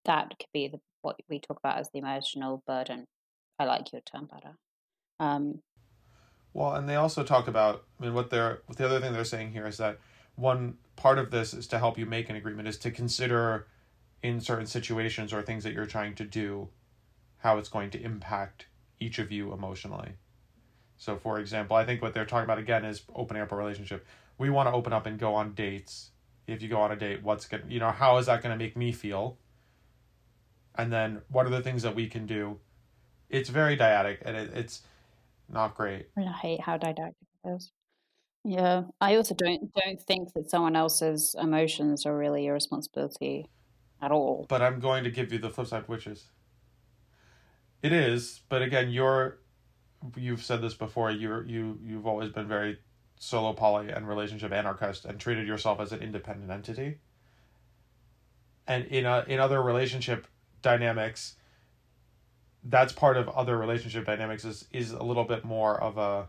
that 0.06 0.30
could 0.40 0.50
be 0.52 0.68
the, 0.68 0.80
what 1.02 1.16
we 1.30 1.40
talk 1.40 1.60
about 1.60 1.78
as 1.78 1.90
the 1.92 2.00
emotional 2.00 2.64
burden. 2.66 3.06
I 3.60 3.66
like 3.66 3.92
your 3.94 4.02
term 4.02 4.28
better. 4.32 4.56
Um, 5.20 5.60
Well, 6.54 6.74
and 6.74 6.90
they 6.90 6.96
also 6.96 7.24
talk 7.24 7.48
about. 7.48 7.84
I 8.00 8.06
mean, 8.06 8.14
what 8.14 8.30
they're 8.30 8.62
what 8.66 8.78
the 8.78 8.86
other 8.86 9.00
thing 9.00 9.14
they're 9.14 9.24
saying 9.24 9.52
here 9.52 9.68
is 9.68 9.78
that 9.78 10.00
one 10.36 10.78
part 10.96 11.20
of 11.20 11.32
this 11.32 11.54
is 11.54 11.68
to 11.68 11.80
help 11.80 11.98
you 11.98 12.06
make 12.06 12.30
an 12.30 12.36
agreement 12.36 12.68
is 12.68 12.78
to 12.80 12.92
consider 12.92 13.68
in 14.24 14.42
certain 14.42 14.66
situations 14.66 15.32
or 15.32 15.42
things 15.42 15.64
that 15.64 15.74
you're 15.74 15.86
trying 15.86 16.16
to 16.16 16.24
do 16.24 16.70
how 17.38 17.58
it's 17.58 17.70
going 17.70 17.92
to 17.92 18.02
impact 18.02 18.66
each 19.00 19.20
of 19.20 19.32
you 19.32 19.54
emotionally. 19.54 20.14
So, 20.98 21.16
for 21.16 21.40
example, 21.40 21.76
I 21.76 21.86
think 21.86 22.02
what 22.02 22.14
they're 22.14 22.26
talking 22.26 22.46
about 22.46 22.58
again 22.58 22.84
is 22.84 23.04
opening 23.14 23.42
up 23.42 23.52
a 23.52 23.56
relationship. 23.56 24.06
We 24.38 24.50
want 24.50 24.68
to 24.68 24.74
open 24.74 24.94
up 24.94 25.06
and 25.06 25.20
go 25.20 25.36
on 25.36 25.54
dates. 25.54 26.12
If 26.48 26.62
you 26.62 26.70
go 26.70 26.82
on 26.82 26.92
a 26.92 26.96
date, 26.96 27.24
what's 27.24 27.46
going 27.46 27.64
to, 27.64 27.74
you 27.74 27.80
know, 27.80 27.92
how 27.92 28.18
is 28.18 28.26
that 28.26 28.42
going 28.42 28.58
to 28.58 28.64
make 28.64 28.76
me 28.76 28.92
feel? 28.92 29.38
And 30.76 30.92
then 30.92 31.22
what 31.30 31.46
are 31.46 31.50
the 31.50 31.62
things 31.62 31.84
that 31.84 31.96
we 31.96 32.08
can 32.08 32.26
do? 32.26 32.60
It's 33.30 33.50
very 33.50 33.78
dyadic 33.78 34.20
and 34.24 34.38
it, 34.38 34.52
it's 34.54 34.82
not 35.50 35.76
great. 35.76 36.08
I 36.18 36.24
hate 36.24 36.62
how 36.62 36.78
didactic 36.78 37.16
it 37.44 37.50
is. 37.50 37.72
Yeah, 38.44 38.84
I 39.02 39.16
also 39.16 39.36
don't 39.36 39.74
don't 39.74 40.02
think 40.02 40.34
that 40.34 40.50
someone 40.50 40.76
else's 40.76 41.36
emotions 41.38 42.06
are 42.06 42.18
really 42.18 42.46
your 42.46 42.54
responsibility 42.54 43.50
at 44.02 44.12
all. 44.12 44.46
But 44.48 44.62
I'm 44.62 44.80
going 44.80 45.04
to 45.04 45.12
give 45.12 45.34
you 45.34 45.40
the 45.40 45.50
flip 45.50 45.68
side, 45.68 45.84
which 45.88 46.08
is 46.08 46.30
it 47.82 47.92
is, 47.92 48.42
but 48.48 48.62
again, 48.62 48.90
you're 48.90 49.40
you've 50.16 50.44
said 50.44 50.62
this 50.62 50.74
before, 50.74 51.12
you're 51.12 51.46
you 51.46 51.80
you've 51.84 52.08
always 52.08 52.30
been 52.30 52.48
very 52.48 52.80
solo 53.20 53.54
poly 53.54 53.90
and 53.90 54.08
relationship 54.08 54.52
anarchist 54.52 55.06
and 55.06 55.20
treated 55.20 55.48
yourself 55.48 55.80
as 55.80 55.92
an 55.92 56.02
independent 56.02 56.52
entity. 56.52 57.00
And 58.68 58.86
in 58.86 59.06
a 59.06 59.26
in 59.28 59.40
other 59.40 59.62
relationship 59.62 60.28
dynamics, 60.62 61.36
that's 62.64 62.94
part 62.94 63.18
of 63.18 63.30
other 63.30 63.58
relationship 63.58 64.06
dynamics 64.06 64.46
is 64.46 64.66
is 64.72 64.92
a 64.92 65.04
little 65.04 65.24
bit 65.24 65.44
more 65.46 65.82
of 65.82 65.98
a 65.98 66.28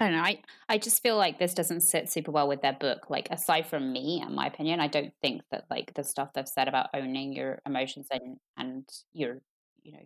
I 0.00 0.04
don't 0.04 0.12
know. 0.12 0.22
I, 0.22 0.42
I 0.68 0.78
just 0.78 1.02
feel 1.02 1.16
like 1.16 1.40
this 1.40 1.54
doesn't 1.54 1.80
sit 1.80 2.08
super 2.08 2.30
well 2.30 2.46
with 2.46 2.62
their 2.62 2.72
book. 2.72 3.10
Like, 3.10 3.26
aside 3.32 3.66
from 3.66 3.92
me 3.92 4.22
and 4.24 4.32
my 4.32 4.46
opinion, 4.46 4.78
I 4.78 4.86
don't 4.86 5.12
think 5.20 5.42
that 5.50 5.64
like 5.70 5.92
the 5.94 6.04
stuff 6.04 6.28
they've 6.34 6.46
said 6.46 6.68
about 6.68 6.90
owning 6.94 7.32
your 7.32 7.60
emotions 7.66 8.06
and 8.12 8.36
and 8.56 8.88
your 9.12 9.40
you 9.82 9.92
know 9.92 10.02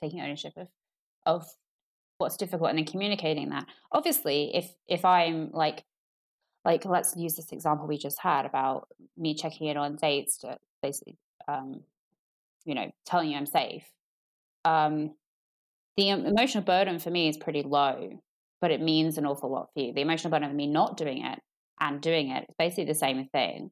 taking 0.00 0.20
ownership 0.20 0.54
of 0.56 0.68
of 1.24 1.46
what's 2.18 2.36
difficult 2.36 2.70
and 2.70 2.78
then 2.78 2.86
communicating 2.86 3.50
that. 3.50 3.66
Obviously, 3.92 4.54
if 4.54 4.72
if 4.88 5.04
I'm 5.04 5.50
like 5.52 5.84
like 6.64 6.84
let's 6.84 7.16
use 7.16 7.36
this 7.36 7.52
example 7.52 7.86
we 7.86 7.98
just 7.98 8.18
had 8.20 8.44
about 8.46 8.88
me 9.16 9.34
checking 9.34 9.68
in 9.68 9.76
on 9.76 9.96
dates 9.96 10.38
to 10.38 10.58
basically 10.82 11.16
um 11.48 11.80
you 12.64 12.74
know 12.74 12.90
telling 13.04 13.30
you 13.30 13.36
I'm 13.36 13.46
safe. 13.46 13.84
Um, 14.64 15.14
the 15.96 16.10
emotional 16.10 16.64
burden 16.64 16.98
for 16.98 17.10
me 17.10 17.28
is 17.28 17.36
pretty 17.36 17.62
low 17.62 18.20
but 18.60 18.70
it 18.70 18.80
means 18.80 19.18
an 19.18 19.26
awful 19.26 19.50
lot 19.50 19.68
for 19.72 19.80
you. 19.80 19.92
The 19.92 20.00
emotional 20.00 20.30
burden 20.30 20.50
of 20.50 20.56
me 20.56 20.66
not 20.66 20.96
doing 20.96 21.24
it 21.24 21.40
and 21.80 22.00
doing 22.00 22.30
it 22.30 22.46
is 22.48 22.54
basically 22.58 22.86
the 22.86 22.94
same 22.94 23.28
thing. 23.28 23.70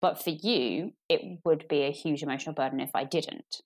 But 0.00 0.22
for 0.22 0.30
you, 0.30 0.92
it 1.08 1.40
would 1.44 1.66
be 1.68 1.82
a 1.82 1.92
huge 1.92 2.22
emotional 2.22 2.54
burden 2.54 2.80
if 2.80 2.90
I 2.94 3.04
didn't. 3.04 3.62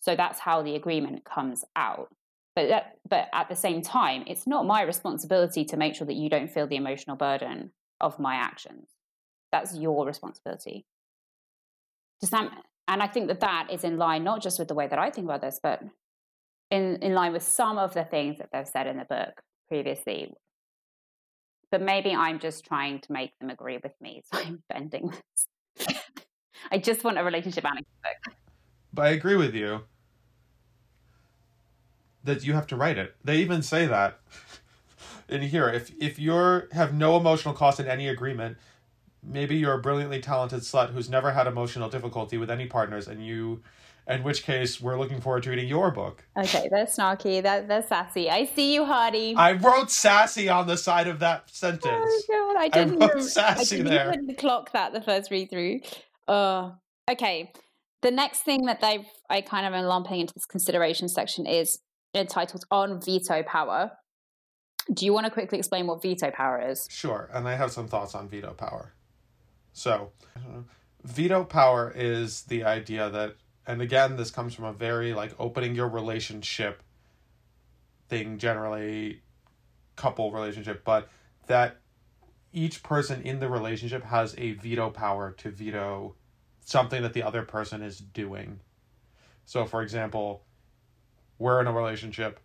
So 0.00 0.14
that's 0.14 0.40
how 0.40 0.62
the 0.62 0.74
agreement 0.74 1.24
comes 1.24 1.64
out. 1.74 2.08
But 2.56 2.68
that, 2.68 2.96
but 3.08 3.28
at 3.34 3.50
the 3.50 3.54
same 3.54 3.82
time, 3.82 4.24
it's 4.26 4.46
not 4.46 4.66
my 4.66 4.80
responsibility 4.80 5.66
to 5.66 5.76
make 5.76 5.94
sure 5.94 6.06
that 6.06 6.16
you 6.16 6.30
don't 6.30 6.50
feel 6.50 6.66
the 6.66 6.76
emotional 6.76 7.14
burden 7.14 7.70
of 8.00 8.18
my 8.18 8.36
actions. 8.36 8.88
That's 9.52 9.76
your 9.76 10.06
responsibility. 10.06 10.86
Does 12.22 12.30
that, 12.30 12.50
and 12.88 13.02
I 13.02 13.08
think 13.08 13.28
that 13.28 13.40
that 13.40 13.68
is 13.70 13.84
in 13.84 13.98
line 13.98 14.24
not 14.24 14.42
just 14.42 14.58
with 14.58 14.68
the 14.68 14.74
way 14.74 14.88
that 14.88 14.98
I 14.98 15.10
think 15.10 15.26
about 15.26 15.42
this, 15.42 15.60
but 15.62 15.82
in, 16.70 16.96
in 17.02 17.12
line 17.12 17.34
with 17.34 17.42
some 17.42 17.76
of 17.76 17.92
the 17.92 18.04
things 18.04 18.38
that 18.38 18.48
they've 18.52 18.66
said 18.66 18.86
in 18.86 18.96
the 18.96 19.04
book 19.04 19.42
previously. 19.68 20.32
But 21.70 21.82
maybe 21.82 22.14
I'm 22.14 22.38
just 22.38 22.64
trying 22.64 23.00
to 23.00 23.12
make 23.12 23.38
them 23.38 23.50
agree 23.50 23.78
with 23.82 23.92
me, 24.00 24.22
so 24.32 24.40
I'm 24.44 24.62
bending 24.70 25.12
this. 25.76 25.96
I 26.70 26.78
just 26.78 27.04
want 27.04 27.18
a 27.18 27.22
relationship 27.22 27.66
anecdote. 27.66 28.34
But 28.94 29.04
I 29.04 29.08
agree 29.10 29.36
with 29.36 29.54
you 29.54 29.82
that 32.26 32.44
you 32.44 32.52
have 32.52 32.66
to 32.68 32.76
write 32.76 32.98
it. 32.98 33.14
They 33.24 33.38
even 33.38 33.62
say 33.62 33.86
that 33.86 34.20
in 35.28 35.42
here. 35.42 35.68
If 35.68 35.92
if 36.00 36.18
you're 36.18 36.68
have 36.72 36.92
no 36.94 37.16
emotional 37.16 37.54
cost 37.54 37.80
in 37.80 37.86
any 37.86 38.08
agreement, 38.08 38.58
maybe 39.22 39.56
you're 39.56 39.74
a 39.74 39.80
brilliantly 39.80 40.20
talented 40.20 40.60
slut 40.60 40.92
who's 40.92 41.08
never 41.08 41.32
had 41.32 41.46
emotional 41.46 41.88
difficulty 41.88 42.36
with 42.36 42.50
any 42.50 42.66
partners, 42.66 43.08
and 43.08 43.24
you, 43.24 43.62
in 44.06 44.22
which 44.22 44.42
case 44.42 44.80
we're 44.80 44.98
looking 44.98 45.20
forward 45.20 45.42
to 45.44 45.50
reading 45.50 45.68
your 45.68 45.90
book. 45.90 46.24
Okay, 46.36 46.68
that's 46.70 46.96
snarky. 46.96 47.42
That 47.42 47.68
that's 47.68 47.88
sassy. 47.88 48.30
I 48.30 48.44
see 48.44 48.74
you, 48.74 48.84
Hardy. 48.84 49.34
I 49.36 49.52
wrote 49.52 49.90
sassy 49.90 50.48
on 50.48 50.66
the 50.66 50.76
side 50.76 51.08
of 51.08 51.18
that 51.20 51.50
sentence. 51.50 51.84
Oh, 51.86 52.52
God, 52.54 52.60
I 52.60 52.64
I 52.64 52.68
didn't, 52.68 52.98
wrote 53.00 53.14
rem- 53.14 53.22
sassy 53.22 53.76
I 53.76 53.78
didn't 53.78 53.92
there. 53.92 54.12
even 54.12 54.34
clock 54.36 54.72
that 54.72 54.92
the 54.92 55.00
first 55.00 55.30
read 55.30 55.50
through. 55.50 55.80
Uh, 56.28 56.72
okay. 57.10 57.52
The 58.02 58.10
next 58.10 58.42
thing 58.42 58.66
that 58.66 58.80
they've 58.80 59.06
I 59.28 59.40
kind 59.40 59.66
of 59.66 59.72
am 59.72 59.84
lumping 59.86 60.20
into 60.20 60.34
this 60.34 60.44
consideration 60.44 61.08
section 61.08 61.46
is 61.46 61.78
entitled 62.16 62.64
"On 62.70 63.00
Veto 63.00 63.42
Power." 63.42 63.92
Do 64.92 65.04
you 65.04 65.12
want 65.12 65.26
to 65.26 65.30
quickly 65.30 65.58
explain 65.58 65.86
what 65.86 66.00
veto 66.00 66.30
power 66.30 66.60
is? 66.70 66.86
Sure, 66.90 67.28
and 67.32 67.48
I 67.48 67.56
have 67.56 67.72
some 67.72 67.88
thoughts 67.88 68.14
on 68.14 68.28
veto 68.28 68.52
power. 68.52 68.94
So, 69.72 70.12
veto 71.02 71.44
power 71.44 71.92
is 71.94 72.42
the 72.42 72.64
idea 72.64 73.10
that, 73.10 73.34
and 73.66 73.82
again, 73.82 74.16
this 74.16 74.30
comes 74.30 74.54
from 74.54 74.64
a 74.64 74.72
very 74.72 75.12
like 75.12 75.34
opening 75.38 75.74
your 75.74 75.88
relationship 75.88 76.82
thing, 78.08 78.38
generally, 78.38 79.22
couple 79.96 80.30
relationship, 80.30 80.84
but 80.84 81.08
that 81.48 81.80
each 82.52 82.82
person 82.82 83.22
in 83.22 83.40
the 83.40 83.48
relationship 83.48 84.04
has 84.04 84.34
a 84.38 84.52
veto 84.52 84.88
power 84.88 85.32
to 85.32 85.50
veto 85.50 86.14
something 86.64 87.02
that 87.02 87.12
the 87.12 87.22
other 87.22 87.42
person 87.42 87.82
is 87.82 87.98
doing. 87.98 88.60
So, 89.44 89.64
for 89.64 89.82
example, 89.82 90.45
we're 91.38 91.60
in 91.60 91.66
a 91.66 91.72
relationship, 91.72 92.40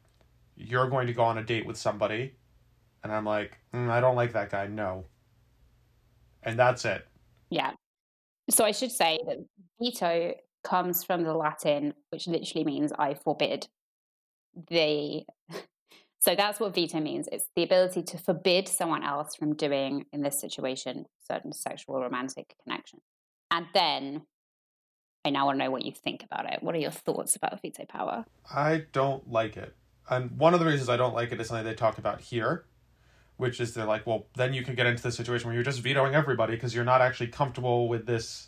you're 0.56 0.90
going 0.90 1.08
to 1.08 1.14
go 1.14 1.24
on 1.24 1.38
a 1.38 1.44
date 1.44 1.66
with 1.66 1.78
somebody, 1.78 2.36
and 3.04 3.12
I'm 3.12 3.26
like, 3.26 3.58
mm, 3.74 3.90
I 3.90 4.00
don't 4.00 4.16
like 4.16 4.34
that 4.34 4.50
guy, 4.50 4.68
no. 4.68 5.06
And 6.44 6.58
that's 6.58 6.86
it. 6.86 7.08
Yeah. 7.50 7.72
So 8.50 8.66
I 8.66 8.72
should 8.72 8.92
say 8.92 9.20
that 9.28 9.38
veto 9.80 10.34
comes 10.64 11.04
from 11.04 11.24
the 11.24 11.34
Latin, 11.34 11.94
which 12.10 12.28
literally 12.28 12.66
means 12.66 12.92
I 12.98 13.14
forbid. 13.14 13.68
The 14.70 15.24
so 16.20 16.36
that's 16.36 16.60
what 16.60 16.76
veto 16.76 17.00
means. 17.00 17.28
It's 17.32 17.50
the 17.56 17.64
ability 17.64 18.04
to 18.04 18.18
forbid 18.18 18.68
someone 18.68 19.04
else 19.04 19.36
from 19.36 19.56
doing, 19.56 20.06
in 20.12 20.22
this 20.22 20.40
situation, 20.40 21.06
certain 21.28 21.54
sexual 21.54 22.02
romantic 22.02 22.56
connection. 22.64 23.00
And 23.50 23.66
then 23.74 24.24
I 25.24 25.30
now 25.30 25.46
want 25.46 25.60
to 25.60 25.66
know 25.66 25.72
what 25.72 25.86
you 25.86 25.92
think 25.92 26.24
about 26.24 26.52
it. 26.52 26.64
What 26.64 26.74
are 26.74 26.80
your 26.80 26.92
thoughts 26.92 27.36
about 27.36 27.62
veto 27.62 27.86
power? 27.86 28.26
I 28.54 28.86
don't 28.92 29.32
like 29.32 29.56
it. 29.56 29.76
And 30.10 30.38
one 30.38 30.54
of 30.54 30.60
the 30.60 30.66
reasons 30.66 30.90
I 30.90 30.98
don't 30.98 31.14
like 31.14 31.32
it 31.32 31.40
is 31.40 31.48
something 31.48 31.66
they 31.66 31.76
talk 31.76 31.98
about 31.98 32.22
here, 32.22 32.66
which 33.38 33.60
is 33.60 33.74
they're 33.74 33.86
like, 33.86 34.08
well, 34.08 34.26
then 34.36 34.54
you 34.54 34.64
can 34.64 34.76
get 34.76 34.88
into 34.88 35.04
the 35.04 35.12
situation 35.12 35.48
where 35.48 35.54
you're 35.54 35.64
just 35.64 35.80
vetoing 35.80 36.16
everybody 36.16 36.54
because 36.54 36.74
you're 36.74 36.84
not 36.84 37.02
actually 37.02 37.28
comfortable 37.28 37.88
with 37.88 38.06
this 38.06 38.48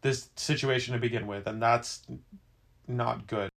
this 0.00 0.30
situation 0.36 0.94
to 0.94 1.00
begin 1.00 1.26
with, 1.26 1.46
and 1.48 1.60
that's 1.60 2.02
not 2.86 3.26
good. 3.26 3.50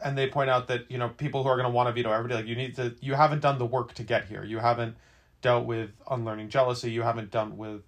And 0.00 0.16
they 0.16 0.28
point 0.28 0.48
out 0.48 0.68
that, 0.68 0.88
you 0.88 0.96
know, 0.96 1.08
people 1.08 1.42
who 1.42 1.48
are 1.48 1.56
going 1.56 1.64
to 1.64 1.74
want 1.74 1.88
to 1.88 1.92
veto 1.92 2.12
everybody, 2.12 2.42
like 2.42 2.46
you 2.46 2.54
need 2.54 2.76
to 2.76 2.94
you 3.00 3.14
haven't 3.14 3.40
done 3.40 3.58
the 3.58 3.66
work 3.66 3.94
to 3.94 4.04
get 4.04 4.26
here. 4.26 4.44
You 4.44 4.58
haven't 4.58 4.96
dealt 5.42 5.66
with 5.66 5.90
unlearning 6.10 6.48
jealousy, 6.48 6.90
you 6.90 7.02
haven't 7.02 7.30
done 7.30 7.56
with 7.56 7.82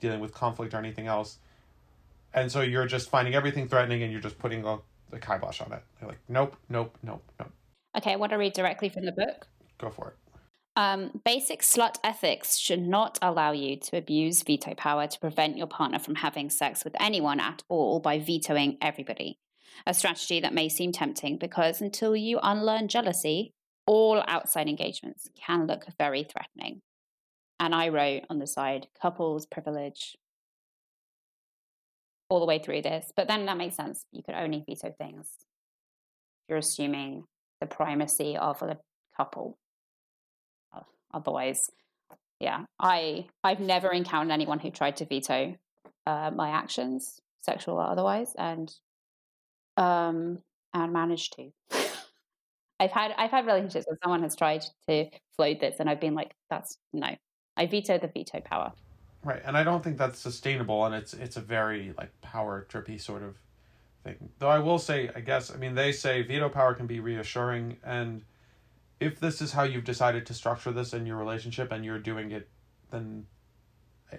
dealing 0.00 0.20
with 0.20 0.32
conflict 0.34 0.74
or 0.74 0.78
anything 0.78 1.06
else. 1.06 1.38
And 2.32 2.50
so 2.50 2.60
you're 2.60 2.86
just 2.86 3.10
finding 3.10 3.34
everything 3.34 3.68
threatening 3.68 4.02
and 4.02 4.12
you're 4.12 4.20
just 4.20 4.38
putting 4.38 4.64
a, 4.64 4.78
a 5.12 5.18
kibosh 5.18 5.60
on 5.60 5.72
it. 5.72 5.82
You're 6.00 6.10
like, 6.10 6.20
nope, 6.28 6.56
nope, 6.68 6.96
nope, 7.02 7.22
nope. 7.38 7.52
Okay, 7.96 8.12
I 8.12 8.16
want 8.16 8.30
to 8.32 8.38
read 8.38 8.52
directly 8.52 8.88
from 8.88 9.04
the 9.04 9.12
book. 9.12 9.48
Go 9.78 9.90
for 9.90 10.08
it. 10.08 10.14
Um, 10.76 11.20
basic 11.24 11.62
slut 11.62 11.96
ethics 12.04 12.56
should 12.56 12.80
not 12.80 13.18
allow 13.20 13.50
you 13.52 13.76
to 13.76 13.96
abuse 13.96 14.42
veto 14.42 14.74
power 14.74 15.06
to 15.08 15.18
prevent 15.18 15.58
your 15.58 15.66
partner 15.66 15.98
from 15.98 16.14
having 16.14 16.48
sex 16.48 16.84
with 16.84 16.94
anyone 17.00 17.40
at 17.40 17.62
all 17.68 17.98
by 17.98 18.20
vetoing 18.20 18.78
everybody. 18.80 19.38
A 19.86 19.94
strategy 19.94 20.40
that 20.40 20.54
may 20.54 20.68
seem 20.68 20.92
tempting 20.92 21.38
because 21.38 21.80
until 21.80 22.14
you 22.14 22.38
unlearn 22.42 22.86
jealousy, 22.86 23.52
all 23.86 24.22
outside 24.28 24.68
engagements 24.68 25.28
can 25.34 25.66
look 25.66 25.86
very 25.98 26.22
threatening. 26.22 26.82
And 27.58 27.74
I 27.74 27.88
wrote 27.88 28.22
on 28.30 28.38
the 28.38 28.46
side 28.46 28.86
couples 29.00 29.46
privilege 29.46 30.16
all 32.30 32.40
the 32.40 32.46
way 32.46 32.58
through 32.58 32.80
this. 32.80 33.12
But 33.14 33.28
then 33.28 33.44
that 33.46 33.58
makes 33.58 33.76
sense. 33.76 34.06
You 34.12 34.22
could 34.22 34.34
only 34.34 34.64
veto 34.66 34.94
things. 34.96 35.28
You're 36.48 36.58
assuming 36.58 37.24
the 37.60 37.66
primacy 37.66 38.36
of 38.38 38.62
a 38.62 38.78
couple. 39.14 39.58
Otherwise, 41.12 41.68
yeah, 42.38 42.64
I 42.78 43.26
I've 43.42 43.60
never 43.60 43.90
encountered 43.92 44.32
anyone 44.32 44.60
who 44.60 44.70
tried 44.70 44.96
to 44.98 45.06
veto 45.06 45.56
uh, 46.06 46.30
my 46.34 46.50
actions, 46.50 47.20
sexual 47.42 47.74
or 47.74 47.82
otherwise, 47.82 48.32
and 48.38 48.72
um 49.76 50.38
and 50.72 50.92
managed 50.92 51.34
to. 51.34 51.50
I've 52.80 52.92
had 52.92 53.12
I've 53.18 53.32
had 53.32 53.44
relationships 53.44 53.86
where 53.88 53.98
someone 54.02 54.22
has 54.22 54.36
tried 54.36 54.64
to 54.88 55.06
float 55.36 55.58
this, 55.60 55.80
and 55.80 55.90
I've 55.90 56.00
been 56.00 56.14
like, 56.14 56.32
"That's 56.48 56.78
no." 56.92 57.08
I 57.56 57.66
veto 57.66 57.98
the 57.98 58.06
veto 58.08 58.40
power. 58.40 58.72
Right, 59.22 59.42
and 59.44 59.56
I 59.56 59.64
don't 59.64 59.84
think 59.84 59.98
that's 59.98 60.18
sustainable, 60.18 60.84
and 60.86 60.94
it's 60.94 61.12
it's 61.12 61.36
a 61.36 61.42
very 61.42 61.92
like 61.98 62.18
power 62.22 62.66
trippy 62.70 62.98
sort 62.98 63.22
of 63.22 63.36
thing. 64.02 64.30
Though 64.38 64.48
I 64.48 64.58
will 64.60 64.78
say, 64.78 65.10
I 65.14 65.20
guess, 65.20 65.52
I 65.52 65.56
mean, 65.56 65.74
they 65.74 65.92
say 65.92 66.22
veto 66.22 66.48
power 66.48 66.72
can 66.72 66.86
be 66.86 67.00
reassuring, 67.00 67.76
and 67.84 68.22
if 68.98 69.20
this 69.20 69.42
is 69.42 69.52
how 69.52 69.64
you've 69.64 69.84
decided 69.84 70.24
to 70.26 70.34
structure 70.34 70.72
this 70.72 70.94
in 70.94 71.04
your 71.04 71.16
relationship, 71.16 71.70
and 71.70 71.84
you're 71.84 71.98
doing 71.98 72.30
it, 72.30 72.48
then 72.90 73.26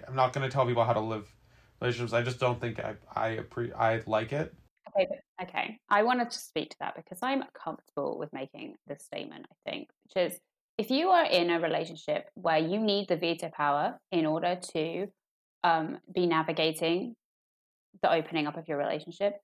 I'm 0.06 0.14
not 0.14 0.32
going 0.32 0.48
to 0.48 0.52
tell 0.52 0.66
people 0.66 0.84
how 0.84 0.92
to 0.92 1.00
live 1.00 1.34
relationships. 1.80 2.12
I 2.12 2.22
just 2.22 2.38
don't 2.38 2.60
think 2.60 2.78
I 2.78 2.94
I 3.12 3.38
appre- 3.38 3.74
I 3.74 4.02
like 4.06 4.32
it. 4.32 4.54
Okay, 4.88 5.08
okay. 5.42 5.78
I 5.88 6.04
wanted 6.04 6.30
to 6.30 6.38
speak 6.38 6.70
to 6.70 6.76
that 6.78 6.94
because 6.94 7.18
I'm 7.22 7.42
comfortable 7.54 8.18
with 8.18 8.32
making 8.32 8.76
this 8.86 9.02
statement. 9.02 9.46
I 9.50 9.70
think, 9.70 9.88
which 10.04 10.32
is 10.32 10.40
if 10.78 10.90
you 10.90 11.08
are 11.08 11.24
in 11.24 11.50
a 11.50 11.60
relationship 11.60 12.26
where 12.34 12.58
you 12.58 12.80
need 12.80 13.08
the 13.08 13.16
veto 13.16 13.50
power 13.54 13.98
in 14.10 14.26
order 14.26 14.58
to 14.72 15.06
um, 15.64 15.98
be 16.12 16.26
navigating 16.26 17.14
the 18.02 18.12
opening 18.12 18.46
up 18.46 18.56
of 18.56 18.66
your 18.68 18.78
relationship, 18.78 19.34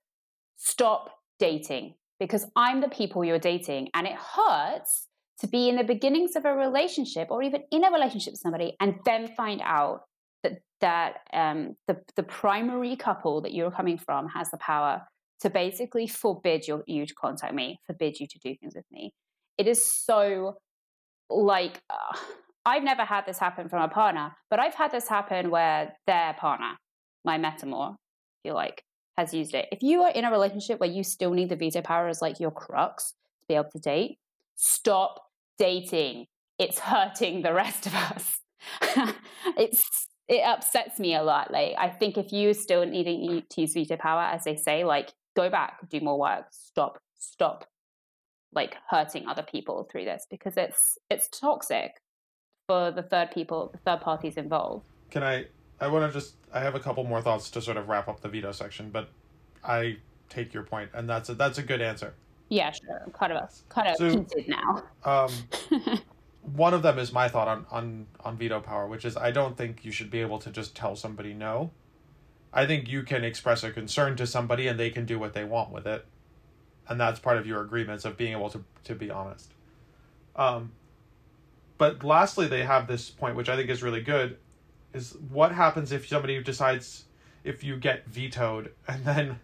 stop 0.57 1.11
dating 1.37 1.95
because 2.19 2.45
I'm 2.55 2.81
the 2.81 2.89
people 2.89 3.23
you're 3.23 3.39
dating, 3.39 3.89
and 3.93 4.05
it 4.05 4.15
hurts 4.15 5.07
to 5.39 5.47
be 5.47 5.69
in 5.69 5.77
the 5.77 5.83
beginnings 5.83 6.35
of 6.35 6.43
a 6.45 6.53
relationship 6.53 7.29
or 7.31 7.41
even 7.41 7.63
in 7.71 7.85
a 7.85 7.91
relationship 7.91 8.33
with 8.33 8.41
somebody 8.41 8.75
and 8.81 8.95
then 9.05 9.29
find 9.37 9.61
out 9.63 10.01
that 10.43 10.59
that 10.81 11.15
um, 11.33 11.75
the 11.87 11.97
the 12.15 12.23
primary 12.23 12.95
couple 12.95 13.41
that 13.41 13.53
you're 13.53 13.71
coming 13.71 13.97
from 13.97 14.27
has 14.27 14.51
the 14.51 14.57
power 14.57 15.01
to 15.41 15.49
basically 15.49 16.07
forbid 16.07 16.67
your, 16.67 16.83
you 16.85 17.05
to 17.05 17.13
contact 17.13 17.53
me, 17.53 17.79
forbid 17.87 18.19
you 18.19 18.27
to 18.27 18.39
do 18.39 18.53
things 18.59 18.73
with 18.75 18.85
me. 18.91 19.13
It 19.57 19.67
is 19.67 19.89
so 19.89 20.57
like 21.29 21.81
uh, 21.89 22.17
I've 22.65 22.83
never 22.83 23.03
had 23.03 23.25
this 23.25 23.39
happen 23.39 23.69
from 23.69 23.81
a 23.81 23.87
partner, 23.87 24.35
but 24.49 24.59
I've 24.59 24.75
had 24.75 24.91
this 24.91 25.07
happen 25.07 25.49
where 25.49 25.95
their 26.05 26.33
partner, 26.33 26.77
my 27.23 27.37
metamour, 27.37 27.93
if 27.93 28.45
you 28.45 28.53
like, 28.53 28.83
has 29.17 29.33
used 29.33 29.53
it. 29.53 29.67
If 29.71 29.81
you 29.81 30.01
are 30.03 30.11
in 30.11 30.25
a 30.25 30.31
relationship 30.31 30.79
where 30.79 30.89
you 30.89 31.03
still 31.03 31.31
need 31.31 31.49
the 31.49 31.55
veto 31.55 31.81
power 31.81 32.07
as 32.07 32.21
like 32.21 32.39
your 32.39 32.51
crux 32.51 33.11
to 33.41 33.47
be 33.47 33.55
able 33.55 33.69
to 33.71 33.79
date, 33.79 34.17
stop 34.55 35.21
dating. 35.57 36.27
It's 36.57 36.79
hurting 36.91 37.41
the 37.41 37.53
rest 37.53 37.85
of 37.87 37.95
us. 37.95 38.39
it's 39.57 40.07
it 40.27 40.41
upsets 40.41 40.99
me 40.99 41.15
a 41.15 41.23
lot. 41.23 41.51
Like 41.51 41.73
I 41.77 41.89
think 41.89 42.17
if 42.17 42.31
you 42.31 42.53
still 42.53 42.85
needing 42.85 43.43
to 43.49 43.61
use 43.61 43.73
veto 43.73 43.97
power, 43.97 44.21
as 44.21 44.43
they 44.43 44.55
say, 44.55 44.83
like 44.83 45.11
go 45.35 45.49
back, 45.49 45.89
do 45.89 45.99
more 46.01 46.19
work, 46.19 46.45
stop, 46.51 46.99
stop 47.17 47.65
like 48.53 48.75
hurting 48.89 49.27
other 49.27 49.43
people 49.43 49.87
through 49.91 50.05
this 50.05 50.25
because 50.29 50.57
it's 50.57 50.97
it's 51.09 51.27
toxic 51.27 52.01
for 52.67 52.91
the 52.91 53.03
third 53.03 53.31
people, 53.31 53.69
the 53.71 53.77
third 53.79 54.01
parties 54.01 54.37
involved. 54.37 54.85
Can 55.11 55.23
I? 55.23 55.45
I 55.79 55.87
want 55.87 56.11
to 56.11 56.19
just. 56.19 56.35
I 56.53 56.59
have 56.59 56.75
a 56.75 56.79
couple 56.79 57.03
more 57.03 57.21
thoughts 57.21 57.49
to 57.51 57.61
sort 57.61 57.77
of 57.77 57.87
wrap 57.89 58.07
up 58.07 58.21
the 58.21 58.29
veto 58.29 58.51
section, 58.51 58.89
but 58.89 59.09
I 59.63 59.97
take 60.29 60.53
your 60.53 60.63
point, 60.63 60.89
and 60.93 61.09
that's 61.09 61.29
a 61.29 61.33
that's 61.33 61.57
a 61.57 61.63
good 61.63 61.81
answer. 61.81 62.13
Yeah, 62.49 62.71
sure. 62.71 63.05
Kind 63.13 63.33
of 63.33 63.49
kind 63.69 63.87
of 63.87 63.97
So- 63.97 64.25
now. 64.47 64.83
Um, 65.05 65.31
one 66.55 66.73
of 66.73 66.81
them 66.81 66.97
is 66.97 67.13
my 67.13 67.27
thought 67.27 67.47
on, 67.47 67.65
on 67.71 68.07
on 68.21 68.37
veto 68.37 68.59
power, 68.59 68.87
which 68.87 69.05
is 69.05 69.15
I 69.15 69.31
don't 69.31 69.55
think 69.55 69.85
you 69.85 69.91
should 69.91 70.09
be 70.09 70.19
able 70.21 70.39
to 70.39 70.49
just 70.51 70.75
tell 70.75 70.95
somebody 70.95 71.33
no. 71.33 71.71
I 72.51 72.65
think 72.65 72.87
you 72.89 73.03
can 73.03 73.23
express 73.23 73.63
a 73.63 73.71
concern 73.71 74.15
to 74.17 74.25
somebody 74.25 74.67
and 74.67 74.79
they 74.79 74.89
can 74.89 75.05
do 75.05 75.19
what 75.19 75.33
they 75.33 75.43
want 75.43 75.71
with 75.71 75.85
it, 75.85 76.05
and 76.89 76.99
that's 76.99 77.19
part 77.19 77.37
of 77.37 77.45
your 77.45 77.61
agreements 77.61 78.03
of 78.03 78.17
being 78.17 78.33
able 78.33 78.49
to 78.49 78.63
to 78.83 78.95
be 78.95 79.09
honest. 79.09 79.53
Um, 80.35 80.71
but 81.77 82.03
lastly, 82.03 82.47
they 82.47 82.63
have 82.63 82.87
this 82.87 83.09
point, 83.09 83.35
which 83.35 83.47
I 83.47 83.55
think 83.55 83.69
is 83.69 83.81
really 83.81 84.01
good, 84.01 84.37
is 84.93 85.15
what 85.29 85.51
happens 85.51 85.91
if 85.91 86.07
somebody 86.07 86.41
decides 86.43 87.05
if 87.43 87.63
you 87.63 87.77
get 87.77 88.05
vetoed 88.07 88.71
and 88.87 89.05
then 89.05 89.39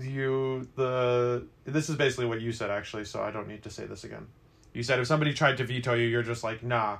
you 0.00 0.68
the 0.76 1.46
this 1.64 1.88
is 1.88 1.96
basically 1.96 2.26
what 2.26 2.40
you 2.40 2.52
said 2.52 2.70
actually, 2.70 3.04
so 3.04 3.22
I 3.22 3.30
don't 3.30 3.48
need 3.48 3.62
to 3.62 3.70
say 3.70 3.86
this 3.86 4.04
again. 4.04 4.26
You 4.72 4.82
said 4.82 4.98
if 4.98 5.06
somebody 5.06 5.32
tried 5.32 5.56
to 5.58 5.64
veto 5.64 5.94
you, 5.94 6.06
you're 6.06 6.22
just 6.22 6.42
like 6.42 6.62
nah. 6.62 6.98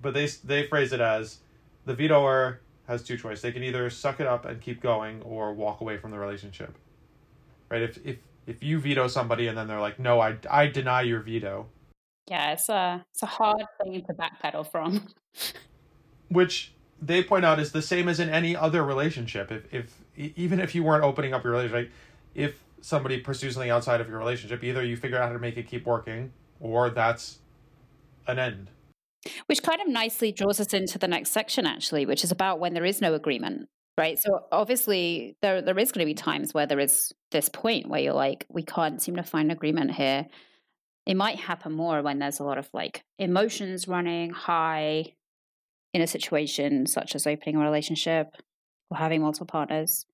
But 0.00 0.14
they 0.14 0.26
they 0.44 0.66
phrase 0.66 0.92
it 0.92 1.00
as 1.00 1.38
the 1.84 1.94
vetoer 1.94 2.58
has 2.86 3.02
two 3.02 3.16
choices. 3.16 3.42
They 3.42 3.52
can 3.52 3.62
either 3.62 3.88
suck 3.90 4.20
it 4.20 4.26
up 4.26 4.44
and 4.44 4.60
keep 4.60 4.80
going 4.80 5.22
or 5.22 5.52
walk 5.52 5.80
away 5.80 5.96
from 5.96 6.10
the 6.10 6.18
relationship. 6.18 6.76
Right? 7.68 7.82
If 7.82 7.98
if 8.04 8.16
if 8.46 8.62
you 8.62 8.78
veto 8.78 9.08
somebody 9.08 9.46
and 9.46 9.56
then 9.56 9.68
they're 9.68 9.80
like, 9.80 9.98
"No, 9.98 10.20
I 10.20 10.36
I 10.50 10.66
deny 10.66 11.02
your 11.02 11.20
veto." 11.20 11.68
Yeah, 12.28 12.52
it's 12.52 12.68
a 12.68 13.04
it's 13.10 13.22
a 13.22 13.26
hard 13.26 13.66
thing 13.82 14.04
to 14.06 14.14
backpedal 14.14 14.70
from. 14.70 15.08
which 16.28 16.72
they 17.00 17.22
point 17.22 17.44
out 17.44 17.58
is 17.58 17.72
the 17.72 17.82
same 17.82 18.08
as 18.08 18.20
in 18.20 18.28
any 18.28 18.56
other 18.56 18.84
relationship. 18.84 19.50
If 19.50 19.64
if 19.72 20.36
even 20.36 20.60
if 20.60 20.74
you 20.74 20.82
weren't 20.82 21.04
opening 21.04 21.34
up 21.34 21.44
your 21.44 21.52
relationship, 21.52 21.86
like, 21.86 21.92
if 22.34 22.62
somebody 22.80 23.18
pursues 23.18 23.54
something 23.54 23.70
outside 23.70 24.00
of 24.00 24.08
your 24.08 24.18
relationship, 24.18 24.62
either 24.62 24.84
you 24.84 24.96
figure 24.96 25.18
out 25.18 25.28
how 25.28 25.32
to 25.32 25.38
make 25.38 25.56
it 25.56 25.66
keep 25.66 25.86
working, 25.86 26.32
or 26.60 26.90
that's 26.90 27.38
an 28.26 28.38
end. 28.38 28.70
Which 29.46 29.62
kind 29.62 29.80
of 29.80 29.88
nicely 29.88 30.32
draws 30.32 30.58
us 30.58 30.74
into 30.74 30.98
the 30.98 31.06
next 31.06 31.30
section, 31.30 31.64
actually, 31.64 32.06
which 32.06 32.24
is 32.24 32.32
about 32.32 32.58
when 32.58 32.74
there 32.74 32.84
is 32.84 33.00
no 33.00 33.14
agreement, 33.14 33.68
right? 33.98 34.18
So 34.18 34.44
obviously, 34.50 35.36
there 35.42 35.62
there 35.62 35.78
is 35.78 35.92
going 35.92 36.06
to 36.06 36.10
be 36.10 36.14
times 36.14 36.54
where 36.54 36.66
there 36.66 36.80
is 36.80 37.12
this 37.30 37.48
point 37.48 37.88
where 37.88 38.00
you're 38.00 38.14
like, 38.14 38.46
we 38.48 38.62
can't 38.62 39.00
seem 39.00 39.16
to 39.16 39.22
find 39.22 39.50
agreement 39.50 39.92
here. 39.92 40.26
It 41.06 41.16
might 41.16 41.38
happen 41.38 41.72
more 41.72 42.02
when 42.02 42.18
there's 42.18 42.38
a 42.38 42.44
lot 42.44 42.58
of 42.58 42.68
like 42.72 43.04
emotions 43.18 43.88
running 43.88 44.30
high 44.30 45.14
in 45.92 46.00
a 46.00 46.06
situation 46.06 46.86
such 46.86 47.14
as 47.14 47.26
opening 47.26 47.56
a 47.56 47.60
relationship 47.60 48.36
or 48.90 48.96
having 48.96 49.22
multiple 49.22 49.46
partners. 49.46 50.06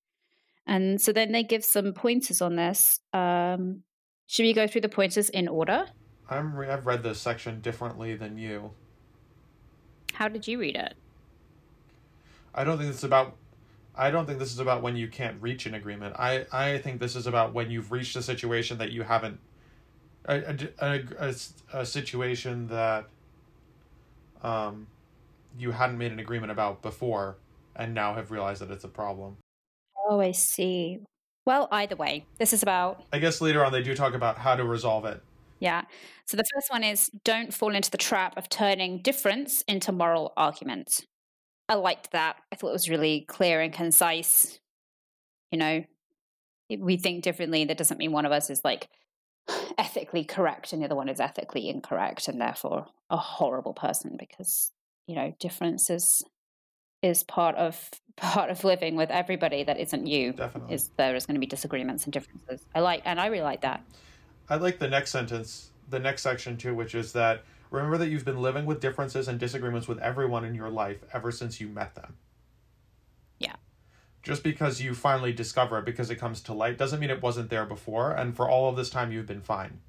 And 0.67 1.01
so 1.01 1.13
then 1.13 1.33
they 1.33 1.43
give 1.43 1.65
some 1.65 1.93
pointers 1.93 2.43
on 2.43 2.57
this. 2.57 3.01
Um, 3.13 3.83
should 4.27 4.43
we 4.43 4.53
go 4.53 4.67
through 4.67 4.83
the 4.83 4.89
pointers 4.89 5.31
in 5.31 5.49
order? 5.49 5.87
I'm 6.29 6.55
re- 6.55 6.69
I've 6.69 6.87
read 6.87 7.03
this 7.03 7.19
section 7.21 7.61
differently 7.61 8.15
than 8.15 8.37
you. 8.37 8.73
How 10.13 10.29
did 10.29 10.47
you 10.47 10.59
read 10.59 10.77
it? 10.77 10.95
I 12.55 12.65
don't 12.65 12.79
think 12.79 12.91
it's 12.91 13.05
about. 13.05 13.37
I 13.99 14.11
don't 14.11 14.27
think 14.27 14.39
this 14.39 14.53
is 14.53 14.61
about 14.61 14.81
when 14.81 14.97
you 14.97 15.09
can't 15.09 15.37
reach 15.43 15.67
an 15.67 15.75
agreement. 15.75 16.15
I, 16.19 16.47
I 16.53 16.79
think 16.79 17.01
this 17.01 17.17
is 17.17 17.27
about 17.27 17.53
when 17.53 17.71
you've 17.71 17.91
reached 17.93 18.15
a 18.17 18.23
situation 18.23 18.79
that 18.79 18.93
you 18.93 19.03
haven't, 19.03 19.41
a, 20.27 20.37
a, 20.37 20.57
a, 20.81 21.05
a, 21.19 21.35
a 21.81 21.85
situation 21.85 22.69
that, 22.69 23.07
um, 24.43 24.87
you 25.59 25.73
hadn't 25.73 25.99
made 25.99 26.13
an 26.13 26.21
agreement 26.21 26.53
about 26.53 26.81
before, 26.81 27.37
and 27.75 27.93
now 27.93 28.15
have 28.15 28.31
realized 28.31 28.63
that 28.63 28.71
it's 28.71 28.85
a 28.85 28.89
problem. 28.89 29.37
Oh, 30.09 30.21
I 30.21 30.31
see. 30.33 31.01
Well, 31.45 31.67
either 31.73 31.97
way, 31.97 32.27
this 32.39 32.53
is 32.53 32.63
about, 32.63 33.03
I 33.13 33.19
guess 33.19 33.41
later 33.41 33.65
on 33.65 33.73
they 33.73 33.83
do 33.83 33.95
talk 33.97 34.15
about 34.15 34.39
how 34.39 34.55
to 34.55 34.65
resolve 34.65 35.05
it. 35.07 35.21
yeah. 35.61 35.83
So 36.27 36.37
the 36.37 36.45
first 36.55 36.71
one 36.71 36.85
is 36.85 37.11
don't 37.25 37.53
fall 37.53 37.75
into 37.75 37.91
the 37.91 37.99
trap 37.99 38.37
of 38.37 38.49
turning 38.49 39.03
difference 39.03 39.63
into 39.63 39.91
moral 39.93 40.33
argument. 40.37 41.05
I 41.69 41.75
liked 41.75 42.13
that. 42.13 42.37
I 42.53 42.57
thought 42.57 42.71
it 42.71 42.73
was 42.73 42.89
really 42.89 43.23
clear 43.29 43.61
and 43.61 43.73
concise. 43.73 44.59
You 45.51 45.59
know, 45.59 45.85
if 46.69 46.81
we 46.81 46.97
think 46.97 47.23
differently. 47.23 47.65
That 47.65 47.79
doesn't 47.79 47.99
mean 47.99 48.13
one 48.13 48.27
of 48.27 48.33
us 48.33 48.51
is 48.51 48.63
like 48.65 48.89
ethically 49.79 50.25
correct 50.25 50.73
and 50.73 50.83
the 50.83 50.87
other 50.87 50.95
one 50.95 51.09
is 51.09 51.21
ethically 51.21 51.69
incorrect 51.69 52.29
and 52.29 52.41
therefore 52.41 52.87
a 53.11 53.17
horrible 53.17 53.75
person 53.75 54.17
because, 54.19 54.73
you 55.07 55.15
know, 55.15 55.35
difference 55.41 55.91
is 55.91 56.23
is 57.01 57.23
part 57.23 57.55
of 57.55 57.91
part 58.17 58.51
of 58.51 58.65
living 58.65 58.97
with 58.97 59.11
everybody 59.11 59.63
that 59.63 59.79
isn't 59.79 60.07
you 60.07 60.33
Definitely. 60.33 60.75
is 60.75 60.91
there 60.97 61.15
is 61.15 61.27
going 61.27 61.37
to 61.37 61.41
be 61.41 61.47
disagreements 61.47 62.05
and 62.05 62.13
differences. 62.13 62.67
I 62.75 62.81
like, 62.81 63.03
and 63.05 63.21
I 63.21 63.27
really 63.27 63.45
like 63.45 63.63
that. 63.63 63.83
I 64.49 64.57
like 64.57 64.79
the 64.79 64.89
next 64.89 65.13
sentence, 65.13 65.71
the 65.89 65.99
next 65.99 66.23
section 66.23 66.57
too, 66.57 66.75
which 66.75 66.95
is 66.95 67.13
that 67.13 67.43
remember 67.71 67.99
that 67.99 68.09
you've 68.09 68.25
been 68.25 68.41
living 68.41 68.67
with 68.67 68.81
differences 68.81 69.29
and 69.29 69.39
disagreements 69.39 69.89
with 69.89 69.99
everyone 69.99 70.45
in 70.45 70.55
your 70.55 70.71
life 70.71 70.99
ever 71.13 71.31
since 71.31 71.61
you 71.61 71.69
met 71.69 71.95
them. 71.95 72.17
Yeah. 73.39 73.57
Just 74.23 74.43
because 74.43 74.81
you 74.81 74.95
finally 74.95 75.33
discover 75.33 75.79
it 75.79 75.85
because 75.85 76.11
it 76.11 76.17
comes 76.17 76.41
to 76.43 76.55
light 76.55 76.79
doesn't 76.79 77.01
mean 77.01 77.11
it 77.11 77.23
wasn't 77.23 77.51
there 77.51 77.67
before, 77.67 78.13
and 78.13 78.35
for 78.35 78.49
all 78.49 78.69
of 78.69 78.77
this 78.77 78.91
time 78.91 79.13
you've 79.13 79.27
been 79.27 79.43
fine. 79.43 79.81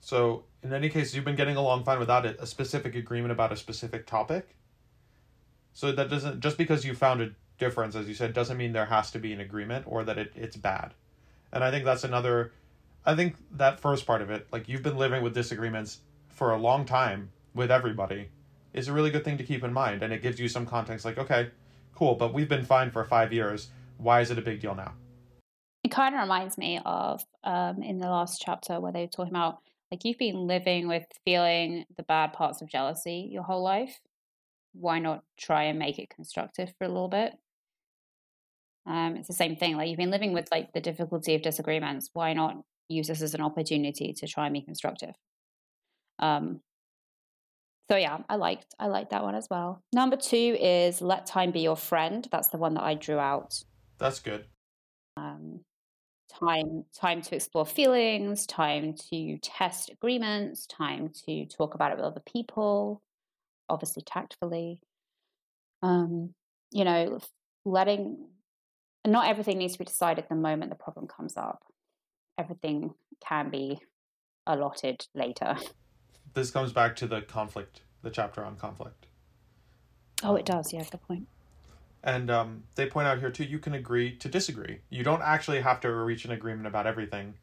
So, 0.00 0.44
in 0.62 0.72
any 0.72 0.88
case, 0.88 1.14
you've 1.14 1.24
been 1.24 1.36
getting 1.36 1.56
along 1.56 1.84
fine 1.84 1.98
without 1.98 2.24
it, 2.24 2.36
a 2.40 2.46
specific 2.46 2.94
agreement 2.94 3.32
about 3.32 3.52
a 3.52 3.56
specific 3.56 4.06
topic. 4.06 4.54
So 5.72 5.92
that 5.92 6.08
doesn't 6.08 6.40
just 6.40 6.56
because 6.56 6.84
you 6.84 6.94
found 6.94 7.20
a 7.20 7.30
difference, 7.58 7.94
as 7.94 8.08
you 8.08 8.14
said, 8.14 8.32
doesn't 8.32 8.56
mean 8.56 8.72
there 8.72 8.86
has 8.86 9.10
to 9.12 9.18
be 9.18 9.32
an 9.32 9.40
agreement 9.40 9.84
or 9.88 10.04
that 10.04 10.18
it, 10.18 10.32
it's 10.34 10.56
bad. 10.56 10.94
And 11.52 11.62
I 11.62 11.70
think 11.70 11.84
that's 11.84 12.04
another 12.04 12.52
I 13.08 13.16
think 13.16 13.36
that 13.52 13.80
first 13.80 14.06
part 14.06 14.20
of 14.22 14.30
it, 14.30 14.46
like 14.52 14.68
you've 14.68 14.82
been 14.82 14.98
living 14.98 15.22
with 15.22 15.34
disagreements 15.34 16.00
for 16.38 16.52
a 16.52 16.56
long 16.56 16.84
time 16.84 17.30
with 17.52 17.70
everybody, 17.70 18.28
is 18.72 18.86
a 18.86 18.92
really 18.92 19.10
good 19.10 19.24
thing 19.24 19.36
to 19.36 19.44
keep 19.44 19.64
in 19.64 19.72
mind, 19.72 20.04
and 20.04 20.12
it 20.12 20.22
gives 20.22 20.38
you 20.38 20.48
some 20.48 20.64
context. 20.64 21.04
Like, 21.04 21.18
okay, 21.18 21.50
cool, 21.94 22.14
but 22.14 22.32
we've 22.32 22.48
been 22.48 22.64
fine 22.64 22.92
for 22.92 23.04
five 23.04 23.32
years. 23.32 23.68
Why 23.96 24.20
is 24.20 24.30
it 24.30 24.38
a 24.38 24.42
big 24.42 24.60
deal 24.60 24.76
now? 24.76 24.92
It 25.82 25.90
kind 25.90 26.14
of 26.14 26.20
reminds 26.20 26.56
me 26.56 26.80
of 26.86 27.24
um, 27.42 27.82
in 27.82 27.98
the 27.98 28.08
last 28.08 28.40
chapter 28.40 28.80
where 28.80 28.92
they 28.92 29.00
were 29.00 29.08
talking 29.08 29.32
about 29.32 29.58
like 29.90 30.04
you've 30.04 30.18
been 30.18 30.46
living 30.46 30.86
with 30.86 31.04
feeling 31.24 31.84
the 31.96 32.02
bad 32.02 32.34
parts 32.34 32.62
of 32.62 32.68
jealousy 32.68 33.28
your 33.32 33.42
whole 33.42 33.62
life. 33.62 33.98
Why 34.74 34.98
not 34.98 35.24
try 35.38 35.64
and 35.64 35.78
make 35.78 35.98
it 35.98 36.10
constructive 36.10 36.72
for 36.78 36.84
a 36.84 36.88
little 36.88 37.08
bit? 37.08 37.32
Um, 38.86 39.16
it's 39.16 39.28
the 39.28 39.34
same 39.34 39.56
thing. 39.56 39.76
Like 39.76 39.88
you've 39.88 39.96
been 39.96 40.10
living 40.10 40.34
with 40.34 40.48
like 40.52 40.72
the 40.72 40.80
difficulty 40.80 41.34
of 41.34 41.42
disagreements. 41.42 42.10
Why 42.12 42.32
not 42.34 42.62
use 42.88 43.08
this 43.08 43.22
as 43.22 43.34
an 43.34 43.40
opportunity 43.40 44.12
to 44.12 44.26
try 44.26 44.46
and 44.46 44.54
be 44.54 44.60
constructive? 44.60 45.14
Um, 46.18 46.60
so 47.90 47.96
yeah, 47.96 48.18
I 48.28 48.36
liked 48.36 48.74
I 48.78 48.86
liked 48.88 49.10
that 49.10 49.22
one 49.22 49.34
as 49.34 49.48
well. 49.50 49.82
Number 49.94 50.16
two 50.16 50.56
is 50.60 51.00
let 51.00 51.26
time 51.26 51.52
be 51.52 51.60
your 51.60 51.76
friend. 51.76 52.26
That's 52.30 52.48
the 52.48 52.58
one 52.58 52.74
that 52.74 52.82
I 52.82 52.94
drew 52.94 53.18
out. 53.18 53.62
That's 53.98 54.20
good. 54.20 54.46
Um, 55.16 55.60
time 56.38 56.84
time 56.94 57.22
to 57.22 57.34
explore 57.34 57.64
feelings, 57.64 58.46
time 58.46 58.94
to 59.10 59.38
test 59.38 59.90
agreements, 59.90 60.66
time 60.66 61.10
to 61.26 61.46
talk 61.46 61.74
about 61.74 61.92
it 61.92 61.96
with 61.96 62.04
other 62.04 62.22
people, 62.30 63.02
obviously 63.70 64.02
tactfully. 64.02 64.80
Um, 65.82 66.34
you 66.70 66.84
know, 66.84 67.20
letting 67.64 68.28
not 69.06 69.28
everything 69.28 69.56
needs 69.56 69.74
to 69.74 69.78
be 69.78 69.84
decided 69.86 70.26
the 70.28 70.34
moment 70.34 70.70
the 70.70 70.76
problem 70.76 71.06
comes 71.06 71.38
up. 71.38 71.64
Everything 72.36 72.92
can 73.26 73.48
be 73.48 73.80
allotted 74.46 75.06
later. 75.14 75.56
This 76.38 76.52
comes 76.52 76.72
back 76.72 76.94
to 76.96 77.08
the 77.08 77.20
conflict, 77.20 77.80
the 78.00 78.10
chapter 78.10 78.44
on 78.44 78.54
conflict. 78.54 79.06
Oh, 80.22 80.36
it 80.36 80.46
does. 80.46 80.72
Yeah, 80.72 80.84
good 80.88 81.02
point. 81.02 81.26
And 82.04 82.30
um, 82.30 82.62
they 82.76 82.86
point 82.86 83.08
out 83.08 83.18
here 83.18 83.32
too, 83.32 83.42
you 83.42 83.58
can 83.58 83.74
agree 83.74 84.14
to 84.18 84.28
disagree. 84.28 84.78
You 84.88 85.02
don't 85.02 85.20
actually 85.20 85.60
have 85.62 85.80
to 85.80 85.92
reach 85.92 86.24
an 86.24 86.30
agreement 86.30 86.68
about 86.68 86.86
everything, 86.86 87.34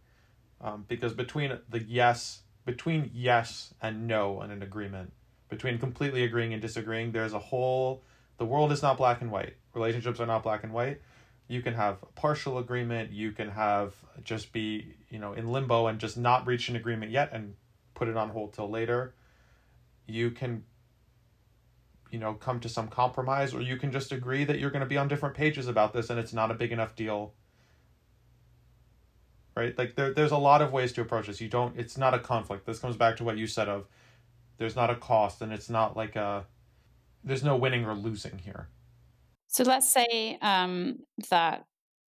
um, 0.61 0.85
because 0.87 1.11
between 1.11 1.59
the 1.67 1.83
yes, 1.83 2.43
between 2.65 3.11
yes 3.13 3.73
and 3.81 4.07
no 4.07 4.39
and 4.39 4.53
an 4.53 4.63
agreement, 4.63 5.11
between 5.49 5.77
completely 5.77 6.23
agreeing 6.23 6.53
and 6.53 6.61
disagreeing, 6.61 7.11
there's 7.11 7.33
a 7.33 7.39
whole. 7.39 8.01
The 8.37 8.45
world 8.45 8.71
is 8.71 8.81
not 8.81 8.95
black 8.95 9.19
and 9.19 9.29
white. 9.29 9.55
Relationships 9.73 10.21
are 10.21 10.25
not 10.25 10.41
black 10.41 10.63
and 10.63 10.71
white. 10.71 11.01
You 11.49 11.61
can 11.61 11.73
have 11.73 11.97
partial 12.15 12.59
agreement. 12.59 13.11
You 13.11 13.33
can 13.33 13.49
have 13.49 13.93
just 14.23 14.53
be 14.53 14.95
you 15.09 15.19
know 15.19 15.33
in 15.33 15.51
limbo 15.51 15.87
and 15.87 15.99
just 15.99 16.15
not 16.15 16.47
reach 16.47 16.69
an 16.69 16.77
agreement 16.77 17.11
yet 17.11 17.31
and 17.33 17.55
put 17.95 18.07
it 18.07 18.15
on 18.15 18.29
hold 18.29 18.53
till 18.53 18.69
later. 18.69 19.15
You 20.07 20.31
can 20.31 20.63
you 22.11 22.19
know 22.19 22.33
come 22.33 22.59
to 22.59 22.69
some 22.69 22.87
compromise 22.87 23.53
or 23.53 23.61
you 23.61 23.77
can 23.77 23.91
just 23.91 24.11
agree 24.11 24.43
that 24.43 24.59
you're 24.59 24.69
going 24.69 24.81
to 24.81 24.87
be 24.87 24.97
on 24.97 25.07
different 25.07 25.35
pages 25.35 25.67
about 25.67 25.91
this 25.91 26.09
and 26.09 26.19
it's 26.19 26.33
not 26.33 26.51
a 26.51 26.53
big 26.53 26.71
enough 26.71 26.95
deal. 26.95 27.33
Right? 29.55 29.75
Like 29.77 29.95
there, 29.95 30.13
there's 30.13 30.31
a 30.31 30.37
lot 30.37 30.61
of 30.61 30.71
ways 30.71 30.91
to 30.93 31.01
approach 31.01 31.27
this. 31.27 31.41
You 31.41 31.49
don't 31.49 31.77
it's 31.77 31.97
not 31.97 32.13
a 32.13 32.19
conflict. 32.19 32.65
This 32.65 32.79
comes 32.79 32.95
back 32.95 33.17
to 33.17 33.23
what 33.23 33.37
you 33.37 33.47
said 33.47 33.67
of 33.67 33.87
there's 34.57 34.75
not 34.75 34.89
a 34.89 34.95
cost 34.95 35.41
and 35.41 35.51
it's 35.51 35.69
not 35.69 35.97
like 35.97 36.15
a 36.15 36.45
there's 37.23 37.43
no 37.43 37.55
winning 37.55 37.85
or 37.85 37.95
losing 37.95 38.37
here. 38.37 38.69
So 39.47 39.63
let's 39.63 39.91
say 39.91 40.37
um, 40.41 40.99
that 41.29 41.65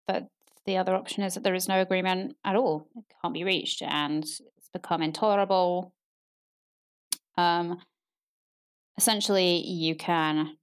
that 0.07 0.27
the 0.65 0.77
other 0.77 0.95
option 0.95 1.23
is 1.23 1.35
that 1.35 1.43
there 1.43 1.53
is 1.53 1.67
no 1.67 1.79
agreement 1.79 2.35
at 2.43 2.55
all; 2.55 2.87
it 2.95 3.05
can't 3.21 3.33
be 3.33 3.43
reached, 3.43 3.81
and 3.81 4.25
become 4.75 5.01
intolerable. 5.01 5.93
Um, 7.37 7.79
essentially, 8.97 9.65
you 9.65 9.95
can 9.95 10.57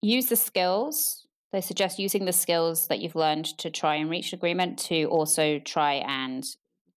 use 0.00 0.26
the 0.26 0.36
skills. 0.36 1.26
They 1.52 1.60
suggest 1.60 1.98
using 1.98 2.24
the 2.24 2.32
skills 2.32 2.86
that 2.86 3.00
you've 3.00 3.16
learned 3.16 3.58
to 3.58 3.70
try 3.70 3.96
and 3.96 4.08
reach 4.08 4.32
agreement 4.32 4.78
to 4.90 5.04
also 5.06 5.58
try 5.58 5.94
and 6.06 6.44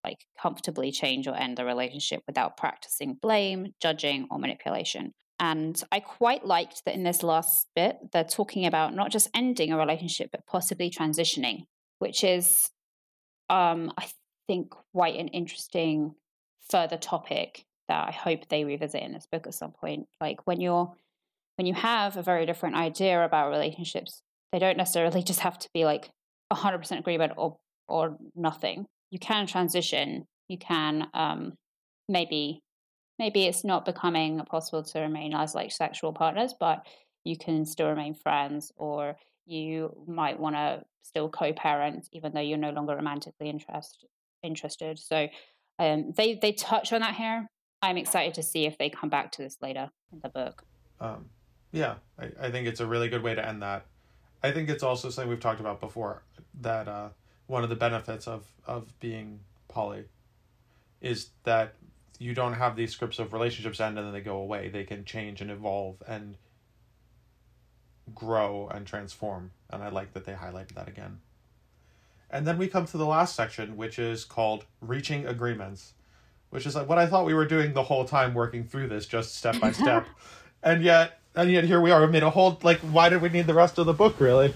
like 0.04 0.20
comfortably 0.40 0.92
change 0.92 1.28
or 1.28 1.36
end 1.36 1.58
the 1.58 1.66
relationship 1.66 2.22
without 2.28 2.58
practicing 2.58 3.18
blame, 3.20 3.74
judging, 3.82 4.28
or 4.30 4.38
manipulation. 4.38 5.12
And 5.40 5.82
I 5.92 6.00
quite 6.00 6.46
liked 6.46 6.86
that 6.86 6.94
in 6.94 7.04
this 7.04 7.24
last 7.24 7.68
bit, 7.76 7.98
they're 8.14 8.24
talking 8.24 8.66
about 8.68 8.94
not 8.94 9.12
just 9.12 9.30
ending 9.34 9.74
a 9.74 9.78
relationship, 9.78 10.30
but 10.32 10.46
possibly 10.46 10.90
transitioning, 10.90 11.64
which 12.00 12.24
is, 12.24 12.70
um, 13.50 13.92
I 13.98 14.08
think, 14.48 14.74
quite 14.94 15.20
an 15.20 15.28
interesting 15.30 16.14
further 16.70 16.98
topic 16.98 17.66
that 17.88 18.08
I 18.08 18.12
hope 18.12 18.48
they 18.50 18.64
revisit 18.64 19.02
in 19.02 19.14
this 19.14 19.28
book 19.32 19.48
at 19.48 19.54
some 19.54 19.72
point. 19.72 20.08
Like 20.20 20.46
when 20.46 20.60
you're 20.60 20.94
when 21.58 21.66
you 21.66 21.74
have 21.74 22.18
a 22.18 22.24
very 22.24 22.46
different 22.46 22.76
idea 22.76 23.24
about 23.24 23.50
relationships, 23.50 24.22
they 24.52 24.60
don't 24.60 24.78
necessarily 24.78 25.24
just 25.32 25.42
have 25.42 25.58
to 25.60 25.70
be 25.74 25.86
like 25.86 26.10
100% 26.52 27.00
agreement 27.00 27.34
or 27.38 27.58
or 27.88 28.18
nothing. 28.36 28.86
You 29.12 29.20
can 29.20 29.46
transition. 29.48 30.26
You 30.48 30.58
can 30.58 31.08
um, 31.14 31.54
maybe 32.10 32.62
maybe 33.20 33.46
it's 33.46 33.64
not 33.64 33.86
becoming 33.86 34.40
possible 34.46 34.84
to 34.84 35.00
remain 35.00 35.34
as 35.34 35.56
like 35.56 35.72
sexual 35.72 36.14
partners, 36.14 36.54
but 36.60 36.86
you 37.24 37.38
can 37.38 37.66
still 37.66 37.90
remain 37.90 38.14
friends, 38.14 38.72
or 38.76 39.16
you 39.46 39.96
might 40.08 40.40
want 40.40 40.56
to 40.56 40.84
still 41.04 41.30
co-parent 41.30 42.10
even 42.12 42.34
though 42.34 42.42
you're 42.42 42.58
no 42.58 42.72
longer 42.72 42.96
romantically 42.96 43.50
interest, 43.50 44.06
interested. 44.44 44.98
So 45.00 45.28
um, 45.80 46.14
they 46.16 46.36
they 46.36 46.52
touch 46.54 46.94
on 46.94 47.02
that 47.02 47.16
here. 47.16 47.48
I'm 47.82 47.98
excited 47.98 48.34
to 48.36 48.44
see 48.44 48.66
if 48.66 48.78
they 48.78 48.90
come 48.90 49.10
back 49.10 49.32
to 49.34 49.44
this 49.44 49.58
later 49.62 49.92
in 50.12 50.20
the 50.24 50.30
book. 50.30 50.64
um, 51.00 51.26
yeah 51.76 51.96
I, 52.18 52.30
I 52.42 52.52
think 52.52 52.68
it's 52.68 52.80
a 52.80 52.88
really 52.88 53.10
good 53.10 53.22
way 53.22 53.36
to 53.36 53.46
end 53.48 53.62
that 53.62 53.86
i 54.42 54.52
think 54.52 54.70
it's 54.70 54.82
also 54.82 55.10
something 55.10 55.30
we've 55.30 55.40
talked 55.40 55.60
about 55.60 55.82
before 55.82 56.24
that 56.62 56.88
uh, 56.88 57.10
one 57.48 57.64
of 57.64 57.70
the 57.70 57.76
benefits 57.76 58.28
of 58.28 58.46
of 58.66 58.98
being 59.00 59.42
poly 59.68 60.06
is 61.02 61.30
that 61.44 61.76
you 62.18 62.34
don't 62.34 62.54
have 62.54 62.76
these 62.78 62.92
scripts 62.92 63.20
of 63.20 63.34
relationships 63.34 63.80
end 63.82 63.98
and 63.98 64.08
then 64.08 64.14
they 64.14 64.22
go 64.22 64.38
away 64.38 64.70
they 64.70 64.86
can 64.86 65.04
change 65.04 65.42
and 65.42 65.52
evolve 65.52 66.02
and 66.08 66.38
grow 68.14 68.70
and 68.74 68.88
transform 68.88 69.52
and 69.72 69.84
i 69.84 69.90
like 69.90 70.14
that 70.14 70.26
they 70.26 70.34
highlighted 70.34 70.74
that 70.76 70.88
again 70.88 71.20
and 72.36 72.46
then 72.46 72.58
we 72.58 72.68
come 72.68 72.86
to 72.86 72.98
the 72.98 73.06
last 73.06 73.36
section 73.36 73.78
which 73.78 73.98
is 73.98 74.24
called 74.24 74.66
reaching 74.82 75.26
agreements 75.26 75.94
which 76.50 76.66
is 76.66 76.76
like 76.76 76.88
what 76.88 76.98
i 76.98 77.08
thought 77.08 77.26
we 77.26 77.34
were 77.34 77.46
doing 77.46 77.74
the 77.74 77.84
whole 77.84 78.06
time 78.06 78.34
working 78.34 78.64
through 78.64 78.88
this 78.88 79.06
just 79.06 79.36
step 79.36 79.60
by 79.60 79.72
step. 79.72 80.08
And 80.66 80.82
yet 80.82 81.20
and 81.36 81.52
yet 81.52 81.64
here 81.66 81.80
we 81.80 81.92
are. 81.92 82.02
We 82.02 82.12
made 82.12 82.24
a 82.24 82.30
whole 82.32 82.58
like 82.64 82.80
why 82.80 83.10
did 83.10 83.22
we 83.22 83.30
need 83.30 83.46
the 83.46 83.54
rest 83.54 83.78
of 83.78 83.86
the 83.86 83.94
book 83.94 84.20
really? 84.20 84.54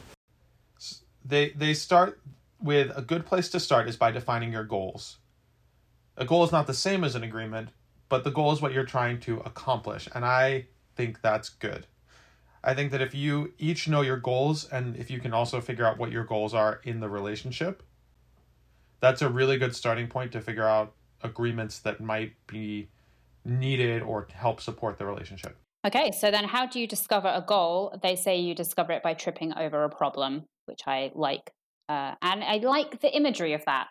They 1.23 1.51
they 1.51 1.75
start 1.75 2.19
with 2.59 2.91
a 2.95 3.03
good 3.03 3.27
place 3.27 3.47
to 3.49 3.59
start 3.59 3.87
is 3.87 3.95
by 3.95 4.09
defining 4.09 4.51
your 4.51 4.63
goals. 4.63 5.17
A 6.17 6.25
goal 6.25 6.43
is 6.43 6.51
not 6.51 6.65
the 6.65 6.73
same 6.73 7.03
as 7.03 7.13
an 7.13 7.23
agreement 7.23 7.69
but 8.09 8.23
the 8.23 8.31
goal 8.31 8.51
is 8.51 8.61
what 8.61 8.73
you're 8.73 8.83
trying 8.83 9.19
to 9.19 9.39
accomplish 9.41 10.09
and 10.13 10.25
i 10.25 10.65
think 10.95 11.21
that's 11.21 11.49
good 11.49 11.85
i 12.63 12.73
think 12.73 12.91
that 12.91 13.01
if 13.01 13.13
you 13.13 13.53
each 13.57 13.87
know 13.87 14.01
your 14.01 14.17
goals 14.17 14.67
and 14.69 14.95
if 14.95 15.09
you 15.09 15.19
can 15.19 15.33
also 15.33 15.61
figure 15.61 15.85
out 15.85 15.97
what 15.97 16.11
your 16.11 16.23
goals 16.23 16.53
are 16.53 16.81
in 16.83 16.99
the 16.99 17.09
relationship 17.09 17.83
that's 18.99 19.21
a 19.21 19.29
really 19.29 19.57
good 19.57 19.75
starting 19.75 20.07
point 20.07 20.31
to 20.31 20.41
figure 20.41 20.67
out 20.67 20.93
agreements 21.21 21.79
that 21.79 22.01
might 22.01 22.33
be 22.47 22.89
needed 23.45 24.01
or 24.01 24.27
help 24.33 24.61
support 24.61 24.97
the 24.97 25.05
relationship 25.05 25.57
Okay, 25.85 26.11
so 26.11 26.29
then 26.29 26.43
how 26.43 26.65
do 26.65 26.79
you 26.79 26.87
discover 26.87 27.29
a 27.29 27.41
goal? 27.41 27.97
They 28.03 28.17
say 28.17 28.37
you 28.37 28.53
discover 28.53 28.91
it 28.91 29.03
by 29.03 29.13
tripping 29.13 29.53
over 29.57 29.85
a 29.85 29.89
problem, 29.89 30.43
which 30.65 30.81
I 30.85 31.11
like. 31.15 31.51
Uh, 31.87 32.15
and 32.21 32.43
I 32.43 32.57
like 32.57 32.99
the 32.99 33.15
imagery 33.15 33.53
of 33.53 33.63
that. 33.65 33.87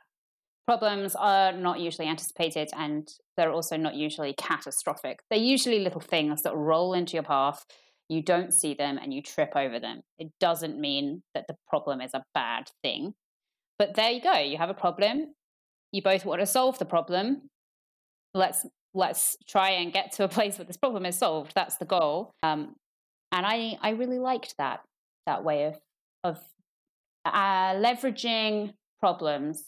Problems 0.67 1.17
are 1.17 1.53
not 1.53 1.81
usually 1.81 2.07
anticipated 2.07 2.69
and 2.77 3.09
they're 3.39 3.53
also 3.53 3.79
not 3.79 3.95
usually 3.95 4.35
catastrophic. 4.35 5.21
They're 5.31 5.39
usually 5.39 5.81
little 5.81 6.03
things 6.03 6.43
that 6.43 6.55
roll 6.55 6.93
into 6.93 7.15
your 7.15 7.23
path. 7.23 7.65
You 8.09 8.23
don't 8.23 8.55
see 8.55 8.75
them 8.75 8.99
and 9.01 9.13
you 9.13 9.21
trip 9.23 9.53
over 9.55 9.79
them. 9.79 10.01
It 10.19 10.31
doesn't 10.41 10.79
mean 10.81 11.23
that 11.35 11.47
the 11.47 11.57
problem 11.69 12.01
is 12.01 12.15
a 12.15 12.25
bad 12.35 12.71
thing. 12.83 13.15
But 13.79 13.95
there 13.95 14.11
you 14.11 14.21
go. 14.23 14.35
You 14.39 14.57
have 14.59 14.71
a 14.71 14.75
problem. 14.75 15.35
You 15.93 16.03
both 16.03 16.25
want 16.25 16.41
to 16.41 16.47
solve 16.47 16.79
the 16.79 16.85
problem. 16.85 17.43
Let's 18.35 18.67
let's 18.95 19.37
try 19.47 19.71
and 19.71 19.93
get 19.93 20.13
to 20.13 20.25
a 20.25 20.29
place 20.37 20.59
where 20.59 20.65
this 20.65 20.77
problem 20.77 21.05
is 21.07 21.17
solved. 21.17 21.53
That's 21.55 21.77
the 21.77 21.85
goal. 21.85 22.33
Um, 22.43 22.75
and 23.31 23.45
I, 23.45 23.77
I 23.83 23.91
really 23.91 24.19
liked 24.19 24.55
that 24.59 24.81
that 25.27 25.45
way 25.45 25.65
of 25.65 25.79
of 26.25 26.41
uh, 27.25 27.75
leveraging 27.75 28.73
problems 29.01 29.63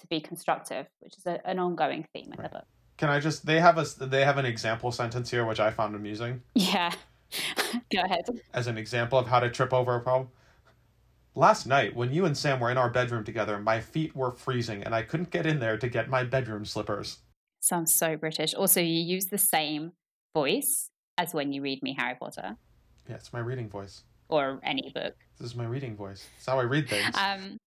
to 0.00 0.06
be 0.08 0.20
constructive, 0.20 0.86
which 1.00 1.16
is 1.16 1.24
a, 1.26 1.40
an 1.48 1.58
ongoing 1.58 2.04
theme 2.12 2.32
in 2.32 2.38
Right. 2.38 2.50
the 2.52 2.58
book. 2.58 2.66
can 2.98 3.08
i 3.08 3.20
just 3.20 3.46
they 3.46 3.60
have 3.60 3.78
a 3.78 3.84
they 4.04 4.24
have 4.24 4.38
an 4.38 4.44
example 4.46 4.90
sentence 4.92 5.30
here 5.30 5.44
which 5.46 5.60
i 5.60 5.70
found 5.70 5.94
amusing 5.94 6.42
Yeah, 6.54 6.92
go 7.92 8.02
ahead. 8.02 8.24
as 8.54 8.66
an 8.66 8.78
example 8.78 9.18
of 9.18 9.26
how 9.26 9.40
to 9.40 9.50
trip 9.50 9.72
over 9.72 9.94
a 9.94 10.00
problem. 10.00 10.28
Last 11.34 11.66
night, 11.66 11.94
when 11.94 12.12
you 12.12 12.24
and 12.24 12.36
Sam 12.36 12.60
were 12.60 12.70
in 12.70 12.78
our 12.78 12.88
bedroom 12.88 13.22
together, 13.24 13.58
my 13.58 13.80
feet 13.80 14.16
were 14.16 14.32
freezing 14.32 14.82
and 14.82 14.94
I 14.94 15.02
couldn't 15.02 15.30
get 15.30 15.44
in 15.44 15.58
there 15.60 15.76
to 15.76 15.88
get 15.88 16.08
my 16.08 16.24
bedroom 16.24 16.64
slippers. 16.64 17.18
Sounds 17.60 17.94
so 17.94 18.16
British. 18.16 18.54
Also, 18.54 18.80
you 18.80 19.00
use 19.02 19.26
the 19.26 19.36
same 19.38 19.92
voice 20.34 20.88
as 21.18 21.34
when 21.34 21.52
you 21.52 21.60
read 21.60 21.82
me 21.82 21.94
Harry 21.98 22.14
Potter 22.18 22.56
Yeah, 23.08 23.16
it's 23.16 23.32
my 23.32 23.40
reading 23.40 23.68
voice. 23.68 24.02
or 24.28 24.60
any 24.62 24.90
book. 24.94 25.14
This 25.38 25.50
is 25.50 25.54
my 25.56 25.66
reading 25.66 25.94
voice. 25.94 26.26
It's 26.38 26.46
how 26.46 26.58
I 26.58 26.62
read 26.62 26.88
things. 26.88 27.14
Um, 27.16 27.58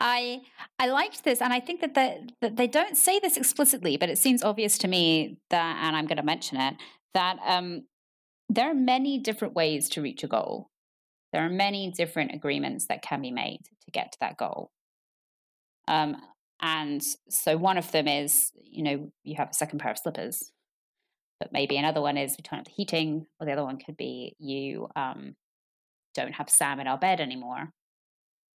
I 0.00 0.40
I 0.78 0.88
liked 0.88 1.24
this, 1.24 1.42
and 1.42 1.52
I 1.52 1.60
think 1.60 1.80
that 1.82 1.94
they, 1.94 2.26
that 2.40 2.56
they 2.56 2.66
don't 2.66 2.96
say 2.96 3.18
this 3.18 3.36
explicitly, 3.36 3.96
but 3.96 4.08
it 4.08 4.18
seems 4.18 4.42
obvious 4.42 4.78
to 4.78 4.88
me 4.88 5.38
that, 5.50 5.84
and 5.84 5.94
I'm 5.94 6.06
going 6.06 6.16
to 6.16 6.22
mention 6.22 6.58
it, 6.58 6.74
that 7.14 7.38
um, 7.44 7.84
there 8.48 8.70
are 8.70 8.74
many 8.74 9.18
different 9.18 9.54
ways 9.54 9.88
to 9.90 10.02
reach 10.02 10.24
a 10.24 10.28
goal. 10.28 10.70
There 11.32 11.44
are 11.44 11.50
many 11.50 11.92
different 11.96 12.34
agreements 12.34 12.86
that 12.86 13.02
can 13.02 13.20
be 13.20 13.30
made 13.30 13.60
to 13.84 13.90
get 13.92 14.12
to 14.12 14.18
that 14.20 14.36
goal. 14.36 14.72
Um, 15.86 16.16
and 16.60 17.02
so 17.28 17.56
one 17.56 17.78
of 17.78 17.92
them 17.92 18.08
is, 18.08 18.50
you 18.62 18.82
know, 18.82 19.12
you 19.22 19.36
have 19.36 19.50
a 19.50 19.54
second 19.54 19.78
pair 19.78 19.92
of 19.92 19.98
slippers, 19.98 20.50
but 21.38 21.52
maybe 21.52 21.76
another 21.76 22.00
one 22.00 22.16
is 22.16 22.36
we 22.36 22.42
turn 22.42 22.58
up 22.58 22.64
the 22.64 22.72
heating, 22.72 23.26
or 23.38 23.46
the 23.46 23.52
other 23.52 23.64
one 23.64 23.78
could 23.78 23.96
be 23.96 24.34
you 24.38 24.88
um, 24.96 25.36
don't 26.14 26.34
have 26.34 26.50
Sam 26.50 26.80
in 26.80 26.86
our 26.86 26.98
bed 26.98 27.20
anymore. 27.20 27.70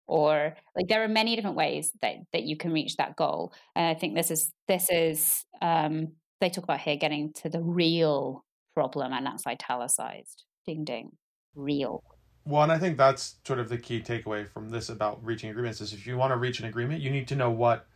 Or 0.07 0.55
like 0.75 0.87
there 0.87 1.03
are 1.03 1.07
many 1.07 1.35
different 1.35 1.55
ways 1.55 1.91
that, 2.01 2.15
that 2.33 2.43
you 2.43 2.57
can 2.57 2.71
reach 2.71 2.97
that 2.97 3.15
goal. 3.15 3.53
And 3.75 3.85
I 3.85 3.97
think 3.97 4.15
this 4.15 4.31
is 4.31 4.51
this 4.67 4.89
is 4.89 5.45
um, 5.61 6.13
they 6.41 6.49
talk 6.49 6.65
about 6.65 6.81
here 6.81 6.97
getting 6.97 7.31
to 7.41 7.49
the 7.49 7.61
real 7.61 8.43
problem, 8.73 9.13
and 9.13 9.25
that's 9.25 9.47
italicized. 9.47 10.43
Ding 10.65 10.83
ding, 10.83 11.11
real. 11.55 12.03
Well, 12.45 12.63
and 12.63 12.71
I 12.71 12.77
think 12.77 12.97
that's 12.97 13.35
sort 13.47 13.59
of 13.59 13.69
the 13.69 13.77
key 13.77 14.01
takeaway 14.01 14.47
from 14.47 14.69
this 14.69 14.89
about 14.89 15.23
reaching 15.23 15.49
agreements 15.49 15.79
is 15.79 15.93
if 15.93 16.05
you 16.05 16.17
want 16.17 16.31
to 16.31 16.37
reach 16.37 16.59
an 16.59 16.65
agreement, 16.65 17.01
you 17.01 17.09
need 17.09 17.27
to 17.29 17.35
know 17.35 17.49
what 17.49 17.87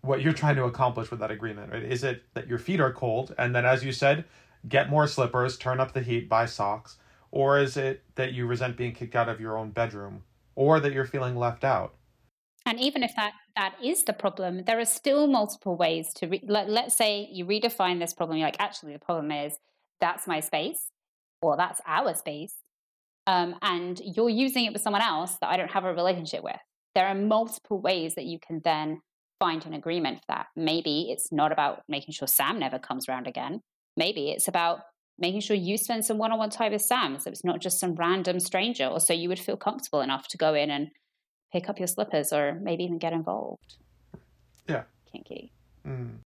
what 0.00 0.22
you're 0.22 0.32
trying 0.32 0.56
to 0.56 0.64
accomplish 0.64 1.10
with 1.10 1.20
that 1.20 1.30
agreement. 1.30 1.72
Right? 1.72 1.84
Is 1.84 2.02
it 2.02 2.24
that 2.34 2.48
your 2.48 2.58
feet 2.58 2.80
are 2.80 2.92
cold, 2.92 3.34
and 3.38 3.54
then, 3.54 3.64
as 3.64 3.84
you 3.84 3.92
said, 3.92 4.24
get 4.68 4.90
more 4.90 5.06
slippers, 5.06 5.56
turn 5.56 5.78
up 5.78 5.92
the 5.92 6.02
heat, 6.02 6.28
buy 6.28 6.46
socks, 6.46 6.98
or 7.30 7.58
is 7.58 7.76
it 7.76 8.02
that 8.16 8.32
you 8.32 8.46
resent 8.46 8.76
being 8.76 8.92
kicked 8.92 9.14
out 9.14 9.28
of 9.28 9.40
your 9.40 9.56
own 9.56 9.70
bedroom, 9.70 10.24
or 10.60 10.78
that 10.78 10.92
you're 10.92 11.06
feeling 11.06 11.36
left 11.36 11.64
out? 11.64 11.94
And 12.66 12.78
even 12.78 13.02
if 13.02 13.16
that 13.16 13.32
that 13.56 13.74
is 13.82 14.04
the 14.04 14.12
problem, 14.12 14.64
there 14.66 14.78
are 14.78 14.84
still 14.84 15.26
multiple 15.26 15.74
ways 15.74 16.12
to 16.16 16.26
re- 16.28 16.44
let, 16.46 16.68
let's 16.68 16.94
say 16.94 17.28
you 17.32 17.46
redefine 17.46 17.98
this 17.98 18.12
problem. 18.12 18.36
You're 18.36 18.48
like, 18.48 18.60
actually, 18.60 18.92
the 18.92 18.98
problem 18.98 19.32
is 19.32 19.54
that's 20.00 20.26
my 20.26 20.40
space, 20.40 20.90
or 21.40 21.56
that's 21.56 21.80
our 21.86 22.14
space, 22.14 22.54
um, 23.26 23.56
and 23.62 24.00
you're 24.04 24.28
using 24.28 24.66
it 24.66 24.74
with 24.74 24.82
someone 24.82 25.00
else 25.00 25.38
that 25.40 25.48
I 25.48 25.56
don't 25.56 25.70
have 25.70 25.86
a 25.86 25.94
relationship 25.94 26.44
with. 26.44 26.60
There 26.94 27.06
are 27.06 27.14
multiple 27.14 27.80
ways 27.80 28.14
that 28.16 28.26
you 28.26 28.38
can 28.38 28.60
then 28.62 29.00
find 29.38 29.64
an 29.64 29.72
agreement 29.72 30.18
for 30.18 30.26
that. 30.28 30.46
Maybe 30.54 31.10
it's 31.10 31.32
not 31.32 31.52
about 31.52 31.82
making 31.88 32.12
sure 32.12 32.28
Sam 32.28 32.58
never 32.58 32.78
comes 32.78 33.08
around 33.08 33.26
again. 33.26 33.62
Maybe 33.96 34.30
it's 34.30 34.48
about 34.48 34.80
making 35.20 35.40
sure 35.40 35.56
you 35.56 35.76
spend 35.76 36.04
some 36.04 36.18
one 36.18 36.32
on 36.32 36.38
one 36.38 36.50
time 36.50 36.72
with 36.72 36.82
Sam. 36.82 37.18
So 37.18 37.30
it's 37.30 37.44
not 37.44 37.60
just 37.60 37.78
some 37.78 37.94
random 37.94 38.40
stranger, 38.40 38.86
or 38.86 39.00
so 39.00 39.12
you 39.12 39.28
would 39.28 39.38
feel 39.38 39.56
comfortable 39.56 40.00
enough 40.00 40.28
to 40.28 40.38
go 40.38 40.54
in 40.54 40.70
and 40.70 40.88
pick 41.52 41.68
up 41.68 41.78
your 41.78 41.88
slippers 41.88 42.32
or 42.32 42.58
maybe 42.62 42.84
even 42.84 42.98
get 42.98 43.12
involved. 43.12 43.76
Yeah. 44.68 44.84
Kinky. 45.12 45.52
Mm. 45.86 46.18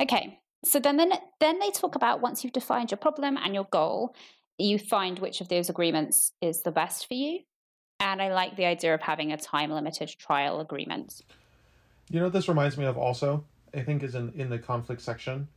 Okay. 0.00 0.38
So 0.64 0.78
then, 0.78 0.96
then 0.96 1.12
then 1.40 1.58
they 1.58 1.70
talk 1.70 1.94
about 1.94 2.20
once 2.20 2.44
you've 2.44 2.52
defined 2.52 2.90
your 2.90 2.98
problem 2.98 3.36
and 3.36 3.54
your 3.54 3.66
goal, 3.70 4.14
you 4.58 4.78
find 4.78 5.18
which 5.18 5.40
of 5.40 5.48
those 5.48 5.70
agreements 5.70 6.32
is 6.40 6.62
the 6.62 6.70
best 6.70 7.06
for 7.06 7.14
you. 7.14 7.40
And 7.98 8.20
I 8.20 8.32
like 8.32 8.56
the 8.56 8.64
idea 8.64 8.94
of 8.94 9.02
having 9.02 9.32
a 9.32 9.36
time 9.36 9.70
limited 9.70 10.10
trial 10.18 10.60
agreement. 10.60 11.22
You 12.10 12.18
know 12.18 12.26
what 12.26 12.32
this 12.32 12.48
reminds 12.48 12.76
me 12.76 12.86
of 12.86 12.98
also? 12.98 13.44
I 13.74 13.82
think 13.82 14.02
is 14.02 14.14
in, 14.14 14.32
in 14.34 14.50
the 14.50 14.58
conflict 14.58 15.00
section, 15.00 15.48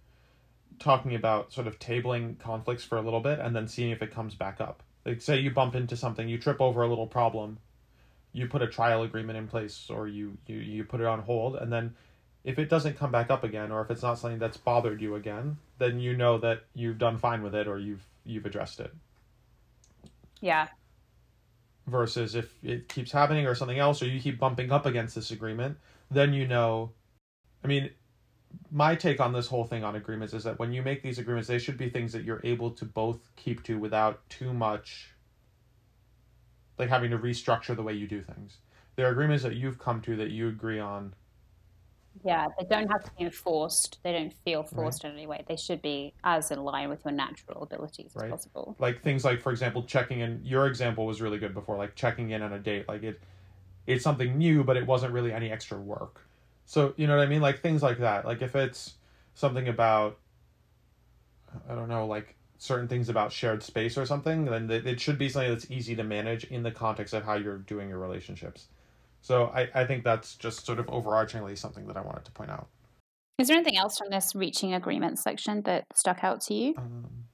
talking 0.80 1.16
about 1.16 1.54
sort 1.54 1.68
of 1.68 1.80
tabling 1.80 2.40
conflicts 2.40 2.84
for 2.84 2.98
a 2.98 3.02
little 3.02 3.20
bit 3.20 3.40
and 3.40 3.56
then 3.56 3.68
seeing 3.68 3.92
if 3.92 4.02
it 4.02 4.12
comes 4.12 4.36
back 4.36 4.62
up. 4.62 4.84
Like 5.06 5.22
say 5.22 5.40
you 5.40 5.52
bump 5.52 5.76
into 5.76 5.98
something, 5.98 6.28
you 6.28 6.38
trip 6.38 6.62
over 6.62 6.84
a 6.84 6.88
little 6.88 7.08
problem, 7.08 7.60
you 8.34 8.48
put 8.48 8.62
a 8.62 8.68
trial 8.68 9.04
agreement 9.04 9.38
in 9.38 9.48
place 9.48 9.90
or 9.90 10.08
you, 10.08 10.38
you, 10.48 10.58
you 10.58 10.84
put 10.86 11.02
it 11.02 11.08
on 11.08 11.20
hold 11.22 11.56
and 11.56 11.72
then 11.72 11.96
if 12.44 12.60
it 12.60 12.70
doesn't 12.70 12.98
come 12.98 13.12
back 13.12 13.30
up 13.32 13.44
again 13.44 13.72
or 13.72 13.82
if 13.82 13.90
it's 13.92 14.02
not 14.04 14.20
something 14.20 14.40
that's 14.40 14.58
bothered 14.58 15.02
you 15.02 15.16
again, 15.16 15.58
then 15.78 16.00
you 16.00 16.16
know 16.16 16.38
that 16.40 16.64
you've 16.74 16.98
done 16.98 17.18
fine 17.18 17.42
with 17.44 17.56
it 17.56 17.68
or 17.68 17.80
you've 17.80 18.06
you've 18.26 18.46
addressed 18.46 18.80
it. 18.80 18.94
Yeah. 20.42 20.68
versus 21.88 22.36
if 22.36 22.54
it 22.64 22.88
keeps 22.90 23.12
happening 23.12 23.46
or 23.46 23.56
something 23.56 23.80
else 23.80 24.02
or 24.02 24.06
you 24.08 24.20
keep 24.20 24.40
bumping 24.40 24.72
up 24.72 24.86
against 24.86 25.16
this 25.16 25.32
agreement 25.32 25.78
then 26.10 26.34
you 26.34 26.48
know 26.48 26.92
i 27.64 27.68
mean 27.68 27.90
my 28.72 28.96
take 28.96 29.20
on 29.20 29.34
this 29.34 29.48
whole 29.48 29.66
thing 29.66 29.84
on 29.84 29.96
agreements 29.96 30.34
is 30.34 30.44
that 30.44 30.60
when 30.60 30.74
you 30.74 30.82
make 30.82 31.04
these 31.04 31.20
agreements 31.20 31.48
they 31.48 31.60
should 31.60 31.78
be 31.78 31.90
things 31.90 32.12
that 32.14 32.24
you're 32.24 32.42
able 32.44 32.72
to 32.72 32.86
both 32.86 33.20
keep 33.36 33.64
to 33.64 33.78
without 33.78 34.28
too 34.30 34.54
much 34.54 35.14
like 36.78 36.90
having 36.90 37.12
to 37.12 37.18
restructure 37.18 37.76
the 37.76 37.84
way 37.84 37.94
you 37.94 38.08
do 38.08 38.22
things. 38.22 38.58
There 38.96 39.08
are 39.08 39.12
agreements 39.12 39.44
that 39.44 39.56
you've 39.56 39.80
come 39.80 40.02
to 40.02 40.16
that 40.18 40.30
you 40.32 40.48
agree 40.48 40.80
on. 40.80 41.14
Yeah, 42.24 42.48
they 42.60 42.66
don't 42.66 42.88
have 42.90 43.04
to 43.04 43.12
be 43.18 43.26
enforced. 43.26 43.98
They 44.04 44.12
don't 44.12 44.34
feel 44.46 44.64
forced 44.64 45.04
in 45.04 45.12
any 45.12 45.26
way. 45.26 45.44
They 45.48 45.56
should 45.56 45.82
be 45.82 46.14
as 46.24 46.52
in 46.52 46.64
line 46.64 46.90
with 46.90 47.04
your 47.06 47.12
natural 47.12 47.64
abilities 47.64 48.12
as 48.16 48.30
possible. 48.30 48.76
like 48.80 49.02
things 49.02 49.26
like 49.26 49.42
for 49.42 49.52
example 49.52 49.84
checking 49.84 50.20
in. 50.20 50.42
Your 50.44 50.68
example 50.68 51.06
was 51.08 51.22
really 51.22 51.40
good 51.40 51.54
before 51.54 51.78
like 51.78 51.96
checking 51.96 52.30
in 52.32 52.44
on 52.44 52.54
a 52.54 52.60
date. 52.60 52.88
Like 52.88 53.04
it 53.04 53.20
it's 53.88 54.04
something 54.04 54.38
new 54.38 54.64
but 54.64 54.78
it 54.78 54.86
wasn't 54.86 55.12
really 55.12 55.34
any 55.34 55.52
extra 55.52 55.78
work 55.78 56.22
so 56.66 56.94
you 56.98 57.08
know 57.08 57.18
what 57.18 57.24
i 57.24 57.30
mean? 57.30 57.42
Like 57.42 57.62
things 57.62 57.84
like 57.84 58.00
that. 58.00 58.26
Like 58.26 58.42
if 58.42 58.56
it's 58.56 58.96
something 59.34 59.68
about 59.68 60.20
i 61.70 61.76
don't 61.76 61.90
know 61.90 62.06
like 62.08 62.36
certain 62.58 62.88
things 62.88 63.10
about 63.10 63.32
shared 63.32 63.62
space 63.62 63.98
or 63.98 64.06
something 64.06 64.46
then 64.46 64.70
it 64.72 64.88
it 64.88 65.00
should 65.00 65.18
be 65.18 65.30
something 65.30 65.52
that's 65.52 65.70
easy 65.70 65.96
to 65.96 66.04
manage 66.04 66.46
in 66.46 66.64
the 66.64 66.72
context 66.72 67.14
of 67.14 67.24
how 67.24 67.36
you're 67.36 67.58
doing 67.58 67.90
your 67.90 68.00
relationships. 68.00 68.68
So 69.22 69.46
i, 69.56 69.70
I 69.74 69.86
think 69.86 70.04
that's 70.04 70.36
just 70.36 70.66
sort 70.66 70.80
of 70.80 70.88
overarchingly 70.88 71.58
something 71.58 71.88
that 71.88 71.98
i 71.98 72.02
wanted 72.02 72.26
to 72.26 72.32
point 72.32 72.52
out. 72.52 72.68
Is 73.40 73.48
there 73.48 73.58
anything 73.58 73.78
else 73.78 73.98
from 73.98 74.10
this 74.12 74.36
reaching 74.36 74.74
agreement 74.74 75.20
section 75.20 75.62
that 75.64 75.86
stuck 75.96 76.24
out 76.24 76.42
to 76.42 76.54
you? 76.54 76.76
um, 76.78 77.26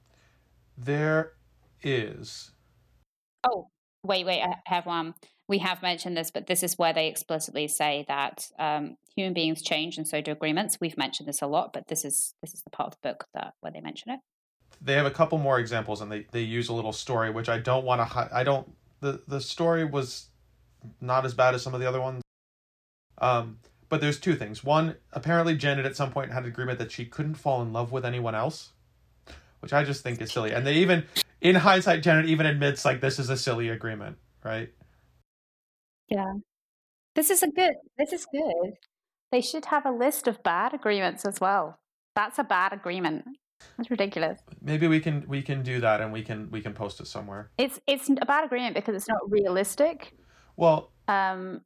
there 0.78 1.34
is. 1.84 2.52
Oh, 3.44 3.68
wait, 4.04 4.26
wait, 4.26 4.42
I 4.42 4.56
have 4.66 4.86
one. 4.86 5.14
We 5.50 5.58
have 5.58 5.82
mentioned 5.82 6.16
this, 6.16 6.32
but 6.32 6.48
this 6.48 6.64
is 6.64 6.78
where 6.78 6.94
they 6.94 7.08
explicitly 7.08 7.68
say 7.68 8.06
that 8.08 8.48
um, 8.60 8.96
human 9.16 9.34
beings 9.34 9.62
change 9.62 9.98
and 9.98 10.08
so 10.08 10.22
do 10.22 10.32
agreements. 10.32 10.78
We've 10.80 10.98
mentioned 10.98 11.28
this 11.28 11.42
a 11.42 11.48
lot, 11.48 11.74
but 11.74 11.88
this 11.88 12.06
is 12.06 12.36
this 12.42 12.54
is 12.54 12.62
the 12.62 12.70
part 12.70 12.88
of 12.88 12.94
the 13.02 13.10
book 13.10 13.26
that 13.34 13.56
where 13.60 13.72
they 13.74 13.82
mention 13.82 14.12
it. 14.12 14.20
they 14.82 14.94
have 14.94 15.08
a 15.08 15.12
couple 15.12 15.38
more 15.40 15.60
examples 15.60 16.00
and 16.02 16.12
they, 16.12 16.26
they 16.32 16.42
use 16.42 16.70
a 16.70 16.74
little 16.74 16.94
story 16.94 17.30
which 17.32 17.50
i 17.50 17.58
don't 17.58 17.84
want 17.84 18.00
to 18.00 18.30
i 18.32 18.44
don't 18.44 18.72
the 19.02 19.22
the 19.28 19.42
story 19.42 19.84
was 19.84 20.30
not 21.02 21.26
as 21.26 21.34
bad 21.34 21.56
as 21.56 21.62
some 21.64 21.74
of 21.74 21.82
the 21.82 21.88
other 21.88 22.00
ones. 22.00 22.22
Um 23.18 23.60
but 23.90 24.02
there's 24.02 24.20
two 24.20 24.36
things. 24.36 24.64
One 24.64 24.96
apparently 25.14 25.56
janet 25.58 25.86
at 25.86 25.96
some 25.96 26.12
point 26.12 26.32
had 26.32 26.44
an 26.44 26.50
agreement 26.50 26.78
that 26.80 26.92
she 26.92 27.06
couldn't 27.06 27.36
fall 27.36 27.62
in 27.64 27.74
love 27.74 27.92
with 27.92 28.06
anyone 28.06 28.36
else 28.36 28.72
which 29.62 29.74
i 29.74 29.84
just 29.84 30.04
think 30.04 30.22
is 30.22 30.32
silly. 30.32 30.52
and 30.52 30.66
they 30.66 30.76
even 30.76 31.04
in 31.42 31.56
hindsight 31.56 32.04
janet 32.04 32.26
even 32.28 32.46
admits 32.46 32.86
like 32.86 33.02
this 33.02 33.18
is 33.20 33.30
a 33.30 33.36
silly 33.38 33.68
agreement 33.70 34.16
right 34.44 34.70
Yeah. 36.10 36.34
This 37.16 37.30
is 37.30 37.44
a 37.44 37.48
good 37.50 37.74
this 37.98 38.14
is 38.14 38.26
good. 38.32 38.74
They 39.32 39.42
should 39.42 39.66
have 39.66 39.86
a 39.86 39.92
list 39.92 40.28
of 40.28 40.42
bad 40.44 40.74
agreements 40.74 41.26
as 41.26 41.40
well. 41.40 41.80
That's 42.16 42.40
a 42.40 42.44
bad 42.44 42.74
agreement. 42.74 43.26
That's 43.78 43.92
ridiculous. 43.92 44.40
maybe 44.62 44.88
we 44.88 45.00
can 45.02 45.26
we 45.28 45.42
can 45.42 45.64
do 45.64 45.82
that 45.82 46.00
and 46.02 46.14
we 46.14 46.22
can 46.24 46.50
we 46.50 46.62
can 46.62 46.74
post 46.74 47.02
it 47.02 47.08
somewhere 47.08 47.52
It's 47.58 47.78
it's 47.88 48.08
a 48.10 48.26
bad 48.26 48.46
agreement 48.46 48.74
because 48.74 48.96
it's 48.96 49.08
not 49.10 49.20
realistic 49.30 50.16
well 50.56 50.92
um, 51.10 51.62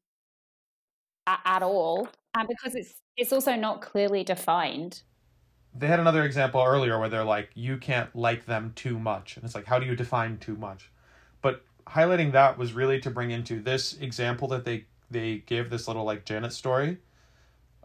at, 1.28 1.39
at 1.46 1.64
all, 1.64 2.08
and 2.36 2.48
because 2.48 2.74
it's 2.76 2.96
it's 3.16 3.32
also 3.32 3.56
not 3.56 3.82
clearly 3.82 4.24
defined. 4.24 5.04
they 5.76 5.86
had 5.88 6.00
another 6.00 6.24
example 6.26 6.64
earlier 6.66 6.98
where 7.00 7.10
they're 7.10 7.24
like 7.24 7.50
you 7.54 7.78
can't 7.78 8.16
like 8.16 8.46
them 8.48 8.72
too 8.76 8.98
much 8.98 9.36
and 9.38 9.46
it's 9.46 9.54
like 9.56 9.66
how 9.66 9.78
do 9.80 9.86
you 9.86 9.96
define 9.96 10.38
too 10.39 10.56
much 10.56 10.91
but 11.44 11.64
highlighting 11.88 12.32
that 12.32 12.58
was 12.58 12.74
really 12.74 13.00
to 13.02 13.10
bring 13.10 13.32
into 13.32 13.62
this 13.62 13.98
example 14.00 14.48
that 14.50 14.66
they 14.66 14.86
they 15.12 15.38
gave 15.40 15.70
this 15.70 15.88
little 15.88 16.04
like 16.04 16.26
janet 16.26 16.54
story. 16.54 16.98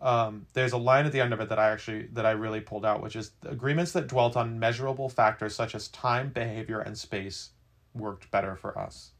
Um, 0.00 0.46
there's 0.52 0.72
a 0.72 0.78
line 0.78 1.06
at 1.06 1.12
the 1.12 1.20
end 1.20 1.32
of 1.32 1.40
it 1.40 1.48
that 1.48 1.58
i 1.58 1.70
actually 1.70 2.06
that 2.12 2.24
i 2.24 2.30
really 2.30 2.60
pulled 2.60 2.84
out 2.84 3.02
which 3.02 3.16
is 3.16 3.32
agreements 3.44 3.90
that 3.92 4.06
dwelt 4.06 4.36
on 4.36 4.56
measurable 4.56 5.08
factors 5.08 5.56
such 5.56 5.74
as 5.74 5.88
time 5.88 6.28
behavior 6.28 6.78
and 6.78 6.96
space 6.96 7.50
worked 7.94 8.30
better 8.30 8.54
for 8.54 8.78
us. 8.78 9.10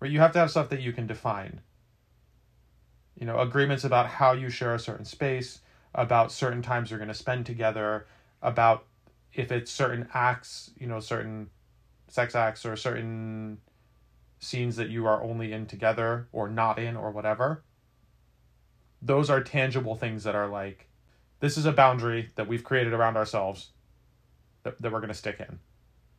Right, 0.00 0.10
you 0.10 0.20
have 0.20 0.32
to 0.32 0.38
have 0.38 0.50
stuff 0.50 0.70
that 0.70 0.80
you 0.80 0.92
can 0.92 1.06
define. 1.06 1.60
You 3.18 3.26
know 3.26 3.38
agreements 3.38 3.84
about 3.84 4.06
how 4.06 4.32
you 4.32 4.48
share 4.48 4.74
a 4.74 4.78
certain 4.78 5.04
space 5.04 5.60
about 5.94 6.32
certain 6.32 6.62
times 6.62 6.90
you're 6.90 6.98
going 6.98 7.08
to 7.08 7.14
spend 7.14 7.44
together 7.44 8.06
about 8.40 8.86
if 9.34 9.52
it's 9.52 9.70
certain 9.70 10.08
acts 10.14 10.70
you 10.78 10.86
know 10.86 11.00
certain 11.00 11.50
sex 12.12 12.34
acts 12.34 12.64
or 12.64 12.76
certain 12.76 13.58
scenes 14.38 14.76
that 14.76 14.88
you 14.88 15.06
are 15.06 15.22
only 15.22 15.52
in 15.52 15.66
together 15.66 16.28
or 16.32 16.48
not 16.48 16.78
in 16.78 16.96
or 16.96 17.10
whatever 17.10 17.62
those 19.02 19.30
are 19.30 19.42
tangible 19.42 19.94
things 19.94 20.24
that 20.24 20.34
are 20.34 20.48
like 20.48 20.90
this 21.40 21.56
is 21.56 21.66
a 21.66 21.72
boundary 21.72 22.30
that 22.36 22.46
we've 22.46 22.64
created 22.64 22.92
around 22.92 23.16
ourselves 23.16 23.70
that, 24.62 24.80
that 24.80 24.92
we're 24.92 25.00
going 25.00 25.08
to 25.08 25.14
stick 25.14 25.40
in. 25.40 25.58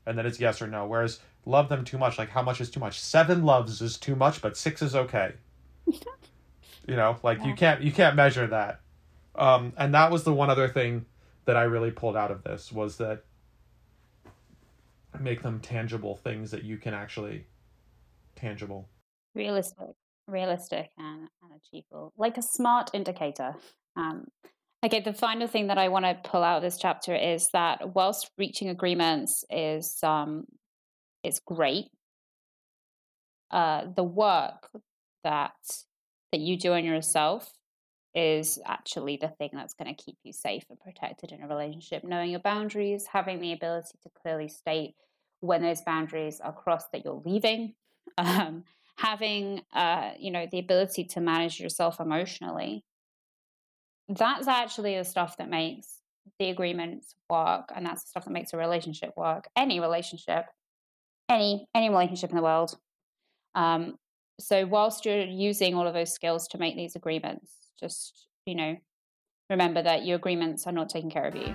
And 0.05 0.17
then 0.17 0.25
it's 0.25 0.39
yes 0.39 0.61
or 0.61 0.67
no. 0.67 0.87
Whereas 0.87 1.19
love 1.45 1.69
them 1.69 1.85
too 1.85 1.99
much, 1.99 2.17
like 2.17 2.29
how 2.29 2.41
much 2.41 2.59
is 2.59 2.71
too 2.71 2.79
much? 2.79 2.99
Seven 2.99 3.43
loves 3.43 3.81
is 3.81 3.97
too 3.97 4.15
much, 4.15 4.41
but 4.41 4.57
six 4.57 4.81
is 4.81 4.95
okay. 4.95 5.33
you 5.85 6.95
know, 6.95 7.17
like 7.21 7.43
you 7.45 7.53
can't 7.53 7.81
you 7.81 7.91
can't 7.91 8.15
measure 8.15 8.47
that. 8.47 8.81
Um, 9.35 9.73
and 9.77 9.93
that 9.93 10.11
was 10.11 10.23
the 10.23 10.33
one 10.33 10.49
other 10.49 10.67
thing 10.67 11.05
that 11.45 11.55
I 11.55 11.63
really 11.63 11.91
pulled 11.91 12.17
out 12.17 12.31
of 12.31 12.43
this 12.43 12.71
was 12.71 12.97
that 12.97 13.23
make 15.19 15.41
them 15.41 15.59
tangible 15.59 16.15
things 16.17 16.51
that 16.51 16.63
you 16.63 16.77
can 16.77 16.93
actually 16.93 17.45
tangible. 18.35 18.89
realistic 19.35 19.95
realistic 20.27 20.89
and, 20.97 21.27
and 21.43 21.51
achievable 21.57 22.13
like 22.17 22.37
a 22.37 22.41
smart 22.41 22.89
indicator 22.93 23.53
um, 23.97 24.25
okay 24.85 25.01
the 25.01 25.13
final 25.13 25.47
thing 25.47 25.67
that 25.67 25.77
i 25.77 25.87
want 25.89 26.05
to 26.05 26.29
pull 26.29 26.43
out 26.43 26.57
of 26.57 26.63
this 26.63 26.77
chapter 26.77 27.13
is 27.13 27.49
that 27.51 27.93
whilst 27.93 28.29
reaching 28.37 28.69
agreements 28.69 29.43
is 29.49 29.97
um 30.03 30.45
is 31.23 31.41
great 31.45 31.85
uh 33.51 33.85
the 33.95 34.03
work 34.03 34.69
that 35.23 35.53
that 36.31 36.39
you 36.39 36.57
do 36.57 36.73
on 36.73 36.85
yourself 36.85 37.51
is 38.13 38.59
actually 38.65 39.17
the 39.17 39.29
thing 39.29 39.49
that's 39.53 39.73
going 39.73 39.93
to 39.93 40.03
keep 40.03 40.17
you 40.23 40.33
safe 40.33 40.65
and 40.69 40.79
protected 40.79 41.31
in 41.31 41.41
a 41.41 41.47
relationship 41.47 42.03
knowing 42.03 42.29
your 42.29 42.41
boundaries 42.41 43.07
having 43.11 43.39
the 43.39 43.53
ability 43.53 43.97
to 44.03 44.09
clearly 44.21 44.49
state 44.49 44.95
when 45.39 45.61
those 45.61 45.81
boundaries 45.81 46.41
are 46.41 46.51
crossed 46.51 46.91
that 46.91 47.05
you're 47.05 47.21
leaving 47.25 47.73
um, 48.17 48.63
having 49.01 49.61
uh, 49.73 50.11
you 50.19 50.31
know 50.31 50.47
the 50.51 50.59
ability 50.59 51.03
to 51.03 51.19
manage 51.19 51.59
yourself 51.59 51.99
emotionally. 51.99 52.83
That's 54.07 54.47
actually 54.47 54.97
the 54.97 55.05
stuff 55.05 55.37
that 55.37 55.49
makes 55.49 55.99
the 56.39 56.49
agreements 56.49 57.15
work 57.29 57.71
and 57.75 57.85
that's 57.85 58.03
the 58.03 58.09
stuff 58.09 58.25
that 58.25 58.31
makes 58.31 58.53
a 58.53 58.57
relationship 58.57 59.11
work. 59.17 59.47
Any 59.55 59.79
relationship 59.79 60.45
any 61.29 61.65
any 61.73 61.89
relationship 61.89 62.29
in 62.29 62.35
the 62.35 62.43
world. 62.43 62.77
Um, 63.55 63.95
so 64.39 64.65
whilst 64.65 65.05
you're 65.05 65.23
using 65.23 65.75
all 65.75 65.87
of 65.87 65.93
those 65.93 66.13
skills 66.13 66.47
to 66.49 66.57
make 66.57 66.75
these 66.75 66.95
agreements 66.95 67.51
just 67.81 68.27
you 68.45 68.55
know 68.55 68.75
remember 69.49 69.81
that 69.81 70.05
your 70.05 70.15
agreements 70.15 70.65
are 70.67 70.71
not 70.71 70.89
taking 70.89 71.09
care 71.09 71.25
of 71.25 71.35
you 71.35 71.53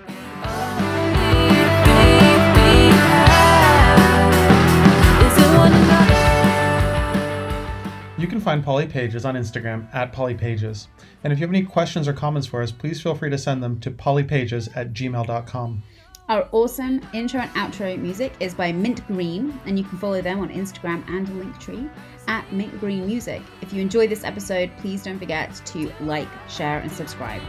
You 8.18 8.26
can 8.26 8.40
find 8.40 8.64
Poly 8.64 8.86
Pages 8.86 9.26
on 9.26 9.34
Instagram 9.34 9.94
at 9.94 10.10
Poly 10.10 10.34
Pages. 10.34 10.88
And 11.22 11.34
if 11.34 11.38
you 11.38 11.46
have 11.46 11.54
any 11.54 11.64
questions 11.64 12.08
or 12.08 12.14
comments 12.14 12.46
for 12.46 12.62
us, 12.62 12.72
please 12.72 13.02
feel 13.02 13.14
free 13.14 13.28
to 13.28 13.36
send 13.36 13.62
them 13.62 13.78
to 13.80 13.90
polypages 13.90 14.74
at 14.74 14.94
gmail.com. 14.94 15.82
Our 16.28 16.48
awesome 16.50 17.00
intro 17.12 17.38
and 17.38 17.50
outro 17.52 17.96
music 17.96 18.32
is 18.40 18.52
by 18.52 18.72
Mint 18.72 19.06
Green, 19.06 19.60
and 19.64 19.78
you 19.78 19.84
can 19.84 19.96
follow 19.96 20.20
them 20.20 20.40
on 20.40 20.48
Instagram 20.48 21.08
and 21.08 21.28
Linktree 21.28 21.88
at 22.26 22.52
Mint 22.52 22.80
Green 22.80 23.06
Music. 23.06 23.40
If 23.60 23.72
you 23.72 23.80
enjoy 23.80 24.08
this 24.08 24.24
episode, 24.24 24.72
please 24.78 25.04
don't 25.04 25.20
forget 25.20 25.54
to 25.66 25.92
like, 26.00 26.26
share, 26.48 26.80
and 26.80 26.90
subscribe. 26.90 27.40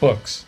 Books. 0.00 0.47